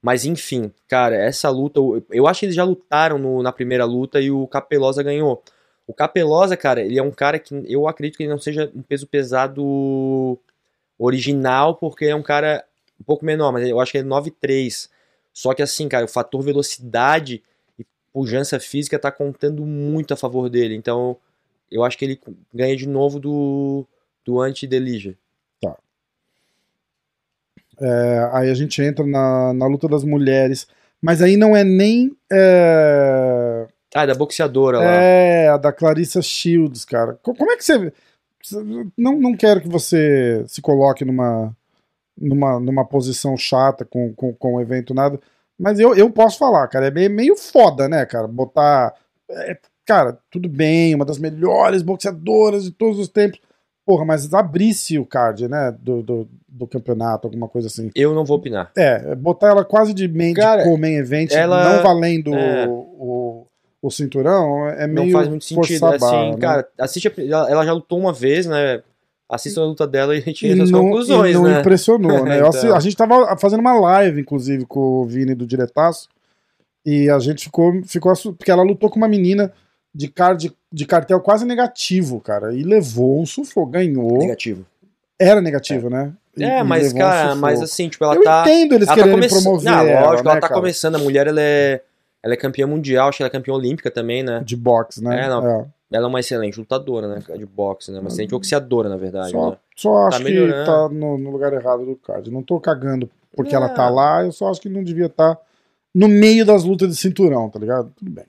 Mas 0.02 0.24
enfim, 0.24 0.70
cara, 0.88 1.14
essa 1.16 1.50
luta, 1.50 1.78
eu, 1.80 2.02
eu 2.10 2.26
acho 2.26 2.40
que 2.40 2.46
eles 2.46 2.54
já 2.56 2.64
lutaram 2.64 3.18
no- 3.18 3.42
na 3.42 3.50
primeira 3.52 3.84
luta 3.84 4.20
e 4.20 4.30
o 4.30 4.46
Capelosa 4.46 5.02
ganhou. 5.02 5.42
O 5.86 5.92
Capelosa, 5.92 6.56
cara, 6.56 6.80
ele 6.80 6.98
é 6.98 7.02
um 7.02 7.10
cara 7.10 7.38
que 7.38 7.52
eu 7.68 7.88
acredito 7.88 8.16
que 8.16 8.22
ele 8.22 8.30
não 8.30 8.38
seja 8.38 8.70
um 8.74 8.82
peso 8.82 9.06
pesado 9.06 10.38
original, 11.04 11.74
porque 11.76 12.04
é 12.06 12.14
um 12.14 12.22
cara 12.22 12.64
um 13.00 13.04
pouco 13.04 13.24
menor, 13.24 13.52
mas 13.52 13.66
eu 13.66 13.80
acho 13.80 13.92
que 13.92 13.98
é 13.98 14.02
9'3". 14.02 14.88
Só 15.32 15.54
que 15.54 15.62
assim, 15.62 15.88
cara, 15.88 16.04
o 16.04 16.08
fator 16.08 16.42
velocidade 16.42 17.42
e 17.78 17.86
pujança 18.12 18.58
física 18.60 18.98
tá 18.98 19.10
contando 19.10 19.64
muito 19.64 20.12
a 20.12 20.16
favor 20.16 20.50
dele. 20.50 20.74
Então, 20.74 21.16
eu 21.70 21.84
acho 21.84 21.96
que 21.96 22.04
ele 22.04 22.20
ganha 22.52 22.76
de 22.76 22.86
novo 22.88 23.18
do, 23.18 23.86
do 24.24 24.40
anti-Delija. 24.40 25.16
É, 27.80 28.28
aí 28.32 28.50
a 28.50 28.54
gente 28.54 28.82
entra 28.82 29.06
na, 29.06 29.52
na 29.54 29.66
luta 29.66 29.88
das 29.88 30.04
mulheres. 30.04 30.66
Mas 31.00 31.22
aí 31.22 31.36
não 31.36 31.56
é 31.56 31.64
nem. 31.64 32.14
É, 32.30 33.66
Ah, 33.94 34.04
da 34.04 34.14
boxeadora 34.14 34.78
lá. 34.78 34.84
é 34.84 35.48
a 35.48 35.56
da 35.56 35.72
Clarissa 35.72 36.20
Shields, 36.20 36.84
cara. 36.84 37.18
Co- 37.22 37.34
Como 37.34 37.50
é 37.50 37.56
que 37.56 37.64
você. 37.64 37.90
Não, 38.96 39.18
não 39.18 39.36
quero 39.36 39.60
que 39.60 39.68
você 39.68 40.44
se 40.46 40.60
coloque 40.62 41.04
numa, 41.04 41.54
numa, 42.18 42.58
numa 42.60 42.84
posição 42.84 43.36
chata 43.36 43.84
com, 43.84 44.12
com, 44.14 44.32
com 44.34 44.54
o 44.54 44.60
evento, 44.60 44.94
nada. 44.94 45.20
Mas 45.58 45.78
eu, 45.78 45.94
eu 45.94 46.10
posso 46.10 46.38
falar, 46.38 46.66
cara. 46.68 46.86
É 46.86 46.90
meio, 46.90 47.10
meio 47.10 47.36
foda, 47.36 47.88
né, 47.88 48.04
cara? 48.06 48.26
Botar. 48.26 48.94
é, 49.30 49.58
cara, 49.84 50.18
tudo 50.30 50.48
bem, 50.48 50.94
uma 50.94 51.04
das 51.04 51.18
melhores 51.18 51.82
boxeadoras 51.82 52.64
de 52.64 52.70
todos 52.70 52.98
os 52.98 53.08
tempos. 53.08 53.40
Porra, 53.84 54.04
mas 54.04 54.32
abrisse 54.32 54.98
o 54.98 55.04
card, 55.04 55.48
né? 55.48 55.74
Do, 55.80 56.02
do, 56.02 56.28
do 56.48 56.66
campeonato, 56.66 57.26
alguma 57.26 57.48
coisa 57.48 57.66
assim. 57.66 57.90
Eu 57.94 58.14
não 58.14 58.24
vou 58.24 58.36
opinar. 58.36 58.70
É, 58.76 59.14
botar 59.16 59.48
ela 59.48 59.64
quase 59.64 59.92
de 59.92 60.06
main, 60.06 60.32
Cara, 60.32 60.62
de 60.62 60.68
co-main 60.68 60.94
event, 60.94 61.32
ela- 61.32 61.76
não 61.76 61.82
valendo 61.82 62.32
é. 62.34 62.66
o, 62.68 62.72
o, 62.72 63.46
o 63.82 63.90
cinturão, 63.90 64.68
é 64.68 64.86
Não 64.86 65.02
meio 65.04 65.12
faz 65.12 65.28
muito 65.28 65.44
sentido. 65.44 65.78
forçar 65.80 65.92
a 65.92 65.96
Assim, 65.96 66.06
barra, 66.06 66.30
né? 66.32 66.38
cara, 66.38 66.68
assiste 66.78 67.08
a- 67.08 67.12
ela, 67.18 67.50
ela 67.50 67.64
já 67.64 67.72
lutou 67.72 67.98
uma 67.98 68.12
vez, 68.12 68.46
né? 68.46 68.82
Assista 69.28 69.60
a 69.60 69.64
luta 69.64 69.86
dela 69.86 70.14
e 70.16 70.18
E 70.18 70.32
tira 70.32 70.62
as 70.64 70.70
não, 70.70 70.82
conclusões, 70.82 71.30
e 71.30 71.38
não 71.38 71.44
né? 71.44 71.60
impressionou, 71.60 72.10
né? 72.24 72.40
Eu 72.40 72.46
Então. 72.48 72.74
A 72.76 72.80
gente 72.80 72.96
tava 72.96 73.36
fazendo 73.38 73.60
uma 73.60 73.78
live, 73.78 74.20
inclusive, 74.20 74.66
com 74.66 74.80
o 74.80 75.04
Vini 75.06 75.34
do 75.34 75.46
Diretaço, 75.46 76.08
e 76.84 77.08
a 77.08 77.18
gente 77.18 77.44
ficou, 77.44 77.80
ficou 77.84 78.12
porque 78.36 78.50
ela 78.50 78.62
lutou 78.62 78.90
com 78.90 78.96
uma 78.96 79.06
menina 79.08 79.52
de, 79.94 80.08
car, 80.08 80.34
de, 80.36 80.52
de 80.72 80.84
cartel 80.86 81.20
quase 81.20 81.44
negativo, 81.44 82.20
cara, 82.20 82.52
e 82.54 82.62
levou 82.62 83.20
um 83.20 83.26
sufoco, 83.26 83.70
ganhou, 83.70 84.18
Negativo. 84.18 84.66
era 85.18 85.40
negativo, 85.40 85.88
né? 85.88 86.12
E- 86.36 86.42
É, 86.44 86.62
mas, 86.62 86.92
um 86.92 86.98
cara, 86.98 87.22
sufoco. 87.30 87.40
mas 87.40 87.62
assim, 87.62 87.88
tipo, 87.88 88.04
ela 88.04 88.14
Eu 88.16 88.22
tá. 88.24 88.42
entendo 88.42 88.74
eles 88.74 88.88
Ela 88.88 88.96
tá 89.04 89.10
começando. 89.10 89.42
promover 89.42 89.70
Não, 89.72 89.86
ela, 89.86 90.06
lógico, 90.06 90.24
né, 90.26 90.30
ela 90.32 90.40
tá 90.40 90.48
cara? 90.48 90.60
começando. 90.60 90.94
A 90.94 90.98
mulher, 90.98 91.26
ela 91.26 91.40
é. 91.40 91.82
Ela 92.22 92.34
é 92.34 92.36
campeã 92.36 92.66
mundial, 92.66 93.08
acho 93.08 93.18
que 93.18 93.22
ela 93.22 93.28
é 93.28 93.32
campeã 93.32 93.54
olímpica 93.54 93.90
também, 93.90 94.22
né? 94.22 94.42
De 94.44 94.56
boxe, 94.56 95.02
né? 95.02 95.24
É, 95.24 95.28
não. 95.28 95.70
Ela 95.92 96.06
é 96.06 96.08
uma 96.08 96.20
excelente 96.20 96.58
lutadora, 96.58 97.08
né, 97.08 97.22
de 97.36 97.46
boxe, 97.46 97.90
né? 97.90 97.98
Uma 97.98 98.08
excelente 98.08 98.30
boxeadora, 98.30 98.88
na 98.88 98.96
verdade, 98.96 99.30
Só, 99.32 99.50
né? 99.50 99.56
só 99.74 100.02
Tá 100.02 100.08
acho 100.08 100.18
que 100.18 100.24
melhorando. 100.24 100.64
tá 100.66 100.88
no, 100.88 101.18
no 101.18 101.30
lugar 101.30 101.52
errado 101.52 101.84
do 101.84 101.96
card. 101.96 102.30
Não 102.30 102.42
tô 102.42 102.60
cagando 102.60 103.10
porque 103.34 103.54
É. 103.54 103.56
ela 103.56 103.68
tá 103.70 103.88
lá, 103.90 104.22
eu 104.24 104.30
só 104.30 104.50
acho 104.50 104.60
que 104.60 104.68
não 104.68 104.84
devia 104.84 105.06
estar 105.06 105.36
no 105.94 106.06
meio 106.06 106.44
das 106.46 106.62
lutas 106.62 106.88
de 106.90 106.94
cinturão, 106.96 107.48
tá 107.50 107.58
ligado? 107.58 107.90
Tudo 107.96 108.10
bem. 108.10 108.24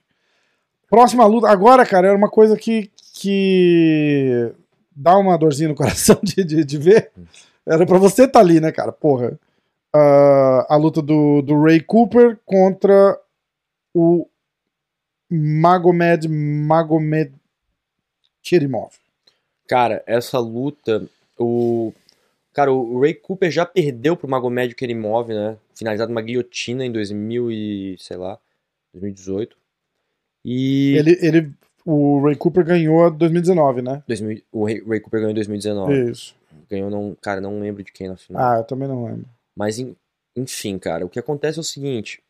Próxima 0.89 1.25
luta. 1.27 1.47
Agora, 1.49 1.85
cara, 1.85 2.07
era 2.07 2.17
uma 2.17 2.29
coisa 2.29 2.57
que, 2.57 2.89
que 3.13 4.51
dá 4.95 5.15
uma 5.17 5.37
dorzinha 5.37 5.69
no 5.69 5.75
coração 5.75 6.17
de, 6.23 6.43
de, 6.43 6.63
de 6.65 6.77
ver. 6.77 7.11
Era 7.65 7.85
pra 7.85 7.97
você 7.99 8.23
estar 8.23 8.39
ali, 8.39 8.59
né, 8.59 8.71
cara? 8.71 8.91
Porra. 8.91 9.37
Ah, 9.93 10.65
a 10.69 10.75
luta 10.77 11.01
do, 11.01 11.41
do 11.41 11.61
Ray 11.61 11.79
Cooper 11.81 12.39
contra 12.45 13.17
o 13.93 14.27
Magomed 15.29 16.27
Magomed 16.27 17.33
Kerimov. 18.43 18.91
Cara, 19.67 20.03
essa 20.05 20.39
luta, 20.39 21.07
o. 21.39 21.93
Cara, 22.53 22.71
o 22.73 22.99
Ray 22.99 23.13
Cooper 23.13 23.49
já 23.49 23.65
perdeu 23.65 24.17
pro 24.17 24.27
Magomed 24.27 24.75
Kerimov, 24.75 25.29
né? 25.29 25.57
Finalizado 25.73 26.11
uma 26.11 26.21
guilhotina 26.21 26.85
em 26.85 26.91
2000 26.91 27.49
e, 27.49 27.95
sei 27.97 28.17
lá, 28.17 28.37
2018. 28.93 29.55
E 30.43 30.95
Ele, 30.97 31.17
ele, 31.21 31.51
o 31.85 32.21
Ray 32.25 32.35
Cooper 32.35 32.65
ganhou 32.65 33.05
a 33.05 33.09
2019, 33.09 33.81
né? 33.81 34.03
2000 34.05 34.41
o 34.51 34.65
Ray, 34.65 34.83
Ray 34.83 34.99
Cooper 34.99 35.21
ganhou 35.21 35.31
em 35.31 35.35
2019. 35.35 36.11
Isso. 36.11 36.35
Ganhou, 36.69 36.89
não, 36.89 37.15
cara, 37.21 37.39
não 37.39 37.59
lembro 37.59 37.83
de 37.83 37.91
quem 37.93 38.09
na 38.09 38.17
final. 38.17 38.43
Ah, 38.43 38.57
eu 38.57 38.63
também 38.65 38.87
não 38.87 39.05
lembro. 39.05 39.25
Mas, 39.55 39.79
en- 39.79 39.95
enfim, 40.35 40.77
cara, 40.77 41.05
o 41.05 41.09
que 41.09 41.19
acontece 41.19 41.57
é 41.57 41.61
o 41.61 41.63
seguinte. 41.63 42.21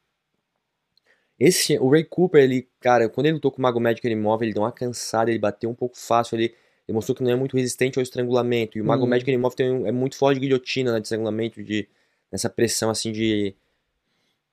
Esse, 1.44 1.76
o 1.80 1.90
Ray 1.90 2.04
Cooper, 2.04 2.44
ele, 2.44 2.68
cara, 2.80 3.10
quando 3.10 3.26
ele 3.26 3.34
lutou 3.34 3.52
com 3.52 3.58
o 3.58 3.62
Magomed 3.64 4.00
Kerimov, 4.00 4.44
ele 4.44 4.54
deu 4.54 4.62
uma 4.62 4.72
cansada, 4.72 5.32
ele 5.32 5.40
bateu 5.40 5.70
um 5.72 5.74
pouco 5.74 5.98
fácil, 5.98 6.36
ele, 6.36 6.54
ele 6.88 6.94
mostrou 6.94 7.16
que 7.16 7.24
não 7.24 7.32
é 7.32 7.36
muito 7.36 7.58
resistente 7.58 7.98
ao 7.98 8.04
estrangulamento. 8.04 8.78
E 8.78 8.82
o 8.82 8.86
Magomed 8.86 9.22
Uhum. 9.22 9.26
Kerimov 9.26 9.56
tem 9.56 9.72
um- 9.72 9.88
é 9.88 9.92
muito 9.92 10.16
forte 10.18 10.36
de 10.40 10.42
guilhotina, 10.46 10.94
né, 10.94 11.00
de 11.00 11.08
estrangulamento, 11.08 11.64
de, 11.64 11.88
nessa 12.32 12.48
pressão, 12.48 12.92
assim, 12.92 13.12
de, 13.12 13.56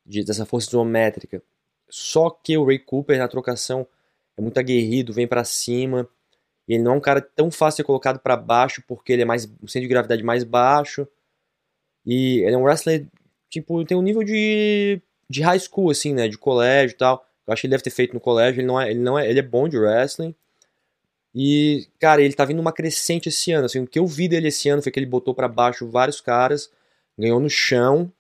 de 0.07 0.25
dessa 0.25 0.47
força 0.47 0.69
isométrica. 0.69 1.43
Só 1.91 2.31
que 2.31 2.57
o 2.57 2.65
Ray 2.65 2.79
Cooper, 2.79 3.19
na 3.19 3.29
trocação, 3.29 3.87
é 4.37 4.41
muito 4.41 4.59
aguerrido, 4.59 5.13
vem 5.13 5.27
pra 5.29 5.45
cima, 5.45 6.09
e 6.67 6.75
ele 6.75 6.83
não 6.83 6.93
é 6.93 6.97
um 6.97 7.01
cara 7.01 7.21
tão 7.21 7.51
fácil 7.51 7.73
de 7.73 7.77
ser 7.79 7.85
colocado 7.85 8.19
pra 8.19 8.35
baixo, 8.37 8.83
porque 8.89 9.13
ele 9.13 9.23
é 9.23 9.25
mais, 9.27 9.45
um 9.63 9.67
centro 9.67 9.83
de 9.83 9.89
gravidade 9.89 10.23
mais 10.23 10.43
baixo, 10.43 11.07
e 12.07 12.39
ele 12.45 12.55
é 12.55 12.59
um 12.59 12.63
wrestler, 12.63 13.07
tipo, 13.51 13.85
tem 13.85 13.97
um 13.97 14.03
nível 14.03 14.23
de, 14.23 15.03
de 15.29 15.43
high 15.43 15.59
school, 15.59 15.91
assim, 15.91 16.15
né? 16.15 16.29
De 16.29 16.39
colégio 16.39 16.95
e 16.95 16.99
tal. 16.99 17.25
Eu 17.47 17.53
acho 17.53 17.63
que 17.63 17.67
ele 17.67 17.73
deve 17.73 17.83
ter 17.85 17.91
feito 17.91 18.15
no 18.15 18.21
colégio. 18.21 18.61
Ele 18.61 18.67
não 18.67 18.81
é, 18.81 18.91
ele 18.91 19.01
não 19.01 19.19
é, 19.19 19.29
ele 19.29 19.39
é 19.39 19.43
bom 19.43 19.69
de 19.69 19.79
wrestling. 19.79 20.35
E, 21.35 21.89
cara, 21.99 22.23
ele 22.23 22.35
tá 22.35 22.45
vindo 22.45 22.61
uma 22.61 22.73
crescente 22.73 23.29
esse 23.29 23.53
ano. 23.53 23.67
Assim, 23.67 23.81
o 23.81 23.87
que 23.87 23.99
eu 23.99 24.07
vi 24.07 24.29
dele 24.29 24.49
esse 24.49 24.69
ano 24.69 24.83
foi 24.83 24.91
que 24.93 24.99
ele 24.99 25.07
botou 25.07 25.35
pra 25.35 25.49
baixo 25.49 25.89
vários 25.89 26.21
caras, 26.21 26.71
ganhou 27.19 27.41
no 27.41 27.51
chão. 27.51 28.11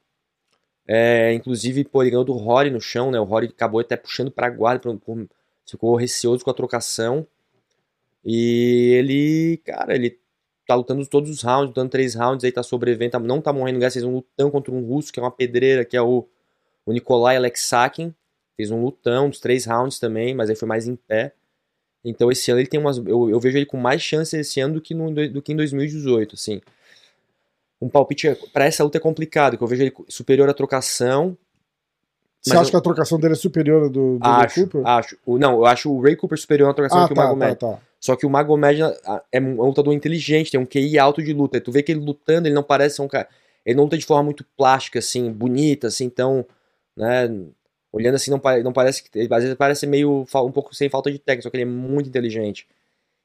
É, 0.86 1.32
inclusive, 1.34 1.84
pô, 1.84 2.02
ele 2.02 2.10
ganhou 2.10 2.24
do 2.24 2.32
Rory 2.32 2.70
no 2.70 2.80
chão, 2.80 3.10
né? 3.10 3.20
O 3.20 3.24
Rory 3.24 3.48
acabou 3.48 3.80
até 3.80 3.96
puxando 3.96 4.30
pra 4.30 4.48
guarda, 4.50 4.82
ficou 5.66 5.96
receoso 5.96 6.44
com 6.44 6.50
a 6.50 6.54
trocação. 6.54 7.26
E 8.24 8.92
ele, 8.94 9.58
cara, 9.64 9.94
ele 9.94 10.18
tá 10.66 10.74
lutando 10.74 11.06
todos 11.06 11.30
os 11.30 11.42
rounds, 11.42 11.68
lutando 11.68 11.90
três 11.90 12.14
rounds, 12.14 12.44
aí 12.44 12.52
tá 12.52 12.62
sobrevivendo, 12.62 13.12
tá- 13.12 13.18
não 13.18 13.40
tá 13.40 13.52
morrendo 13.52 13.76
lugar, 13.76 13.90
fez 13.90 14.04
um 14.04 14.12
lutão 14.16 14.50
contra 14.50 14.72
um 14.72 14.84
russo, 14.84 15.12
que 15.12 15.18
é 15.20 15.22
uma 15.22 15.30
pedreira, 15.30 15.84
que 15.84 15.96
é 15.96 16.02
o, 16.02 16.28
o 16.88 16.92
Nikolai 16.92 17.36
Alexakin, 17.36 18.14
fez 18.56 18.70
um 18.70 18.82
lutão 18.82 19.28
dos 19.28 19.40
três 19.40 19.66
rounds 19.66 19.98
também, 19.98 20.34
mas 20.34 20.48
aí 20.50 20.56
foi 20.56 20.66
mais 20.66 20.88
em 20.88 20.96
pé. 20.96 21.32
Então 22.04 22.30
esse 22.30 22.50
ano 22.50 22.60
ele 22.60 22.68
tem 22.68 22.80
umas, 22.80 22.96
eu, 22.98 23.28
eu 23.28 23.38
vejo 23.38 23.58
ele 23.58 23.66
com 23.66 23.76
mais 23.76 24.00
chance 24.00 24.36
esse 24.36 24.60
ano 24.60 24.74
do 24.74 24.80
que, 24.80 24.94
no, 24.94 25.10
do 25.28 25.42
que 25.42 25.52
em 25.52 25.56
2018, 25.56 26.34
assim. 26.34 26.60
Um 27.80 27.88
palpite 27.88 28.34
pra 28.52 28.64
essa 28.64 28.82
luta 28.82 28.98
é 28.98 29.00
complicado, 29.00 29.56
que 29.56 29.62
eu 29.62 29.68
vejo 29.68 29.82
ele 29.82 29.92
superior 30.08 30.48
à 30.48 30.54
trocação, 30.54 31.36
Você 32.42 32.56
acha 32.56 32.66
eu- 32.66 32.70
que 32.70 32.76
a 32.76 32.80
trocação 32.80 33.18
dele 33.20 33.34
é 33.34 33.36
superior 33.36 33.84
à 33.84 33.88
do, 33.88 34.18
do 34.18 34.28
Ray 34.30 34.44
acho, 34.44 34.60
Cooper? 34.66 34.86
acho. 34.86 35.18
O, 35.26 35.38
não, 35.38 35.52
eu 35.54 35.66
acho 35.66 35.92
o 35.92 36.00
Ray 36.00 36.16
Cooper 36.16 36.38
superior 36.38 36.70
à 36.70 36.74
trocação 36.74 37.02
Ah, 37.02 37.06
que 37.06 37.12
o 37.12 37.16
tá, 37.16 37.22
Magomed. 37.22 37.56
tá, 37.56 37.72
tá. 37.76 37.78
Só 38.00 38.16
que 38.16 38.24
o 38.26 38.30
Magomed 38.30 38.82
ah, 38.82 39.22
é 39.30 39.40
um 39.40 39.60
lutador 39.62 39.92
inteligente, 39.92 40.50
tem 40.50 40.58
um 40.58 40.64
QI 40.66 40.98
alto 40.98 41.22
de 41.22 41.32
luta. 41.32 41.60
Tu 41.60 41.70
vê 41.70 41.82
que 41.82 41.92
ele 41.92 42.00
lutando, 42.00 42.48
ele 42.48 42.54
não 42.54 42.62
parece 42.62 42.96
ser 42.96 43.02
um 43.02 43.08
cara. 43.08 43.28
Ele 43.66 43.76
não 43.76 43.84
luta 43.84 43.98
de 43.98 44.06
forma 44.06 44.22
muito 44.24 44.44
plástica, 44.56 44.98
assim, 45.00 45.30
bonita, 45.30 45.88
assim, 45.88 46.04
então. 46.04 46.46
Né, 46.98 47.28
olhando 47.92 48.16
assim, 48.16 48.30
não, 48.30 48.40
não 48.64 48.72
parece 48.72 49.02
que. 49.02 49.20
Às 49.20 49.42
vezes 49.42 49.54
parece 49.54 49.86
meio. 49.86 50.26
um 50.34 50.52
pouco 50.52 50.74
sem 50.74 50.88
falta 50.88 51.10
de 51.10 51.18
técnica, 51.18 51.44
só 51.44 51.50
que 51.50 51.56
ele 51.56 51.62
é 51.62 51.66
muito 51.66 52.08
inteligente. 52.08 52.66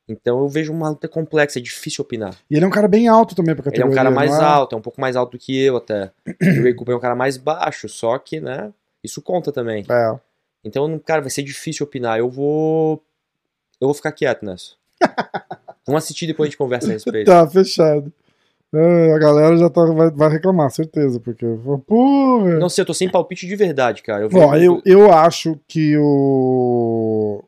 Então 0.07 0.39
eu 0.39 0.49
vejo 0.49 0.71
uma 0.73 0.89
luta 0.89 1.07
complexa, 1.07 1.59
é 1.59 1.61
difícil 1.61 2.03
opinar. 2.03 2.35
E 2.49 2.55
ele 2.55 2.65
é 2.65 2.67
um 2.67 2.71
cara 2.71 2.87
bem 2.87 3.07
alto 3.07 3.35
também 3.35 3.55
pra 3.55 3.63
Ele 3.63 3.69
é 3.69 3.71
categoria. 3.71 3.91
um 3.91 3.95
cara 3.95 4.11
mais 4.11 4.31
é? 4.31 4.43
alto, 4.43 4.75
é 4.75 4.77
um 4.77 4.81
pouco 4.81 4.99
mais 4.99 5.15
alto 5.15 5.31
do 5.31 5.37
que 5.39 5.57
eu 5.57 5.77
até. 5.77 6.11
E 6.41 6.59
o 6.59 6.63
Ray 6.63 6.73
Cooper 6.73 6.93
é 6.93 6.97
um 6.97 7.01
cara 7.01 7.15
mais 7.15 7.37
baixo, 7.37 7.87
só 7.87 8.17
que, 8.17 8.41
né, 8.41 8.73
isso 9.01 9.21
conta 9.21 9.51
também. 9.51 9.85
É. 9.89 10.19
Então, 10.63 10.99
cara, 10.99 11.21
vai 11.21 11.29
ser 11.29 11.41
difícil 11.43 11.85
opinar. 11.85 12.19
Eu 12.19 12.29
vou. 12.29 13.01
Eu 13.79 13.87
vou 13.87 13.93
ficar 13.93 14.11
quieto 14.11 14.45
nessa. 14.45 14.71
Vamos 15.85 16.03
assistir 16.03 16.27
depois 16.27 16.47
a 16.47 16.49
gente 16.49 16.57
conversa 16.57 16.87
a 16.87 16.93
respeito. 16.93 17.27
Tá, 17.27 17.45
fechado. 17.47 18.11
É, 18.75 19.13
a 19.13 19.19
galera 19.19 19.55
já 19.55 19.69
tá, 19.69 19.85
vai, 19.85 20.09
vai 20.09 20.29
reclamar, 20.29 20.71
certeza, 20.71 21.19
porque. 21.19 21.45
Porra. 21.85 22.57
Não 22.57 22.69
sei, 22.69 22.81
eu 22.81 22.85
tô 22.87 22.93
sem 22.93 23.07
palpite 23.09 23.45
de 23.45 23.55
verdade, 23.55 24.01
cara. 24.01 24.23
Eu 24.23 24.29
Bom, 24.29 24.49
vejo- 24.49 24.81
eu, 24.83 25.01
eu 25.05 25.13
acho 25.13 25.59
que 25.67 25.95
o. 25.97 27.43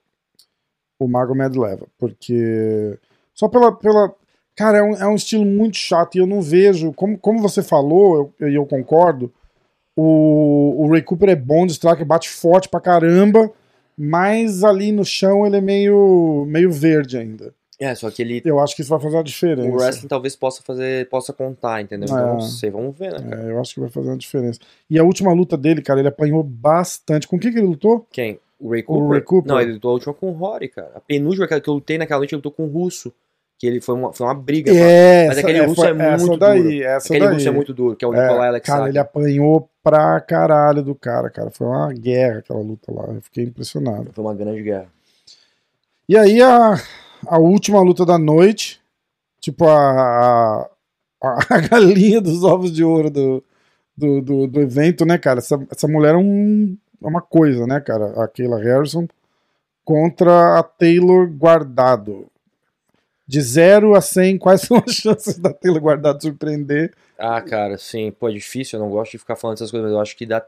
O 0.99 1.07
Magomed 1.07 1.57
leva, 1.57 1.88
porque. 1.97 2.95
Só 3.33 3.47
pela. 3.47 3.71
pela 3.71 4.13
cara, 4.55 4.77
é 4.77 4.83
um, 4.83 4.95
é 4.95 5.07
um 5.07 5.15
estilo 5.15 5.43
muito 5.45 5.77
chato 5.77 6.15
e 6.15 6.19
eu 6.19 6.27
não 6.27 6.43
vejo. 6.43 6.93
Como, 6.93 7.17
como 7.17 7.41
você 7.41 7.63
falou, 7.63 8.31
e 8.39 8.43
eu, 8.43 8.49
eu 8.49 8.65
concordo, 8.67 9.33
o, 9.97 10.83
o 10.85 10.91
Ray 10.91 11.01
Cooper 11.01 11.29
é 11.29 11.35
bom 11.35 11.65
de 11.65 11.71
strike, 11.71 12.05
bate 12.05 12.29
forte 12.29 12.69
pra 12.69 12.79
caramba, 12.79 13.49
mas 13.97 14.63
ali 14.63 14.91
no 14.91 15.03
chão 15.03 15.43
ele 15.47 15.57
é 15.57 15.61
meio, 15.61 16.45
meio 16.47 16.71
verde 16.71 17.17
ainda. 17.17 17.51
É, 17.79 17.93
só 17.93 18.09
que 18.09 18.21
ele. 18.21 18.41
Eu 18.45 18.59
acho 18.59 18.75
que 18.75 18.81
isso 18.81 18.89
vai 18.89 18.99
fazer 18.99 19.15
uma 19.15 19.21
O 19.21 19.23
diferença. 19.25 19.69
wrestling 19.69 20.07
talvez 20.07 20.35
possa 20.35 20.61
fazer. 20.63 21.09
possa 21.09 21.33
contar, 21.33 21.81
entendeu? 21.81 22.05
Então 22.05 22.17
É. 22.19 22.33
não 22.33 22.41
sei, 22.41 22.69
vamos 22.69 22.97
ver, 22.97 23.11
né, 23.11 23.29
cara? 23.29 23.43
É, 23.47 23.51
eu 23.51 23.59
acho 23.59 23.73
que 23.73 23.79
vai 23.81 23.89
fazer 23.89 24.07
uma 24.09 24.17
diferença. 24.17 24.59
E 24.89 24.97
a 24.97 25.03
última 25.03 25.33
luta 25.33 25.57
dele, 25.57 25.81
cara, 25.81 25.99
ele 25.99 26.07
apanhou 26.07 26.41
bastante. 26.41 27.27
Com 27.27 27.38
quem 27.38 27.51
que 27.51 27.57
ele 27.57 27.67
lutou? 27.67 28.07
Quem? 28.11 28.39
O 28.57 28.69
Ray 28.69 28.81
O 28.81 28.85
Cooper? 28.85 29.09
Ray 29.09 29.21
Cooper. 29.21 29.51
Não, 29.53 29.59
ele 29.61 29.73
lutou 29.73 29.91
a 29.91 29.93
última 29.95 30.13
com 30.13 30.29
o 30.29 30.33
Rory, 30.33 30.69
cara. 30.69 30.91
A 30.95 31.01
penúltima 31.01 31.45
que 31.47 31.53
eu 31.69 31.73
lutei 31.73 31.97
naquela 31.97 32.19
noite, 32.19 32.31
ele 32.33 32.38
lutou 32.38 32.51
com 32.53 32.63
o 32.63 32.67
russo. 32.67 33.11
Que 33.57 33.67
ele 33.67 33.79
foi 33.79 33.95
uma, 33.95 34.11
foi 34.11 34.27
uma 34.27 34.33
briga. 34.33 34.69
É, 34.71 35.27
Mas 35.27 35.38
essa- 35.38 35.47
aquele 35.47 35.65
russo 35.65 35.75
foi- 35.81 35.89
é 35.89 35.93
muito 35.93 36.07
essa 36.13 36.38
daí, 36.38 36.61
duro. 36.63 36.83
Essa 36.83 37.07
Aquele 37.07 37.25
daí. 37.25 37.33
russo 37.35 37.47
é 37.47 37.51
muito 37.51 37.73
duro, 37.73 37.95
que 37.95 38.03
é 38.03 38.07
o 38.07 38.13
É, 38.13 38.21
Nikolai 38.21 38.47
Alexander. 38.49 38.77
Cara, 38.79 38.89
ele 38.89 38.99
apanhou 38.99 39.69
pra 39.81 40.19
caralho 40.19 40.83
do 40.83 40.93
cara, 40.93 41.29
cara. 41.29 41.49
Foi 41.51 41.65
uma 41.67 41.91
guerra 41.93 42.39
aquela 42.39 42.59
luta 42.59 42.91
lá. 42.93 43.05
Eu 43.13 43.21
fiquei 43.21 43.45
impressionado. 43.45 44.09
Foi 44.13 44.23
uma 44.25 44.33
grande 44.35 44.61
guerra. 44.61 44.88
E 46.07 46.17
aí 46.17 46.41
a, 46.41 46.75
a 47.27 47.38
última 47.38 47.81
luta 47.81 48.05
da 48.05 48.17
noite, 48.17 48.81
tipo 49.39 49.65
a, 49.67 50.61
a, 50.61 50.69
a 51.49 51.59
galinha 51.59 52.21
dos 52.21 52.43
ovos 52.43 52.71
de 52.71 52.83
ouro 52.83 53.09
do, 53.09 53.43
do, 53.95 54.21
do, 54.21 54.47
do 54.47 54.61
evento, 54.61 55.05
né, 55.05 55.17
cara? 55.17 55.39
Essa, 55.39 55.59
essa 55.71 55.88
mulher 55.88 56.15
é, 56.15 56.17
um, 56.17 56.77
é 57.03 57.07
uma 57.07 57.21
coisa, 57.21 57.65
né, 57.65 57.79
cara? 57.79 58.23
A 58.23 58.27
Kayla 58.27 58.59
Harrison 58.59 59.07
contra 59.83 60.59
a 60.59 60.63
Taylor 60.63 61.29
Guardado. 61.29 62.27
De 63.27 63.41
0 63.41 63.95
a 63.95 64.01
100, 64.01 64.38
quais 64.39 64.61
são 64.61 64.81
as 64.85 64.93
chances 64.93 65.38
da 65.38 65.53
Taylor 65.53 65.81
Guardado 65.81 66.21
surpreender? 66.21 66.93
Ah, 67.17 67.41
cara, 67.41 67.77
sim, 67.77 68.11
pô, 68.11 68.29
é 68.29 68.33
difícil, 68.33 68.77
eu 68.77 68.83
não 68.83 68.91
gosto 68.91 69.11
de 69.11 69.17
ficar 69.17 69.35
falando 69.35 69.55
essas 69.55 69.71
coisas, 69.71 69.85
mas 69.85 69.95
eu 69.95 70.01
acho 70.01 70.17
que 70.17 70.25
da, 70.25 70.45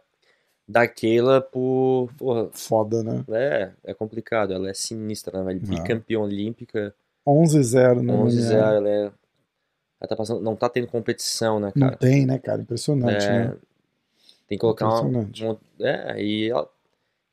da 0.67 0.87
Keila 0.87 1.41
por. 1.41 2.11
Porra, 2.17 2.49
Foda, 2.51 3.03
né? 3.03 3.23
é, 3.31 3.71
é 3.85 3.93
complicado, 3.93 4.53
ela 4.53 4.69
é 4.69 4.73
sinistra, 4.73 5.39
né, 5.39 5.45
velho? 5.53 5.59
Bicampeã 5.61 6.19
olímpica, 6.19 6.93
11-0, 7.25 8.01
né? 8.03 8.13
11-0, 8.13 8.51
mulher? 8.57 8.75
ela 8.75 8.89
é. 8.89 9.11
Ela 9.99 10.07
tá 10.09 10.15
passando, 10.15 10.41
não 10.41 10.55
tá 10.55 10.69
tendo 10.69 10.87
competição, 10.87 11.59
né, 11.59 11.71
Não 11.75 11.87
cara? 11.87 11.97
tem, 11.97 12.25
né, 12.25 12.37
cara? 12.37 12.61
Impressionante, 12.61 13.25
É, 13.25 13.45
né? 13.47 13.57
Tem 14.47 14.57
que 14.57 14.61
colocar 14.61 14.85
uma, 14.87 14.99
Impressionante. 15.09 15.43
uma- 15.43 15.59
É, 15.79 16.21
e 16.23 16.49
ela- 16.49 16.69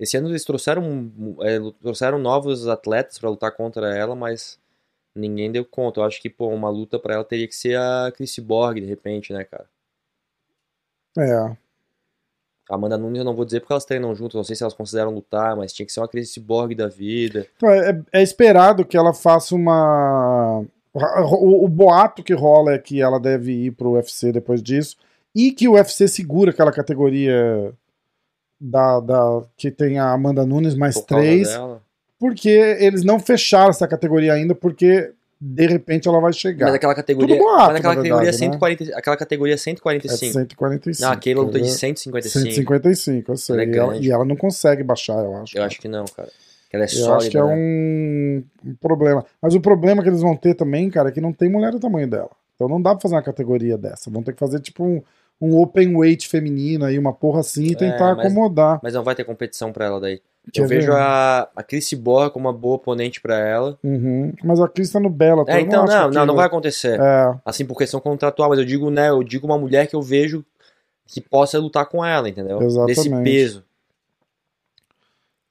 esse 0.00 0.16
ano 0.16 0.28
eles 0.30 0.44
trouxeram, 0.44 1.12
é, 1.42 1.58
trouxeram 1.80 2.18
novos 2.18 2.66
atletas 2.66 3.18
pra 3.18 3.28
lutar 3.30 3.52
contra 3.52 3.94
ela, 3.96 4.14
mas 4.16 4.58
ninguém 5.14 5.52
deu 5.52 5.64
conta. 5.64 6.00
Eu 6.00 6.04
acho 6.04 6.20
que, 6.22 6.30
pô, 6.30 6.48
uma 6.48 6.70
luta 6.70 6.98
pra 6.98 7.14
ela 7.14 7.24
teria 7.24 7.46
que 7.46 7.54
ser 7.54 7.76
a 7.78 8.10
Chris 8.16 8.38
Borg, 8.38 8.80
de 8.80 8.86
repente, 8.86 9.32
né, 9.32 9.44
cara? 9.44 9.68
É. 11.18 11.56
A 12.70 12.76
Amanda 12.76 12.96
Nunes 12.96 13.18
eu 13.18 13.24
não 13.24 13.34
vou 13.34 13.44
dizer 13.44 13.60
porque 13.60 13.72
elas 13.72 13.84
treinam 13.84 14.14
juntas, 14.14 14.34
não 14.34 14.44
sei 14.44 14.56
se 14.56 14.62
elas 14.62 14.74
consideram 14.74 15.10
lutar, 15.10 15.54
mas 15.56 15.72
tinha 15.72 15.84
que 15.84 15.92
ser 15.92 16.00
uma 16.00 16.08
Chris 16.08 16.36
Borg 16.38 16.74
da 16.74 16.88
vida. 16.88 17.46
Então, 17.56 17.68
é, 17.68 18.02
é 18.12 18.22
esperado 18.22 18.84
que 18.84 18.96
ela 18.96 19.12
faça 19.12 19.54
uma. 19.54 20.64
O, 20.94 21.64
o 21.64 21.68
boato 21.68 22.22
que 22.22 22.32
rola 22.32 22.72
é 22.72 22.78
que 22.78 23.02
ela 23.02 23.18
deve 23.18 23.52
ir 23.52 23.72
pro 23.72 23.92
UFC 23.92 24.32
depois 24.32 24.62
disso. 24.62 24.96
E 25.34 25.50
que 25.50 25.68
o 25.68 25.72
UFC 25.72 26.06
segura 26.06 26.52
aquela 26.52 26.70
categoria 26.72 27.74
da, 28.60 29.00
da 29.00 29.42
que 29.56 29.70
tem 29.70 29.98
a 29.98 30.12
Amanda 30.12 30.46
Nunes 30.46 30.74
mais 30.74 30.94
por 30.94 31.06
três. 31.06 31.48
porque 32.18 32.48
eles 32.48 33.02
não 33.04 33.18
fecharam 33.18 33.70
essa 33.70 33.88
categoria 33.88 34.32
ainda, 34.32 34.54
porque 34.54 35.12
de 35.46 35.66
repente 35.66 36.08
ela 36.08 36.20
vai 36.20 36.32
chegar. 36.32 36.66
Mas 36.66 36.74
aquela 36.76 36.94
categoria. 36.94 37.36
Tudo 37.36 37.44
boato, 37.44 37.66
mas 37.66 37.76
aquela 37.76 37.94
na 37.94 38.00
categoria, 38.00 38.30
verdade, 38.30 38.46
né? 38.48 38.52
140, 38.52 38.96
aquela 38.98 39.16
categoria 39.16 39.54
É 39.54 39.56
de 39.56 39.62
145. 39.62 40.32
145. 40.32 41.02
Não, 41.06 41.12
a 41.12 41.16
Keila 41.16 41.42
luta 41.42 41.58
de 41.58 41.64
né? 41.64 41.70
155. 41.70 42.44
155, 42.46 43.32
eu 43.32 43.36
sei. 43.36 43.54
Ela 43.54 43.62
é 43.62 43.66
e, 43.66 43.78
ela, 43.78 43.96
e 43.98 44.10
ela 44.10 44.24
não 44.24 44.36
consegue 44.36 44.82
baixar, 44.82 45.22
eu 45.22 45.36
acho. 45.36 45.56
Eu 45.58 45.62
acho 45.62 45.78
que 45.80 45.88
não, 45.88 46.04
cara. 46.06 46.28
Ela 46.72 46.84
é 46.84 46.86
Eu 46.86 46.88
sólida. 46.88 47.16
acho 47.16 47.30
que 47.30 47.38
é 47.38 47.42
né? 47.42 47.54
um, 47.54 48.44
um 48.70 48.74
problema. 48.76 49.24
Mas 49.40 49.54
o 49.54 49.60
problema 49.60 50.02
que 50.02 50.08
eles 50.08 50.22
vão 50.22 50.34
ter 50.36 50.54
também, 50.54 50.88
cara, 50.90 51.10
é 51.10 51.12
que 51.12 51.20
não 51.20 51.32
tem 51.32 51.48
mulher 51.48 51.70
do 51.70 51.78
tamanho 51.78 52.08
dela. 52.08 52.30
Então 52.54 52.68
não 52.68 52.80
dá 52.80 52.90
pra 52.94 53.00
fazer 53.02 53.14
uma 53.14 53.22
categoria 53.22 53.76
dessa. 53.78 54.10
Vão 54.10 54.22
ter 54.22 54.32
que 54.32 54.38
fazer 54.40 54.60
tipo 54.60 54.82
um, 54.84 55.02
um 55.40 55.56
open 55.60 55.94
weight 55.96 56.26
feminino 56.28 56.84
aí, 56.84 56.98
uma 56.98 57.12
porra 57.12 57.40
assim, 57.40 57.64
e 57.66 57.76
tentar 57.76 58.10
É, 58.10 58.14
mas- 58.14 58.26
acomodar. 58.26 58.80
Mas 58.82 58.94
não 58.94 59.04
vai 59.04 59.14
ter 59.14 59.24
competição 59.24 59.72
pra 59.72 59.84
ela 59.86 60.00
daí. 60.00 60.20
Eu 60.54 60.66
vejo 60.66 60.92
ver? 60.92 61.00
a, 61.00 61.48
a 61.56 61.62
Chris 61.62 61.92
Borra 61.94 62.30
como 62.30 62.46
uma 62.46 62.52
boa 62.52 62.76
oponente 62.76 63.20
pra 63.20 63.38
ela. 63.38 63.78
Uhum. 63.82 64.32
Mas 64.42 64.60
a 64.60 64.68
Cris 64.68 64.90
tá 64.90 65.00
no 65.00 65.08
Bela. 65.08 65.44
É, 65.48 65.60
então, 65.60 65.84
não, 65.84 66.10
não, 66.10 66.26
não 66.26 66.36
vai 66.36 66.46
acontecer. 66.46 67.00
É, 67.00 67.34
Assim, 67.44 67.64
por 67.64 67.76
questão 67.76 67.98
contratual, 68.00 68.50
mas 68.50 68.58
eu 68.58 68.64
digo, 68.64 68.90
né, 68.90 69.08
eu 69.08 69.22
digo 69.22 69.46
uma 69.46 69.58
mulher 69.58 69.86
que 69.86 69.96
eu 69.96 70.02
vejo 70.02 70.44
que 71.06 71.20
possa 71.20 71.58
lutar 71.58 71.86
com 71.86 72.04
ela, 72.04 72.28
entendeu? 72.28 72.58
Desse 72.58 73.00
Exatamente. 73.00 73.24
peso. 73.24 73.64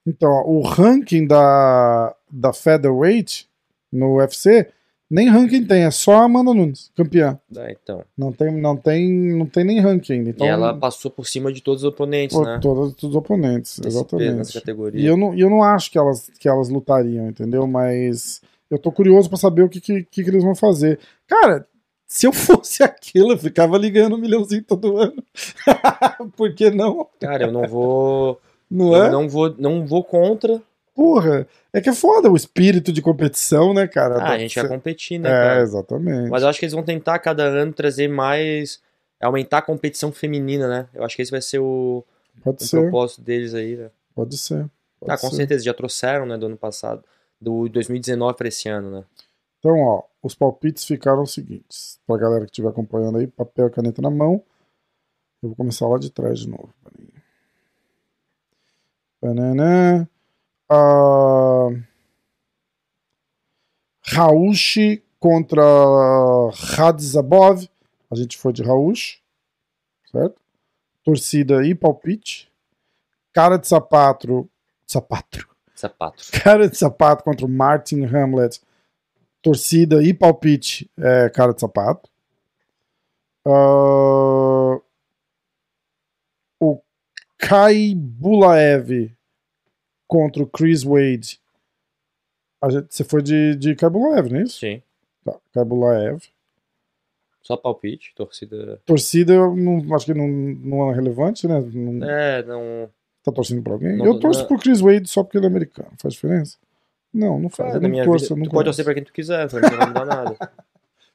então, 0.06 0.30
ó, 0.30 0.42
o 0.46 0.62
ranking 0.62 1.26
da, 1.26 2.14
da 2.30 2.52
Featherweight 2.52 3.48
no 3.92 4.18
UFC, 4.18 4.68
nem 5.10 5.28
ranking 5.28 5.64
tem, 5.64 5.84
é 5.84 5.90
só 5.90 6.14
a 6.16 6.24
Amanda 6.24 6.54
Nunes, 6.54 6.90
campeã. 6.96 7.38
É, 7.56 7.72
então. 7.72 8.02
Não 8.16 8.32
tem, 8.32 8.50
não 8.60 8.76
tem, 8.76 9.08
não 9.36 9.46
tem 9.46 9.64
nem 9.64 9.80
ranking 9.80 10.14
ainda. 10.14 10.30
Então, 10.30 10.46
e 10.46 10.50
ela 10.50 10.74
passou 10.74 11.10
por 11.10 11.26
cima 11.26 11.52
de 11.52 11.62
todos 11.62 11.82
os 11.82 11.88
oponentes, 11.88 12.36
por 12.36 12.46
né? 12.46 12.58
todos 12.60 13.02
os 13.02 13.14
oponentes, 13.14 13.78
nessa 13.78 13.98
exatamente. 13.98 14.52
categoria. 14.52 15.00
E 15.00 15.06
eu 15.06 15.16
não, 15.16 15.34
eu 15.34 15.50
não 15.50 15.62
acho 15.62 15.90
que 15.90 15.98
elas, 15.98 16.30
que 16.38 16.48
elas 16.48 16.68
lutariam, 16.68 17.28
entendeu? 17.28 17.66
Mas 17.66 18.40
eu 18.70 18.78
tô 18.78 18.90
curioso 18.90 19.28
pra 19.28 19.38
saber 19.38 19.62
o 19.62 19.68
que, 19.68 19.80
que, 19.80 20.02
que 20.04 20.24
que 20.24 20.30
eles 20.30 20.42
vão 20.42 20.54
fazer. 20.54 20.98
Cara, 21.26 21.66
se 22.06 22.26
eu 22.26 22.32
fosse 22.34 22.82
aquilo, 22.82 23.32
eu 23.32 23.38
ficava 23.38 23.76
ligando 23.76 24.16
um 24.16 24.20
milhãozinho 24.20 24.64
todo 24.64 24.96
ano. 24.96 25.22
Por 26.36 26.54
que 26.54 26.70
não? 26.70 27.06
Cara, 27.20 27.44
eu 27.44 27.52
não 27.52 27.68
vou. 27.68 28.40
Não 28.70 28.94
eu 28.94 29.04
é? 29.04 29.10
não 29.10 29.28
vou, 29.28 29.54
não 29.58 29.86
vou 29.86 30.02
contra. 30.02 30.60
Porra, 30.94 31.46
é 31.72 31.80
que 31.80 31.88
é 31.88 31.92
foda 31.92 32.30
o 32.30 32.36
espírito 32.36 32.92
de 32.92 33.02
competição, 33.02 33.74
né, 33.74 33.88
cara? 33.88 34.16
Ah, 34.22 34.30
a 34.32 34.38
gente 34.38 34.54
vai 34.58 34.68
competir, 34.68 35.18
né, 35.18 35.28
É, 35.28 35.32
cara? 35.32 35.60
exatamente. 35.62 36.30
Mas 36.30 36.42
eu 36.42 36.48
acho 36.48 36.58
que 36.58 36.64
eles 36.64 36.72
vão 36.74 36.84
tentar 36.84 37.18
cada 37.18 37.42
ano 37.44 37.72
trazer 37.72 38.08
mais. 38.08 38.80
aumentar 39.20 39.58
a 39.58 39.62
competição 39.62 40.12
feminina, 40.12 40.68
né? 40.68 40.88
Eu 40.94 41.02
acho 41.02 41.16
que 41.16 41.22
esse 41.22 41.30
vai 41.30 41.40
ser 41.42 41.58
o, 41.58 42.04
Pode 42.44 42.62
o 42.62 42.66
ser, 42.66 42.80
propósito 42.82 43.22
deles 43.22 43.54
aí, 43.54 43.74
né? 43.76 43.90
pode 44.14 44.36
ser. 44.38 44.66
pode 45.00 45.12
Ah, 45.12 45.18
com 45.18 45.30
ser. 45.30 45.36
certeza, 45.36 45.64
já 45.64 45.74
trouxeram, 45.74 46.26
né, 46.26 46.36
do 46.38 46.46
ano 46.46 46.56
passado. 46.56 47.02
Do 47.40 47.68
2019 47.68 48.36
pra 48.36 48.48
esse 48.48 48.68
ano, 48.68 48.90
né? 48.90 49.04
Então, 49.58 49.78
ó, 49.80 50.02
os 50.22 50.34
palpites 50.34 50.84
ficaram 50.84 51.22
os 51.22 51.32
seguintes. 51.32 51.98
Pra 52.06 52.16
galera 52.18 52.44
que 52.44 52.50
estiver 52.52 52.68
acompanhando 52.68 53.18
aí, 53.18 53.26
papel 53.26 53.66
e 53.66 53.70
caneta 53.70 54.00
na 54.00 54.10
mão. 54.10 54.42
Eu 55.42 55.48
vou 55.48 55.56
começar 55.56 55.88
lá 55.88 55.98
de 55.98 56.10
trás 56.10 56.38
de 56.40 56.48
novo. 56.48 56.72
peraí. 56.82 57.08
Raushi 64.06 65.02
contra 65.18 65.62
Radzabov. 66.52 67.68
A 68.10 68.14
gente 68.14 68.36
foi 68.36 68.52
de 68.52 68.62
Raushi, 68.62 69.22
certo? 70.10 70.40
Torcida 71.02 71.64
e 71.66 71.74
palpite. 71.74 72.50
Cara 73.32 73.56
de 73.56 73.66
sapato. 73.66 74.48
Sapato. 74.86 75.48
Sapato. 75.74 76.24
Cara 76.42 76.68
de 76.68 76.76
sapato 76.76 77.24
contra 77.24 77.48
Martin 77.48 78.04
Hamlet. 78.04 78.60
Torcida 79.42 80.02
e 80.02 80.14
palpite 80.14 80.90
é 80.96 81.28
cara 81.28 81.52
de 81.52 81.60
sapato. 81.60 82.08
Ah, 83.46 84.80
o 86.60 86.80
Kai 87.36 87.94
Bulaev 87.94 89.14
contra 90.14 90.42
o 90.42 90.46
Chris 90.46 90.84
Wade. 90.84 91.40
Gente, 92.70 92.86
você 92.94 93.02
foi 93.04 93.20
de, 93.20 93.56
de 93.56 93.74
Kai 93.74 93.90
Bulaev, 93.90 94.30
não 94.30 94.38
é 94.38 94.42
isso? 94.44 94.60
Sim. 94.60 94.80
Tá, 95.24 95.34
Kai 95.52 95.64
Bulaev. 95.64 96.22
Só 97.42 97.56
palpite, 97.56 98.14
torcida. 98.14 98.80
Torcida, 98.86 99.34
eu 99.34 99.54
não, 99.56 99.94
acho 99.94 100.06
que 100.06 100.14
não, 100.14 100.26
não 100.28 100.90
é 100.90 100.94
relevante, 100.94 101.46
né? 101.48 101.60
Não, 101.60 102.08
É, 102.08 102.42
não. 102.44 102.88
Tá 103.24 103.32
torcendo 103.32 103.62
pra 103.62 103.72
alguém? 103.74 103.96
Não, 103.96 104.06
eu 104.06 104.20
torço 104.20 104.40
não- 104.42 104.46
pro 104.46 104.58
Chris 104.58 104.80
Wade 104.80 105.08
só 105.08 105.22
porque 105.24 105.36
ele 105.38 105.46
é 105.46 105.48
americano. 105.48 105.90
Faz 106.00 106.14
diferença? 106.14 106.56
Não, 107.12 107.38
não 107.40 107.50
faz. 107.50 107.72
Cara, 107.72 107.84
eu 107.84 107.88
não 107.90 108.04
torço, 108.04 108.24
vida, 108.26 108.34
eu 108.34 108.38
não 108.38 108.44
tu 108.44 108.50
pode 108.52 108.64
torcer 108.66 108.84
pra 108.84 108.94
quem 108.94 109.04
tu 109.04 109.12
quiser, 109.12 109.48
não 109.52 109.60
vai 109.60 109.86
mudar 109.88 110.04
nada. 110.06 110.36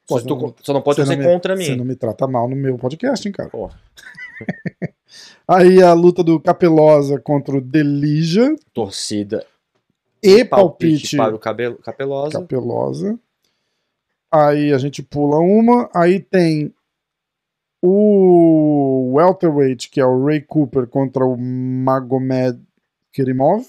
Só, 0.08 0.14
Pode 0.16 0.22
se 0.22 0.28
tu- 0.28 0.36
não- 0.36 0.54
só 0.62 0.72
não 0.72 0.82
pode 0.82 0.96
Você 0.96 1.02
torcer 1.04 1.18
me- 1.18 1.24
contra 1.24 1.56
Você 1.56 1.70
mim. 1.70 1.76
não 1.76 1.84
me 1.84 1.94
trata 1.94 2.26
mal 2.26 2.48
no 2.48 2.56
meu 2.56 2.76
podcast, 2.76 3.26
hein, 3.28 3.32
cara? 3.32 3.48
Pô. 3.48 3.70
Aí 5.46 5.82
a 5.82 5.92
luta 5.92 6.22
do 6.22 6.38
Capelosa 6.38 7.20
contra 7.20 7.56
o 7.56 7.60
Delija 7.60 8.54
Torcida 8.72 9.44
e 10.22 10.44
palpite 10.44 10.48
palpite 10.48 11.16
para 11.16 11.34
o 11.34 11.38
cabelo, 11.38 11.78
Capelosa. 11.78 12.40
Capelosa. 12.40 13.18
Aí 14.30 14.72
a 14.72 14.78
gente 14.78 15.02
pula 15.02 15.38
uma. 15.38 15.90
Aí 15.94 16.20
tem 16.20 16.72
o 17.82 19.12
welterweight, 19.14 19.88
que 19.90 20.00
é 20.00 20.04
o 20.04 20.24
Ray 20.24 20.40
Cooper 20.42 20.86
contra 20.86 21.24
o 21.24 21.36
Magomed 21.36 22.60
Kerimov. 23.12 23.66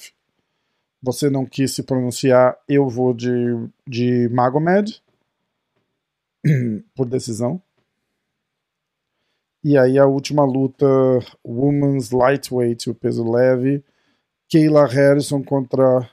Você 1.01 1.29
não 1.29 1.45
quis 1.45 1.73
se 1.73 1.81
pronunciar, 1.81 2.57
eu 2.67 2.87
vou 2.87 3.13
de, 3.13 3.31
de 3.87 4.29
Magomed. 4.29 5.01
Por 6.93 7.07
decisão. 7.07 7.61
E 9.63 9.77
aí 9.77 9.99
a 9.99 10.05
última 10.05 10.43
luta, 10.43 10.85
Women's 11.45 12.11
Lightweight, 12.11 12.89
o 12.89 12.95
peso 12.95 13.29
leve. 13.29 13.83
Kayla 14.51 14.85
Harrison 14.85 15.43
contra 15.43 16.09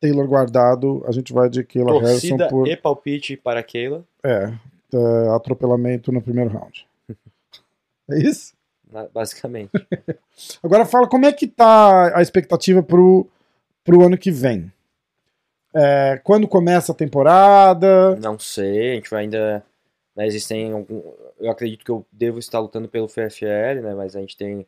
Taylor 0.00 0.26
Guardado. 0.28 1.02
A 1.06 1.12
gente 1.12 1.32
vai 1.32 1.48
de 1.48 1.64
Kayla 1.64 1.92
Harrison 2.00 2.36
Torcida 2.36 2.48
por 2.48 2.68
e 2.68 2.76
palpite 2.76 3.36
para 3.36 3.62
Keila. 3.62 4.04
é, 4.22 4.52
é, 4.92 5.28
atropelamento 5.34 6.12
no 6.12 6.22
primeiro 6.22 6.50
round. 6.50 6.86
É 8.06 8.18
isso? 8.18 8.52
Basicamente. 9.14 9.70
Agora 10.62 10.84
fala 10.84 11.08
como 11.08 11.24
é 11.24 11.32
que 11.32 11.46
tá 11.46 12.14
a 12.14 12.20
expectativa 12.20 12.82
pro, 12.82 13.26
pro 13.82 14.04
ano 14.04 14.18
que 14.18 14.30
vem. 14.30 14.70
É, 15.74 16.20
quando 16.22 16.46
começa 16.46 16.92
a 16.92 16.94
temporada? 16.94 18.14
Não 18.16 18.38
sei, 18.38 18.92
a 18.92 18.94
gente 18.96 19.08
vai 19.08 19.22
ainda. 19.22 19.64
Né, 20.14 20.26
existem 20.26 20.72
algum, 20.72 21.02
eu 21.38 21.50
acredito 21.50 21.84
que 21.84 21.90
eu 21.90 22.06
devo 22.12 22.38
estar 22.38 22.60
lutando 22.60 22.88
pelo 22.88 23.08
PFL, 23.08 23.82
né? 23.82 23.94
Mas 23.94 24.14
a 24.14 24.20
gente 24.20 24.36
tem 24.36 24.66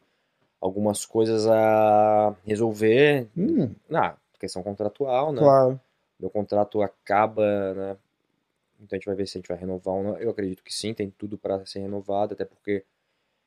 algumas 0.60 1.04
coisas 1.06 1.46
a 1.46 2.34
resolver. 2.44 3.28
Hum, 3.36 3.72
Na 3.88 4.16
questão 4.38 4.62
contratual, 4.62 5.32
né? 5.32 5.38
claro. 5.38 5.80
Meu 6.18 6.30
contrato 6.30 6.82
acaba, 6.82 7.74
né? 7.74 7.96
Então 8.80 8.96
a 8.96 8.98
gente 8.98 9.06
vai 9.06 9.14
ver 9.14 9.26
se 9.26 9.38
a 9.38 9.40
gente 9.40 9.48
vai 9.48 9.56
renovar 9.56 9.94
ou 9.94 10.02
não. 10.02 10.16
Eu 10.18 10.30
acredito 10.30 10.62
que 10.62 10.74
sim, 10.74 10.92
tem 10.92 11.10
tudo 11.10 11.38
para 11.38 11.64
ser 11.64 11.80
renovado, 11.80 12.34
até 12.34 12.44
porque 12.44 12.84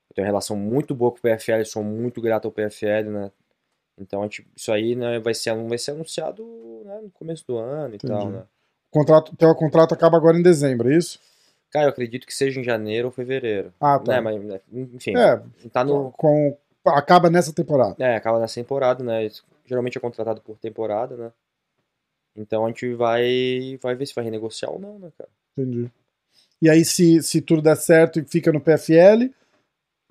eu 0.10 0.16
tenho 0.16 0.26
uma 0.26 0.32
relação 0.32 0.56
muito 0.56 0.96
boa 0.96 1.12
com 1.12 1.18
o 1.18 1.22
PFL, 1.22 1.64
sou 1.66 1.84
muito 1.84 2.22
grato 2.22 2.46
ao 2.46 2.52
PFL, 2.52 3.10
né? 3.10 3.32
Então 3.98 4.22
a 4.22 4.24
gente, 4.24 4.48
isso 4.56 4.72
aí 4.72 4.96
né, 4.96 5.20
vai, 5.20 5.34
ser, 5.34 5.54
vai 5.68 5.78
ser 5.78 5.92
anunciado 5.92 6.44
né, 6.86 7.02
no 7.02 7.12
começo 7.12 7.46
do 7.46 7.58
ano 7.58 7.94
e 7.94 7.98
Entendi. 7.98 8.14
tal, 8.14 8.30
né? 8.30 8.44
O 8.92 8.98
contrato, 9.00 9.36
teu 9.36 9.54
contrato 9.54 9.94
acaba 9.94 10.18
agora 10.18 10.38
em 10.38 10.42
dezembro, 10.42 10.92
é 10.92 10.96
isso? 10.96 11.20
Cara, 11.72 11.86
eu 11.86 11.90
acredito 11.90 12.26
que 12.26 12.34
seja 12.34 12.60
em 12.60 12.64
janeiro 12.64 13.08
ou 13.08 13.12
fevereiro. 13.12 13.74
Ah, 13.80 14.00
tá. 14.00 14.14
Né, 14.14 14.22
mas, 14.22 14.44
né, 14.44 14.60
enfim, 14.72 15.16
É, 15.16 15.42
tá 15.72 15.84
no. 15.84 16.12
com, 16.12 16.58
acaba 16.86 17.30
nessa 17.30 17.54
temporada. 17.54 17.96
É, 18.00 18.16
acaba 18.16 18.40
nessa 18.40 18.56
temporada, 18.56 19.04
né? 19.04 19.26
Isso 19.26 19.44
Geralmente 19.70 20.00
é 20.00 20.02
contratado 20.02 20.42
por 20.42 20.58
temporada, 20.58 21.16
né? 21.16 21.32
Então 22.36 22.66
a 22.66 22.70
gente 22.70 22.92
vai, 22.96 23.78
vai 23.80 23.94
ver 23.94 24.08
se 24.08 24.16
vai 24.16 24.24
renegociar 24.24 24.72
ou 24.72 24.80
não, 24.80 24.98
né, 24.98 25.12
cara? 25.16 25.30
Entendi. 25.56 25.92
E 26.60 26.68
aí, 26.68 26.84
se, 26.84 27.22
se 27.22 27.40
tudo 27.40 27.62
der 27.62 27.78
certo 27.78 28.20
e 28.20 28.26
fica 28.26 28.52
no 28.52 28.60
PFL, 28.60 29.32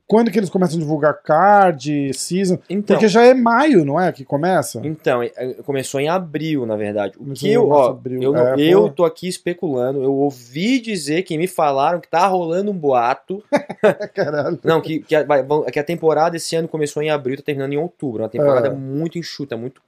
quando 0.09 0.30
que 0.30 0.38
eles 0.38 0.48
começam 0.48 0.76
a 0.76 0.80
divulgar 0.80 1.22
card, 1.22 2.12
season? 2.14 2.59
Então, 2.68 2.96
Porque 2.96 3.06
já 3.09 3.22
é 3.24 3.34
maio, 3.34 3.84
não 3.84 4.00
é? 4.00 4.11
Que 4.11 4.24
começa? 4.24 4.80
Então, 4.82 5.22
é, 5.22 5.30
é, 5.36 5.52
começou 5.62 6.00
em 6.00 6.09
abril, 6.09 6.64
na 6.64 6.76
verdade. 6.76 7.14
O 7.16 7.18
Começou 7.24 7.46
que 7.46 7.52
eu, 7.52 7.68
ó, 7.68 7.90
abril. 7.90 8.22
eu, 8.22 8.34
É, 8.36 8.54
eu 8.59 8.82
pô. 8.84 8.88
tô 8.88 9.04
aqui 9.04 9.28
especulando, 9.28 10.02
eu 10.02 10.14
ouvi 10.14 10.80
dizer 10.80 11.22
que 11.24 11.36
me 11.36 11.46
falaram 11.46 12.00
que 12.00 12.09
tá 12.09 12.26
rolando 12.26 12.70
um 12.70 12.74
boato. 12.76 13.44
Caralho. 14.14 14.59
Não, 14.64 14.80
que, 14.80 15.00
que, 15.00 15.14
a, 15.14 15.24
que 15.70 15.78
a 15.78 15.84
temporada 15.84 16.36
esse 16.36 16.56
ano 16.56 16.66
começou 16.66 17.02
em 17.02 17.11
abril, 17.11 17.36
tá 17.36 17.42
terminando 17.44 17.74
em 17.74 17.78
outubro. 17.78 18.22
Uma 18.22 18.28
temporada 18.30 18.68
É. 18.68 18.70
muito 18.70 19.18
enxuta, 19.18 19.56
muito 19.56 19.82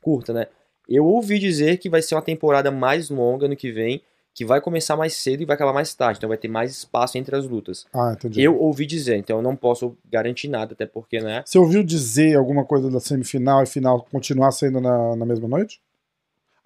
curta, 0.00 0.32
né? 0.32 0.46
Eu 0.88 1.04
ouvi 1.06 1.38
dizer 1.38 1.78
que 1.78 1.88
vai 1.88 2.02
ser 2.02 2.14
uma 2.14 2.22
temporada 2.22 2.70
mais 2.70 3.08
longa 3.10 3.46
no 3.48 3.56
que 3.56 3.70
vem, 3.70 4.02
que 4.34 4.44
vai 4.44 4.60
começar 4.60 4.96
mais 4.96 5.14
cedo 5.14 5.42
e 5.42 5.46
vai 5.46 5.54
acabar 5.54 5.72
mais 5.72 5.94
tarde, 5.94 6.18
então 6.18 6.28
vai 6.28 6.36
ter 6.36 6.48
mais 6.48 6.72
espaço 6.72 7.16
entre 7.16 7.36
as 7.36 7.46
lutas. 7.46 7.86
Ah, 7.92 8.12
entendi. 8.14 8.42
Eu 8.42 8.58
ouvi 8.58 8.84
dizer, 8.84 9.16
então 9.16 9.36
eu 9.36 9.42
não 9.42 9.54
posso 9.54 9.96
garantir 10.10 10.48
nada, 10.48 10.72
até 10.74 10.84
porque, 10.86 11.20
né? 11.20 11.42
Você 11.46 11.56
ouviu 11.58 11.84
dizer 11.84 12.36
alguma 12.36 12.64
coisa 12.64 12.90
da 12.90 12.98
semifinal 12.98 13.62
e 13.62 13.66
final 13.66 14.04
continuar 14.10 14.50
sendo 14.50 14.80
na, 14.80 15.14
na 15.14 15.24
mesma 15.24 15.46
noite? 15.46 15.80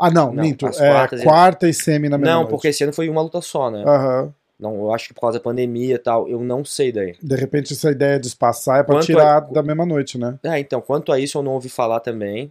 Ah, 0.01 0.11
não, 0.11 0.33
Não, 0.33 0.43
minto. 0.45 0.67
É, 0.67 0.71
e- 0.71 1.25
quarta 1.25 1.69
e 1.69 1.75
semi 1.75 2.09
na 2.09 2.17
mesma 2.17 2.33
Não, 2.33 2.41
noite. 2.43 2.51
porque 2.53 2.69
esse 2.69 2.83
ano 2.85 2.93
foi 2.93 3.09
uma 3.09 3.21
luta 3.21 3.41
só, 3.43 3.71
né? 3.71 3.83
Aham. 3.85 4.33
Não, 4.59 4.75
eu 4.77 4.93
acho 4.93 5.09
que 5.09 5.15
por 5.15 5.21
causa 5.21 5.39
da 5.39 5.45
pandemia 5.45 5.95
e 5.97 5.99
tal, 5.99 6.27
eu 6.29 6.41
não 6.41 6.65
sei 6.65 6.91
daí. 6.91 7.15
De 7.23 7.37
repente, 7.37 7.75
essa 7.75 7.91
ideia 7.93 8.19
de 8.19 8.27
espaçar 8.27 8.81
é 8.81 8.83
pra 8.83 8.97
Quanto 8.97 9.07
tirar 9.07 9.37
a- 9.37 9.41
da 9.41 9.63
mesma 9.63 9.85
noite, 9.87 10.17
né? 10.19 10.39
É, 10.43 10.59
então, 10.59 10.81
quanto 10.81 11.13
a 11.13 11.19
isso 11.21 11.39
eu 11.39 11.43
não 11.43 11.53
ouvi 11.53 11.69
falar 11.69 12.01
também. 12.01 12.51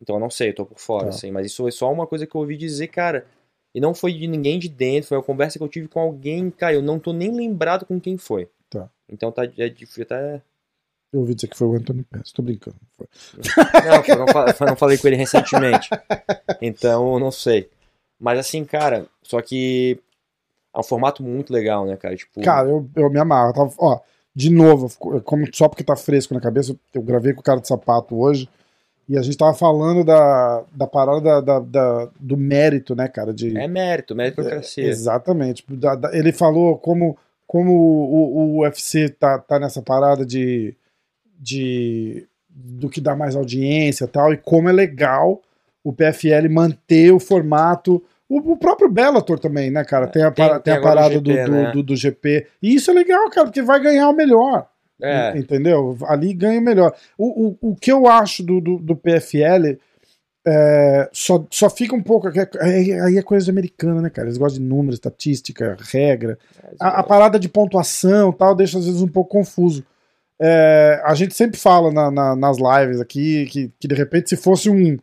Então 0.00 0.16
eu 0.16 0.20
não 0.20 0.30
sei, 0.30 0.50
eu 0.50 0.54
tô 0.54 0.64
por 0.66 0.78
fora, 0.78 1.04
Tá. 1.04 1.08
assim. 1.10 1.30
Mas 1.30 1.46
isso 1.46 1.62
foi 1.62 1.70
só 1.72 1.92
uma 1.92 2.06
coisa 2.06 2.26
que 2.26 2.34
eu 2.34 2.40
ouvi 2.40 2.56
dizer, 2.56 2.88
cara. 2.88 3.26
E 3.78 3.80
não 3.80 3.94
foi 3.94 4.12
de 4.12 4.26
ninguém 4.26 4.58
de 4.58 4.68
dentro, 4.68 5.08
foi 5.08 5.16
uma 5.18 5.22
conversa 5.22 5.56
que 5.56 5.62
eu 5.62 5.68
tive 5.68 5.86
com 5.86 6.00
alguém, 6.00 6.50
cara. 6.50 6.74
Eu 6.74 6.82
não 6.82 6.98
tô 6.98 7.12
nem 7.12 7.30
lembrado 7.30 7.86
com 7.86 8.00
quem 8.00 8.18
foi. 8.18 8.48
Tá. 8.68 8.90
Então 9.08 9.30
tá 9.30 9.44
é 9.44 9.68
difícil 9.68 10.02
até. 10.02 10.42
Eu 11.12 11.20
ouvi 11.20 11.32
dizer 11.36 11.46
que 11.46 11.56
foi 11.56 11.68
o 11.68 11.74
Antônio 11.76 12.04
Pérez. 12.10 12.32
Tô 12.32 12.42
brincando. 12.42 12.76
Foi. 12.96 13.06
Não, 13.46 14.26
não, 14.26 14.66
não 14.70 14.76
falei 14.76 14.98
com 14.98 15.06
ele 15.06 15.14
recentemente. 15.14 15.88
Então 16.60 17.20
não 17.20 17.30
sei. 17.30 17.70
Mas 18.18 18.40
assim, 18.40 18.64
cara, 18.64 19.06
só 19.22 19.40
que 19.40 20.00
é 20.74 20.80
um 20.80 20.82
formato 20.82 21.22
muito 21.22 21.52
legal, 21.52 21.86
né, 21.86 21.96
cara? 21.96 22.16
Tipo, 22.16 22.40
Cara, 22.42 22.68
eu, 22.68 22.84
eu 22.96 23.08
me 23.08 23.20
amarro. 23.20 23.50
Eu 23.50 23.54
tava- 23.54 23.74
ó, 23.78 24.00
de 24.34 24.50
novo, 24.50 24.92
como, 25.22 25.46
só 25.54 25.68
porque 25.68 25.84
tá 25.84 25.94
fresco 25.94 26.34
na 26.34 26.40
cabeça, 26.40 26.76
eu 26.92 27.00
gravei 27.00 27.32
com 27.32 27.40
o 27.40 27.44
cara 27.44 27.60
de 27.60 27.68
sapato 27.68 28.18
hoje. 28.18 28.48
E 29.08 29.16
a 29.16 29.22
gente 29.22 29.38
tava 29.38 29.54
falando 29.54 30.04
da, 30.04 30.62
da 30.74 30.86
parada 30.86 31.20
da, 31.20 31.40
da- 31.40 31.58
da- 31.60 32.08
do 32.20 32.36
mérito, 32.36 32.94
né, 32.94 33.08
cara? 33.08 33.32
De, 33.32 33.56
é 33.56 33.66
mérito, 33.66 34.14
meritocracia. 34.14 34.84
Exatamente. 34.86 35.62
Tipo, 35.62 35.76
da- 35.76 35.94
da- 35.94 36.14
ele 36.16 36.30
falou 36.30 36.76
como, 36.76 37.16
como 37.46 37.72
o, 37.72 38.38
o 38.38 38.58
UFC 38.60 39.08
tá, 39.08 39.38
tá 39.38 39.58
nessa 39.58 39.80
parada 39.80 40.26
de, 40.26 40.74
de 41.38 42.26
do 42.50 42.88
que 42.88 43.00
dá 43.00 43.14
mais 43.14 43.36
audiência 43.36 44.04
e 44.04 44.08
tal, 44.08 44.32
e 44.32 44.36
como 44.36 44.68
é 44.68 44.72
legal 44.72 45.40
o 45.84 45.92
PFL 45.92 46.48
manter 46.50 47.12
o 47.12 47.20
formato. 47.20 48.02
O, 48.28 48.52
o 48.52 48.56
próprio 48.58 48.90
Bellator 48.90 49.38
também, 49.38 49.70
né, 49.70 49.84
cara? 49.84 50.06
Tem 50.06 50.22
a, 50.22 50.30
Tem- 50.30 50.44
tem 50.60 50.74
a 50.74 50.82
parada 50.82 51.14
GP, 51.14 51.20
do, 51.20 51.44
do, 51.46 51.50
né? 51.52 51.72
do, 51.72 51.82
do 51.82 51.96
GP. 51.96 52.46
E 52.62 52.74
isso 52.74 52.90
é 52.90 52.94
legal, 52.94 53.30
cara, 53.30 53.46
porque 53.46 53.62
vai 53.62 53.80
ganhar 53.80 54.08
o 54.08 54.12
melhor. 54.12 54.66
É, 55.00 55.38
Entendeu? 55.38 55.96
Ali 56.06 56.32
ganha 56.34 56.60
melhor. 56.60 56.94
O, 57.16 57.48
o, 57.60 57.70
o 57.70 57.76
que 57.76 57.90
eu 57.92 58.06
acho 58.06 58.42
do, 58.42 58.60
do, 58.60 58.78
do 58.78 58.96
PFL 58.96 59.76
é, 60.46 61.08
só, 61.12 61.44
só 61.50 61.68
fica 61.68 61.94
um 61.94 62.02
pouco. 62.02 62.28
Aí 62.60 62.92
aí 62.92 63.18
é 63.18 63.22
coisa 63.22 63.44
de 63.44 63.50
americano, 63.50 64.00
né, 64.00 64.08
cara? 64.10 64.28
Eles 64.28 64.38
gostam 64.38 64.62
de 64.62 64.68
números, 64.68 64.94
estatística, 64.96 65.76
regra. 65.92 66.38
A, 66.80 67.00
a 67.00 67.02
parada 67.02 67.38
de 67.38 67.48
pontuação 67.48 68.32
tal 68.32 68.54
deixa 68.54 68.78
às 68.78 68.86
vezes 68.86 69.02
um 69.02 69.08
pouco 69.08 69.30
confuso. 69.30 69.84
É, 70.40 71.02
a 71.04 71.14
gente 71.14 71.34
sempre 71.34 71.58
fala 71.58 71.92
na- 71.92 72.10
na- 72.10 72.36
nas 72.36 72.56
lives 72.58 73.00
aqui 73.00 73.46
que, 73.46 73.70
que 73.78 73.88
de 73.88 73.94
repente 73.94 74.28
se 74.30 74.36
fosse 74.36 74.70
um 74.70 74.96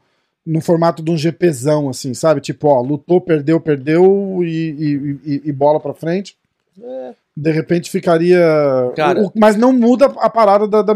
no 0.46 0.62
formato 0.62 1.02
de 1.04 1.10
um 1.12 1.18
GPzão, 1.18 1.90
assim, 1.90 2.14
sabe? 2.14 2.40
Tipo, 2.40 2.68
ó, 2.68 2.80
lutou, 2.80 3.20
perdeu, 3.20 3.60
perdeu 3.60 4.40
e, 4.44 4.48
e- 4.48 5.20
e- 5.26 5.42
e 5.46 5.52
bola 5.52 5.80
pra 5.80 5.94
frente. 5.94 6.38
É. 6.82 7.14
De 7.38 7.52
repente 7.52 7.90
ficaria. 7.92 8.40
Cara- 8.96 9.22
o- 9.22 9.32
mas 9.36 9.56
não 9.56 9.72
muda 9.74 10.06
a 10.06 10.30
parada 10.30 10.68
da, 10.68 10.82
da, 10.82 10.94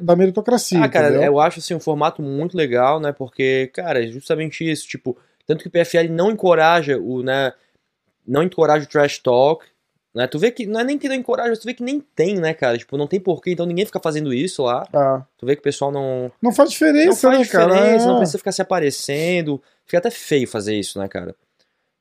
da 0.00 0.16
meritocracia. 0.16 0.82
Ah, 0.82 0.88
cara, 0.88 1.08
entendeu? 1.08 1.24
eu 1.24 1.40
acho 1.40 1.58
assim 1.60 1.74
um 1.74 1.80
formato 1.80 2.20
muito 2.22 2.56
legal, 2.56 2.98
né? 3.00 3.12
Porque, 3.12 3.70
cara, 3.74 4.02
é 4.04 4.06
justamente 4.08 4.68
isso, 4.68 4.86
tipo, 4.88 5.16
tanto 5.46 5.62
que 5.62 5.68
o 5.68 5.70
PFL 5.70 6.08
não 6.10 6.30
encoraja 6.30 6.98
o, 6.98 7.22
né, 7.22 7.52
não 8.26 8.42
encoraja 8.42 8.84
o 8.84 8.88
trash 8.88 9.18
talk, 9.18 9.64
né? 10.14 10.26
Tu 10.26 10.38
vê 10.38 10.50
que 10.50 10.66
não 10.66 10.80
é 10.80 10.84
nem 10.84 10.98
que 10.98 11.08
não 11.08 11.14
encoraja, 11.14 11.56
tu 11.60 11.64
vê 11.64 11.74
que 11.74 11.82
nem 11.82 12.00
tem, 12.00 12.36
né, 12.36 12.52
cara? 12.54 12.76
Tipo, 12.78 12.96
não 12.96 13.06
tem 13.06 13.18
porquê, 13.20 13.52
então 13.52 13.66
ninguém 13.66 13.86
fica 13.86 14.00
fazendo 14.00 14.32
isso 14.34 14.62
lá. 14.64 14.86
Ah, 14.92 15.22
Tu 15.38 15.46
vê 15.46 15.54
que 15.54 15.60
o 15.60 15.64
pessoal 15.64 15.90
não 15.92 16.30
não 16.42 16.52
faz 16.52 16.68
não 16.68 16.72
diferença, 16.72 17.28
faz 17.30 17.38
né, 17.40 17.46
cara? 17.46 17.72
diferença, 17.72 18.06
não 18.06 18.14
É. 18.14 18.18
precisa 18.18 18.38
ficar 18.38 18.52
se 18.52 18.62
aparecendo. 18.62 19.60
Fica 19.86 19.98
até 19.98 20.10
feio 20.10 20.46
fazer 20.48 20.74
isso, 20.76 20.98
né, 20.98 21.08
cara? 21.08 21.34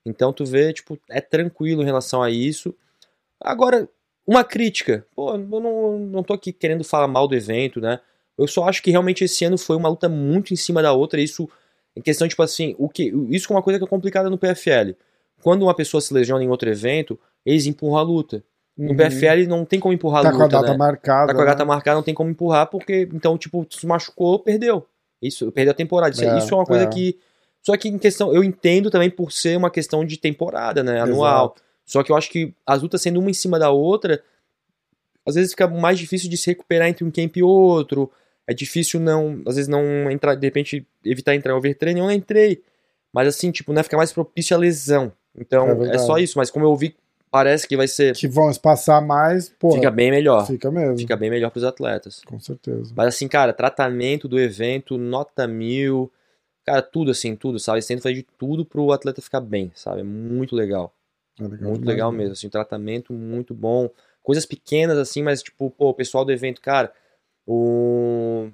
Então 0.06 0.32
tu 0.34 0.46
vê, 0.46 0.72
tipo, 0.74 0.98
é 1.10 1.22
tranquilo 1.22 1.82
em 1.82 1.86
relação 1.86 2.22
a 2.24 2.30
isso. 2.30 2.74
Agora, 3.42 3.88
uma 4.28 4.44
crítica. 4.44 5.06
Pô, 5.16 5.32
eu 5.34 5.38
não, 5.38 6.00
não 6.00 6.24
tô 6.24 6.34
aqui 6.34 6.52
querendo 6.54 6.84
falar 6.84 7.08
mal 7.08 7.28
do 7.28 7.36
evento, 7.36 7.80
né? 7.82 8.00
Eu 8.38 8.48
só 8.48 8.68
acho 8.70 8.82
que 8.82 8.92
realmente 8.92 9.24
esse 9.24 9.44
ano 9.44 9.58
foi 9.58 9.76
uma 9.76 9.90
luta 9.90 10.08
muito 10.08 10.54
em 10.54 10.58
cima 10.58 10.82
da 10.82 10.94
outra. 10.94 11.20
Isso, 11.20 11.50
em 11.96 12.02
questão, 12.02 12.28
tipo 12.28 12.42
assim, 12.42 12.76
o 12.78 12.88
que, 12.88 13.14
isso 13.30 13.52
é 13.52 13.56
uma 13.56 13.62
coisa 13.64 13.78
que 13.80 13.86
é 13.86 13.88
complicada 13.88 14.30
no 14.30 14.38
PFL. 14.38 14.94
Quando 15.42 15.64
uma 15.64 15.74
pessoa 15.74 16.00
se 16.00 16.14
lesiona 16.14 16.44
em 16.44 16.50
outro 16.50 16.70
evento, 16.70 17.20
eles 17.46 17.66
empurram 17.66 17.98
a 17.98 18.02
luta. 18.02 18.44
No 18.78 18.92
Uhum. 18.92 18.96
PFL 18.96 19.46
não 19.48 19.66
tem 19.66 19.78
como 19.80 19.94
empurrar 19.94 20.24
Tá 20.24 20.30
a 20.30 20.32
com 20.32 20.42
a 20.42 20.46
luta, 20.46 20.58
data 20.58 20.72
né? 20.72 20.78
marcada. 20.78 21.28
Tá 21.28 21.34
com 21.34 21.42
a 21.42 21.44
né? 21.44 21.52
gata 21.52 21.66
marcada, 21.66 21.96
não 21.96 22.04
tem 22.04 22.14
como 22.14 22.30
empurrar, 22.30 22.68
porque, 22.68 23.10
então, 23.14 23.38
tipo, 23.38 23.68
se 23.70 23.86
machucou, 23.86 24.40
perdeu. 24.40 24.86
Isso, 25.22 25.52
perdeu 25.52 25.72
a 25.72 25.76
temporada. 25.76 26.14
Isso 26.14 26.24
é, 26.24 26.28
É, 26.30 26.38
isso 26.38 26.54
é 26.54 26.58
uma 26.58 26.66
coisa 26.66 26.86
é. 26.86 26.88
que. 26.88 27.18
Só 27.62 27.76
que 27.76 27.90
em 27.90 27.98
questão, 27.98 28.34
eu 28.34 28.42
entendo 28.42 28.90
também 28.90 29.10
por 29.10 29.34
ser 29.34 29.58
uma 29.58 29.70
questão 29.70 30.06
de 30.06 30.18
temporada, 30.18 30.82
né? 30.82 31.02
Anual. 31.02 31.48
Exato. 31.48 31.69
Só 31.90 32.04
que 32.04 32.12
eu 32.12 32.16
acho 32.16 32.30
que 32.30 32.54
as 32.68 32.84
lutas 32.84 33.02
sendo 33.02 33.20
uma 33.20 33.32
em 33.32 33.34
cima 33.34 33.58
da 33.58 33.72
outra, 33.72 34.22
às 35.26 35.34
vezes 35.34 35.52
fica 35.52 35.68
mais 35.68 35.98
difícil 35.98 36.30
de 36.30 36.38
se 36.38 36.52
recuperar 36.52 36.88
entre 36.88 37.04
um 37.04 37.10
camp 37.10 37.36
e 37.36 37.42
outro. 37.42 38.12
É 38.46 38.54
difícil 38.54 39.00
não, 39.00 39.42
às 39.48 39.56
vezes 39.56 39.68
não 39.68 40.10
entrar, 40.12 40.36
de 40.36 40.46
repente 40.46 40.86
evitar 41.04 41.34
entrar 41.34 41.52
em 41.52 41.58
overtraining. 41.58 42.00
Eu 42.00 42.06
não 42.06 42.12
entrei. 42.12 42.62
Mas 43.12 43.28
assim, 43.28 43.50
tipo, 43.50 43.74
né, 43.74 43.82
fica 43.82 43.98
mais 43.98 44.14
propício 44.14 44.56
à 44.56 44.60
lesão. 44.60 45.12
É 45.36 45.42
Então, 45.42 45.68
é, 45.68 45.74
verdade. 45.74 46.06
só 46.06 46.20
isso. 46.20 46.38
Mas 46.38 46.52
como 46.52 46.64
eu 46.64 46.76
vi, 46.76 46.96
parece 47.32 47.68
que 47.68 47.76
vai 47.76 47.88
ser. 47.88 48.16
Que 48.16 48.28
vão 48.28 48.52
espaçar 48.52 49.04
mais, 49.04 49.50
pô. 49.50 49.72
Fica 49.72 49.90
bem 49.90 50.12
melhor. 50.12 50.46
Fica 50.46 50.70
mesmo. 50.70 50.96
Fica 50.96 51.18
bem 51.18 51.32
melhor 51.32 51.50
pros 51.50 51.64
atletas. 51.64 52.22
Com 52.24 52.40
certeza. 52.40 52.94
Mas 52.96 53.08
assim, 53.08 53.28
cara, 53.28 53.52
tratamento 53.52 54.28
do 54.28 54.40
evento, 54.40 54.96
nota 54.96 55.48
mil. 55.48 56.12
Cara, 56.64 56.84
tudo 56.84 57.10
assim, 57.10 57.36
tudo, 57.36 57.58
sabe? 57.58 57.84
Tentam 57.84 58.04
fazer 58.04 58.14
de 58.14 58.28
tudo 58.38 58.64
pro 58.64 58.92
atleta 58.92 59.24
ficar 59.24 59.42
bem, 59.42 59.72
sabe? 59.74 60.02
É 60.02 60.04
muito 60.04 60.56
legal. 60.56 60.94
É 61.40 61.44
legal 61.44 61.70
Muito 61.70 61.86
legal 61.86 62.12
né? 62.12 62.18
mesmo, 62.20 62.34
assim, 62.34 62.50
tratamento 62.50 63.14
muito 63.14 63.54
bom. 63.54 63.90
Coisas 64.22 64.46
pequenas, 64.46 64.98
assim, 64.98 65.24
mas, 65.24 65.42
tipo, 65.42 65.70
pô, 65.72 65.90
o 65.90 65.94
pessoal 65.94 66.26
do 66.26 66.32
evento, 66.32 66.62
cara, 66.62 66.92
o... 67.48 68.50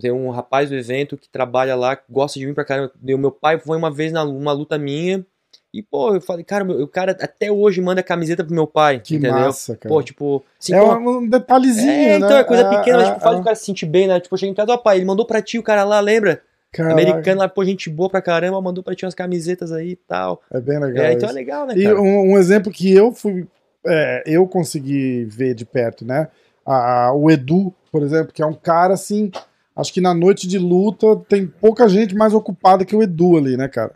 Tem 0.00 0.10
um 0.10 0.28
rapaz 0.30 0.68
do 0.68 0.74
evento 0.74 1.16
que 1.16 1.28
trabalha 1.28 1.76
lá, 1.76 1.96
gosta 2.10 2.38
de 2.38 2.46
mim 2.46 2.52
pra 2.52 2.64
caramba. 2.64 2.92
O 3.00 3.18
meu 3.18 3.30
pai 3.30 3.58
foi 3.60 3.76
uma 3.76 3.92
vez 3.92 4.12
numa 4.12 4.52
luta 4.52 4.76
minha. 4.76 5.24
E, 5.72 5.82
pô, 5.82 6.14
eu 6.14 6.20
falei, 6.20 6.44
cara, 6.44 6.64
meu- 6.64 6.82
o 6.82 6.88
cara 6.88 7.12
até 7.12 7.50
hoje 7.50 7.80
manda 7.80 8.02
camiseta 8.02 8.44
pro 8.44 8.54
meu 8.54 8.66
pai, 8.66 8.98
Que 9.00 9.16
entendeu? 9.16 9.34
massa, 9.34 9.76
cara. 9.76 9.94
Pô, 9.94 10.02
tipo, 10.02 10.44
assim, 10.60 10.74
é 10.74 10.80
pô, 10.80 10.94
um 10.94 11.28
detalhezinho, 11.28 11.90
é, 11.90 12.18
né? 12.18 12.26
então, 12.26 12.36
é 12.36 12.44
coisa 12.44 12.64
pequena, 12.64 12.98
mas 12.98 13.08
é, 13.08 13.10
tipo, 13.12 13.24
faz 13.24 13.36
é. 13.36 13.40
o 13.40 13.44
cara 13.44 13.56
se 13.56 13.64
sentir 13.64 13.86
bem, 13.86 14.08
né? 14.08 14.18
Tipo, 14.18 14.34
eu 14.34 14.38
cheguei 14.38 14.50
em 14.52 14.54
casa, 14.54 14.72
ó, 14.72 14.76
pai, 14.76 14.96
ele 14.96 15.04
mandou 15.04 15.24
pra 15.26 15.40
ti 15.40 15.58
o 15.58 15.62
cara 15.62 15.84
lá, 15.84 16.00
lembra? 16.00 16.42
Caraca, 16.74 16.92
Americano 16.92 17.40
lá, 17.40 17.48
pô, 17.48 17.64
gente 17.64 17.88
boa 17.88 18.10
pra 18.10 18.20
caramba, 18.20 18.60
mandou 18.60 18.82
pra 18.82 18.94
ti 18.94 19.04
umas 19.04 19.14
camisetas 19.14 19.70
aí 19.72 19.90
e 19.90 19.96
tal. 19.96 20.42
É 20.52 20.60
bem 20.60 20.78
legal. 20.78 21.04
É, 21.04 21.12
então 21.12 21.28
é 21.28 21.32
legal, 21.32 21.66
né, 21.66 21.74
E 21.76 21.84
cara? 21.84 22.00
um, 22.00 22.32
um 22.32 22.38
exemplo 22.38 22.72
que 22.72 22.92
eu 22.92 23.12
fui. 23.12 23.46
é, 23.86 24.22
eu 24.26 24.46
consegui 24.46 25.24
ver 25.24 25.54
de 25.54 25.64
perto, 25.64 26.04
né? 26.04 26.28
A- 26.66 27.12
o 27.14 27.30
Edu, 27.30 27.72
por 27.92 28.02
exemplo, 28.02 28.32
que 28.32 28.42
é 28.42 28.46
um 28.46 28.54
cara 28.54 28.94
assim. 28.94 29.30
Acho 29.76 29.92
que 29.92 30.00
na 30.00 30.14
noite 30.14 30.46
de 30.48 30.58
luta 30.58 31.16
tem 31.28 31.46
pouca 31.46 31.88
gente 31.88 32.14
mais 32.14 32.32
ocupada 32.32 32.84
que 32.84 32.94
o 32.96 33.02
Edu 33.02 33.36
ali, 33.36 33.56
né, 33.56 33.68
cara? 33.68 33.92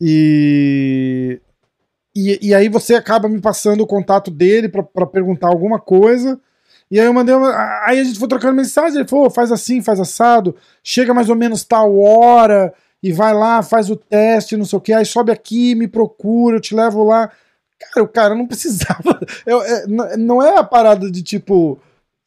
E. 0.00 1.40
E, 2.14 2.48
e 2.48 2.54
aí 2.54 2.68
você 2.68 2.94
acaba 2.94 3.28
me 3.28 3.40
passando 3.40 3.82
o 3.82 3.86
contato 3.86 4.30
dele 4.30 4.68
pra 4.68 5.06
perguntar 5.06 5.48
alguma 5.48 5.78
coisa. 5.78 6.40
E 6.90 7.00
aí 7.00 7.06
eu 7.06 7.12
mandei 7.12 7.34
uma, 7.34 7.50
Aí 7.84 7.98
a 7.98 8.04
gente 8.04 8.18
foi 8.18 8.28
trocando 8.28 8.54
mensagem, 8.54 8.98
ele 9.00 9.08
falou, 9.08 9.28
faz 9.30 9.50
assim, 9.50 9.82
faz 9.82 9.98
assado, 9.98 10.54
chega 10.84 11.12
mais 11.12 11.28
ou 11.28 11.34
menos 11.36 11.64
tal 11.64 11.98
hora, 11.98 12.72
e 13.02 13.12
vai 13.12 13.34
lá, 13.34 13.62
faz 13.62 13.90
o 13.90 13.96
teste, 13.96 14.56
não 14.56 14.64
sei 14.64 14.76
o 14.76 14.80
que, 14.80 14.92
aí 14.92 15.04
sobe 15.04 15.32
aqui, 15.32 15.74
me 15.74 15.88
procura, 15.88 16.56
eu 16.56 16.60
te 16.60 16.74
levo 16.74 17.02
lá. 17.04 17.30
Cara, 17.78 18.04
o 18.04 18.08
cara 18.08 18.34
não 18.34 18.46
precisava. 18.48 19.20
Eu- 19.44 19.62
é, 19.62 19.86
não 20.16 20.42
é 20.42 20.58
a 20.58 20.64
parada 20.64 21.10
de 21.10 21.22
tipo. 21.22 21.78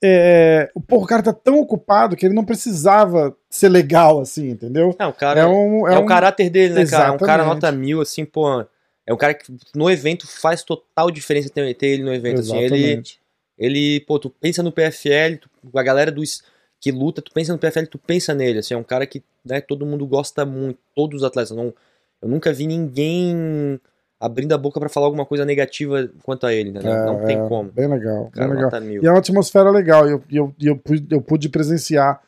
É, 0.01 0.69
porra, 0.87 1.03
o 1.03 1.07
cara 1.07 1.23
tá 1.23 1.33
tão 1.33 1.59
ocupado 1.59 2.15
que 2.15 2.25
ele 2.25 2.33
não 2.33 2.45
precisava 2.45 3.35
ser 3.49 3.67
legal 3.67 4.21
assim, 4.21 4.49
entendeu? 4.51 4.95
Não, 4.97 5.09
o 5.09 5.13
cara 5.13 5.41
É 5.41 5.45
um. 5.45 5.87
é, 5.87 5.95
É 5.95 5.97
o 5.97 6.03
um 6.03 6.05
caráter 6.05 6.49
dele, 6.49 6.73
né, 6.73 6.85
cara? 6.85 7.07
É 7.09 7.11
um 7.11 7.17
cara 7.17 7.43
Exatamente. 7.43 7.63
nota 7.63 7.71
mil, 7.71 7.99
assim, 8.01 8.23
pô. 8.23 8.65
É 9.05 9.13
um 9.13 9.17
cara 9.17 9.33
que 9.33 9.51
no 9.75 9.89
evento 9.89 10.25
faz 10.27 10.63
total 10.63 11.11
diferença 11.11 11.49
ter, 11.49 11.75
ele 11.81 12.03
no 12.03 12.13
evento, 12.13 12.39
assim. 12.41 12.57
Ele, 12.57 12.75
Exatamente. 12.75 13.18
Ele, 13.59 13.99
pô, 14.01 14.17
tu 14.17 14.29
pensa 14.29 14.63
no 14.63 14.71
PFL, 14.71 15.37
tu- 15.37 15.49
a 15.77 15.83
galera 15.83 16.11
dos 16.11 16.41
que 16.81 16.91
luta, 16.91 17.21
tu 17.21 17.31
pensa 17.33 17.51
no 17.51 17.59
PFL, 17.59 17.85
tu 17.87 17.97
pensa 17.99 18.33
nele, 18.33 18.59
assim, 18.59 18.73
é 18.73 18.77
um 18.77 18.83
cara 18.83 19.05
que, 19.05 19.21
né, 19.45 19.59
todo 19.59 19.85
mundo 19.85 20.07
gosta 20.07 20.45
muito, 20.45 20.79
todos 20.95 21.17
os 21.21 21.23
atletas, 21.27 21.51
não, 21.51 21.73
eu 22.21 22.29
nunca 22.29 22.53
vi 22.53 22.65
ninguém 22.65 23.79
abrindo 24.19 24.53
a 24.53 24.57
boca 24.57 24.79
pra 24.79 24.89
falar 24.89 25.05
alguma 25.07 25.25
coisa 25.25 25.45
negativa 25.45 26.09
quanto 26.23 26.45
a 26.45 26.53
ele, 26.53 26.69
entendeu? 26.69 26.91
É, 26.91 27.05
não 27.05 27.25
tem 27.25 27.37
é, 27.37 27.47
como. 27.47 27.71
Bem 27.71 27.87
legal, 27.87 28.29
Cara, 28.33 28.47
bem 28.47 28.55
legal. 28.55 28.81
E 29.03 29.05
é 29.05 29.09
uma 29.09 29.19
atmosfera 29.19 29.69
legal. 29.71 30.07
E 30.07 30.11
eu, 30.11 30.23
eu, 30.31 30.53
eu, 30.61 30.81
eu 31.11 31.21
pude 31.21 31.47
presenciar 31.49 32.21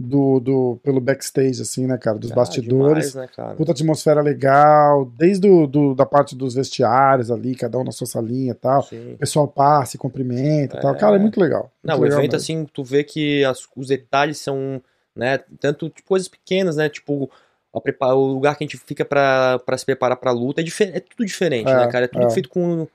do, 0.00 0.38
do, 0.38 0.80
pelo 0.84 1.00
backstage, 1.00 1.60
assim, 1.60 1.84
né, 1.86 1.98
cara? 1.98 2.18
Dos 2.18 2.30
Ah, 2.30 2.34
bastidores. 2.36 3.10
demais, 3.10 3.36
né? 3.36 3.54
Puta 3.56 3.72
atmosfera 3.72 4.22
legal, 4.22 5.06
desde 5.06 5.48
do, 5.48 5.66
do- 5.66 5.94
da 5.94 6.06
parte 6.06 6.36
dos 6.36 6.54
vestiários 6.54 7.32
ali, 7.32 7.56
cada 7.56 7.76
um 7.78 7.82
na 7.84 7.90
sua 7.90 8.06
salinha 8.06 8.52
e 8.52 8.54
tal. 8.54 8.82
Sim. 8.84 9.14
O 9.14 9.18
pessoal 9.18 9.48
passa, 9.48 9.92
se 9.92 9.98
cumprimenta 9.98 10.76
e 10.78 10.80
tal. 10.80 10.94
Cara, 10.96 11.16
é 11.16 11.18
muito 11.18 11.40
legal. 11.40 11.72
Não, 11.82 11.94
muito 11.96 12.02
o 12.02 12.04
legal 12.04 12.18
evento, 12.20 12.32
mesmo. 12.34 12.44
assim, 12.44 12.64
tu 12.72 12.84
vê 12.84 13.02
que 13.02 13.44
as- 13.44 13.66
os 13.76 13.88
detalhes 13.88 14.38
são, 14.38 14.80
né, 15.16 15.38
tanto 15.60 15.92
coisas 16.06 16.28
pequenas, 16.28 16.76
né, 16.76 16.88
tipo, 16.88 17.28
o 17.72 18.14
lugar 18.32 18.56
que 18.56 18.62
a 18.62 18.66
gente 18.66 18.76
fica 18.78 19.04
pra, 19.04 19.58
pra 19.66 19.76
se 19.76 19.84
preparar 19.84 20.16
pra 20.16 20.30
luta 20.30 20.60
é, 20.60 20.64
é 20.94 21.00
tudo 21.00 21.26
diferente, 21.26 21.68
É, 21.70 21.74
né, 21.76 21.88
cara? 21.90 22.04
É 22.04 22.08
tudo 22.08 22.24
é. 22.26 22.30
feito 22.30 22.48
com, 22.48 22.86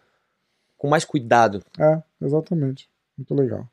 com 0.77 0.87
mais 0.87 1.03
cuidado. 1.03 1.61
É, 1.77 2.01
exatamente. 2.21 2.89
Muito 3.17 3.35
legal. 3.35 3.67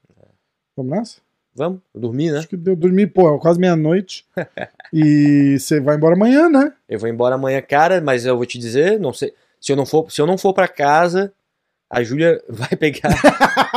Vamos 0.77 0.91
nessa? 0.99 1.21
Vamos? 1.55 1.81
Dormir, 1.95 2.33
né? 2.33 2.39
Acho 2.39 2.49
que 2.49 2.57
deu 2.57 2.77
dormir, 2.77 3.09
pô, 3.09 3.35
é 3.35 3.39
quase 3.39 3.59
meia-noite. 3.59 4.25
e 4.93 5.59
você 5.59 5.81
vai 5.81 5.97
embora 5.97 6.15
amanhã, 6.15 6.49
né? 6.49 6.73
Eu 6.89 6.99
vou 6.99 7.09
embora 7.09 7.35
amanhã, 7.35 7.61
cara, 7.61 8.01
mas 8.01 8.25
eu 8.25 8.37
vou 8.37 8.47
te 8.47 8.59
dizer, 8.59 8.99
não 8.99 9.13
sei. 9.13 9.35
Se 9.61 9.73
eu 9.73 9.77
não 9.77 9.85
for, 9.85 10.11
se 10.11 10.21
eu 10.21 10.27
não 10.27 10.39
for 10.39 10.55
para 10.55 10.69
casa, 10.69 11.33
a 11.91 12.03
Júlia 12.03 12.41
vai 12.49 12.77
pegar. 12.77 13.11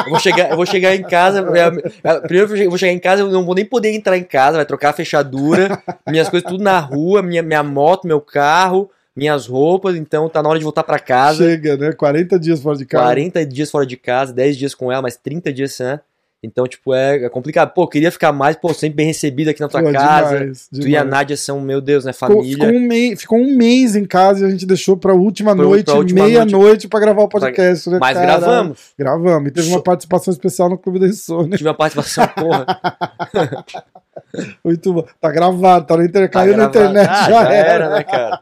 eu 0.06 0.12
vou 0.12 0.20
chegar, 0.20 0.52
eu 0.52 0.56
vou 0.56 0.66
chegar 0.66 0.96
em 0.96 1.02
casa. 1.02 1.40
é, 1.40 2.10
é, 2.10 2.20
Primeiro 2.22 2.56
eu 2.56 2.70
vou 2.70 2.78
chegar 2.78 2.94
em 2.94 3.00
casa, 3.00 3.24
eu 3.24 3.32
não 3.32 3.44
vou 3.44 3.56
nem 3.56 3.66
poder 3.66 3.92
entrar 3.92 4.18
em 4.18 4.24
casa, 4.24 4.58
vai 4.58 4.66
trocar 4.66 4.90
a 4.92 4.94
fechadura, 4.94 5.82
minhas 6.08 6.30
coisas 6.30 6.48
tudo 6.48 6.64
na 6.64 6.80
rua, 6.80 7.24
minha, 7.24 7.42
minha 7.42 7.64
moto, 7.64 8.08
meu 8.08 8.22
carro, 8.22 8.90
minhas 9.16 9.48
roupas, 9.48 9.96
então 9.96 10.30
tá 10.30 10.42
na 10.44 10.50
hora 10.50 10.60
de 10.60 10.64
voltar 10.64 10.84
para 10.84 11.00
casa. 11.00 11.44
Chega, 11.44 11.76
né? 11.76 11.92
40 11.92 12.40
dias 12.40 12.62
fora 12.62 12.78
de 12.78 12.86
casa. 12.86 13.04
40 13.04 13.46
dias 13.46 13.72
fora 13.72 13.86
de 13.86 13.98
casa, 13.98 14.32
10 14.32 14.58
dias 14.58 14.76
com 14.76 14.92
ela, 14.92 15.02
mais 15.02 15.18
30 15.18 15.52
dias 15.52 15.74
sem. 15.74 16.00
Então, 16.46 16.68
tipo, 16.68 16.94
é, 16.94 17.24
é 17.24 17.30
complicado. 17.30 17.74
Pô, 17.74 17.88
queria 17.88 18.12
ficar 18.12 18.34
mais, 18.34 18.58
pô, 18.58 18.74
sempre 18.74 18.98
bem 18.98 19.08
recebido 19.08 19.48
aqui 19.50 19.62
na 19.62 19.70
tua 19.70 19.82
Pô, 19.82 19.92
casa. 19.94 20.38
demais, 20.40 20.68
Tu 20.68 20.82
e 20.82 20.98
a 20.98 21.00
demais. 21.00 21.10
Nádia 21.10 21.38
são, 21.38 21.62
meu 21.62 21.80
Deus, 21.80 22.04
né, 22.04 22.12
Ficou, 22.12 22.28
família. 22.38 22.54
ficou 22.66 22.68
um 22.70 22.80
mês, 22.82 23.22
ficou 23.22 23.40
um 23.40 23.56
mês 23.56 23.96
em 23.96 24.04
casa 24.04 24.44
e 24.44 24.48
a 24.48 24.52
gente 24.52 24.66
deixou 24.66 24.98
pra 24.98 25.14
última 25.14 25.56
noite, 25.56 25.90
meia-noite, 26.14 26.90
pra 26.90 27.00
gravar 27.00 27.24
o 27.24 27.30
podcast. 27.30 27.90
né, 27.90 27.98
Mas 28.02 28.14
cara? 28.18 28.26
gravamos. 28.26 28.78
Gravamos. 29.00 29.48
E 29.48 29.52
teve 29.52 29.70
uma 29.70 29.82
participação 29.82 30.34
especial 30.34 30.70
no 30.70 30.78
Clube 30.78 31.00
da 31.00 31.08
Insônia. 31.08 31.58
Tive 31.58 31.70
uma 31.70 31.76
participação, 31.76 32.28
porra. 32.28 32.66
Muito 34.64 34.94
bom. 34.94 35.06
Tá 35.22 35.32
gravado, 35.32 35.86
tá 35.86 35.98
na 35.98 36.06
internet. 36.06 36.32
Tá 36.32 36.40
Caiu 36.40 36.58
na 36.58 36.66
internet, 36.66 37.08
Ah, 37.10 37.30
já, 37.30 37.54
era. 37.54 37.90
né, 37.90 38.04
cara? 38.04 38.42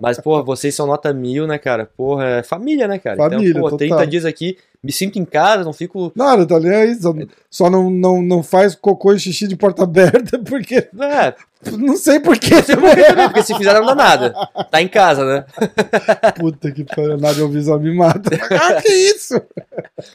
Mas, 0.00 0.18
porra, 0.20 0.42
vocês 0.42 0.74
são 0.74 0.86
nota 0.86 1.12
mil, 1.12 1.46
né, 1.46 1.58
cara? 1.58 1.88
Porra, 1.96 2.24
é 2.24 2.42
família, 2.42 2.86
né, 2.86 2.98
cara? 2.98 3.16
Família, 3.16 3.50
então, 3.50 3.62
pô, 3.62 3.70
total. 3.70 3.88
30 3.98 4.06
dias 4.06 4.24
aqui, 4.24 4.58
me 4.82 4.92
sinto 4.92 5.18
em 5.18 5.24
casa, 5.24 5.64
não 5.64 5.72
fico. 5.72 6.12
Não, 6.14 6.36
não 6.36 6.46
tá 6.46 6.56
aí. 6.58 6.94
Só, 6.94 7.14
só 7.50 7.70
não, 7.70 7.90
não, 7.90 8.22
não 8.22 8.42
faz 8.42 8.74
cocô 8.74 9.12
e 9.12 9.18
xixi 9.18 9.48
de 9.48 9.56
porta 9.56 9.82
aberta, 9.84 10.38
porque. 10.38 10.76
É, 10.76 11.34
Não 11.72 11.96
sei 11.96 12.20
porquê. 12.20 12.62
também, 12.62 12.94
porque 13.24 13.42
se 13.42 13.54
fizer 13.56 13.74
não 13.74 13.86
dá 13.86 13.94
nada. 13.94 14.34
Tá 14.70 14.80
em 14.80 14.88
casa, 14.88 15.24
né? 15.24 15.44
Puta 16.38 16.70
que 16.70 16.84
pariu, 16.84 17.18
nada 17.18 17.40
eu 17.40 17.48
visual 17.48 17.80
me 17.80 17.92
mata. 17.94 18.30
ah, 18.52 18.80
que 18.82 18.92
isso? 18.92 19.40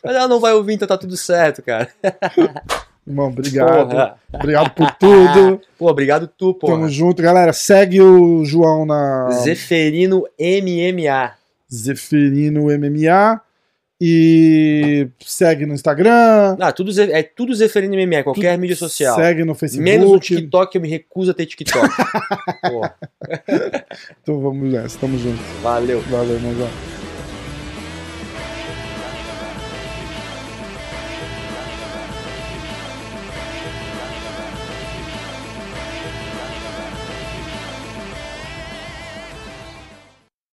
Mas 0.04 0.16
ela 0.16 0.28
não 0.28 0.40
vai 0.40 0.54
ouvir, 0.54 0.76
então 0.76 0.88
tá 0.88 0.98
tudo 0.98 1.18
certo, 1.18 1.62
cara. 1.62 1.90
Irmão, 3.06 3.28
obrigado. 3.28 3.90
Porra. 3.90 4.16
Obrigado 4.32 4.70
por 4.72 4.92
tudo. 4.92 5.62
Pô, 5.78 5.90
obrigado 5.90 6.28
tu, 6.28 6.54
Tamo 6.54 6.76
porra. 6.78 6.90
junto, 6.90 7.22
galera. 7.22 7.52
Segue 7.52 8.02
o 8.02 8.46
João 8.46 8.86
na 8.86 9.30
Zeferino 9.44 10.24
MMA. 10.40 11.34
Zeferino 11.72 12.66
MMA. 12.66 13.42
E 14.04 15.10
segue 15.20 15.64
no 15.68 15.76
Instagram. 15.76 16.58
Ah, 16.60 16.72
tudo, 16.72 16.92
é 17.00 17.22
tudo 17.22 17.54
Zeferino 17.54 17.94
MMA, 17.96 18.24
qualquer 18.24 18.58
mídia 18.58 18.76
social. 18.76 19.16
Segue 19.16 19.44
no 19.44 19.54
Facebook. 19.54 19.84
Menos 19.84 20.12
o 20.12 20.20
TikTok, 20.20 20.76
eu 20.76 20.82
me 20.82 20.90
recuso 20.90 21.30
a 21.30 21.34
ter 21.34 21.46
TikTok. 21.46 21.88
Então 24.22 24.40
vamos 24.40 24.72
nessa. 24.72 24.98
Tamo 24.98 25.18
junto. 25.18 25.40
valeu. 25.62 26.02
Valeu, 26.10 26.36
irmãozão. 26.36 27.01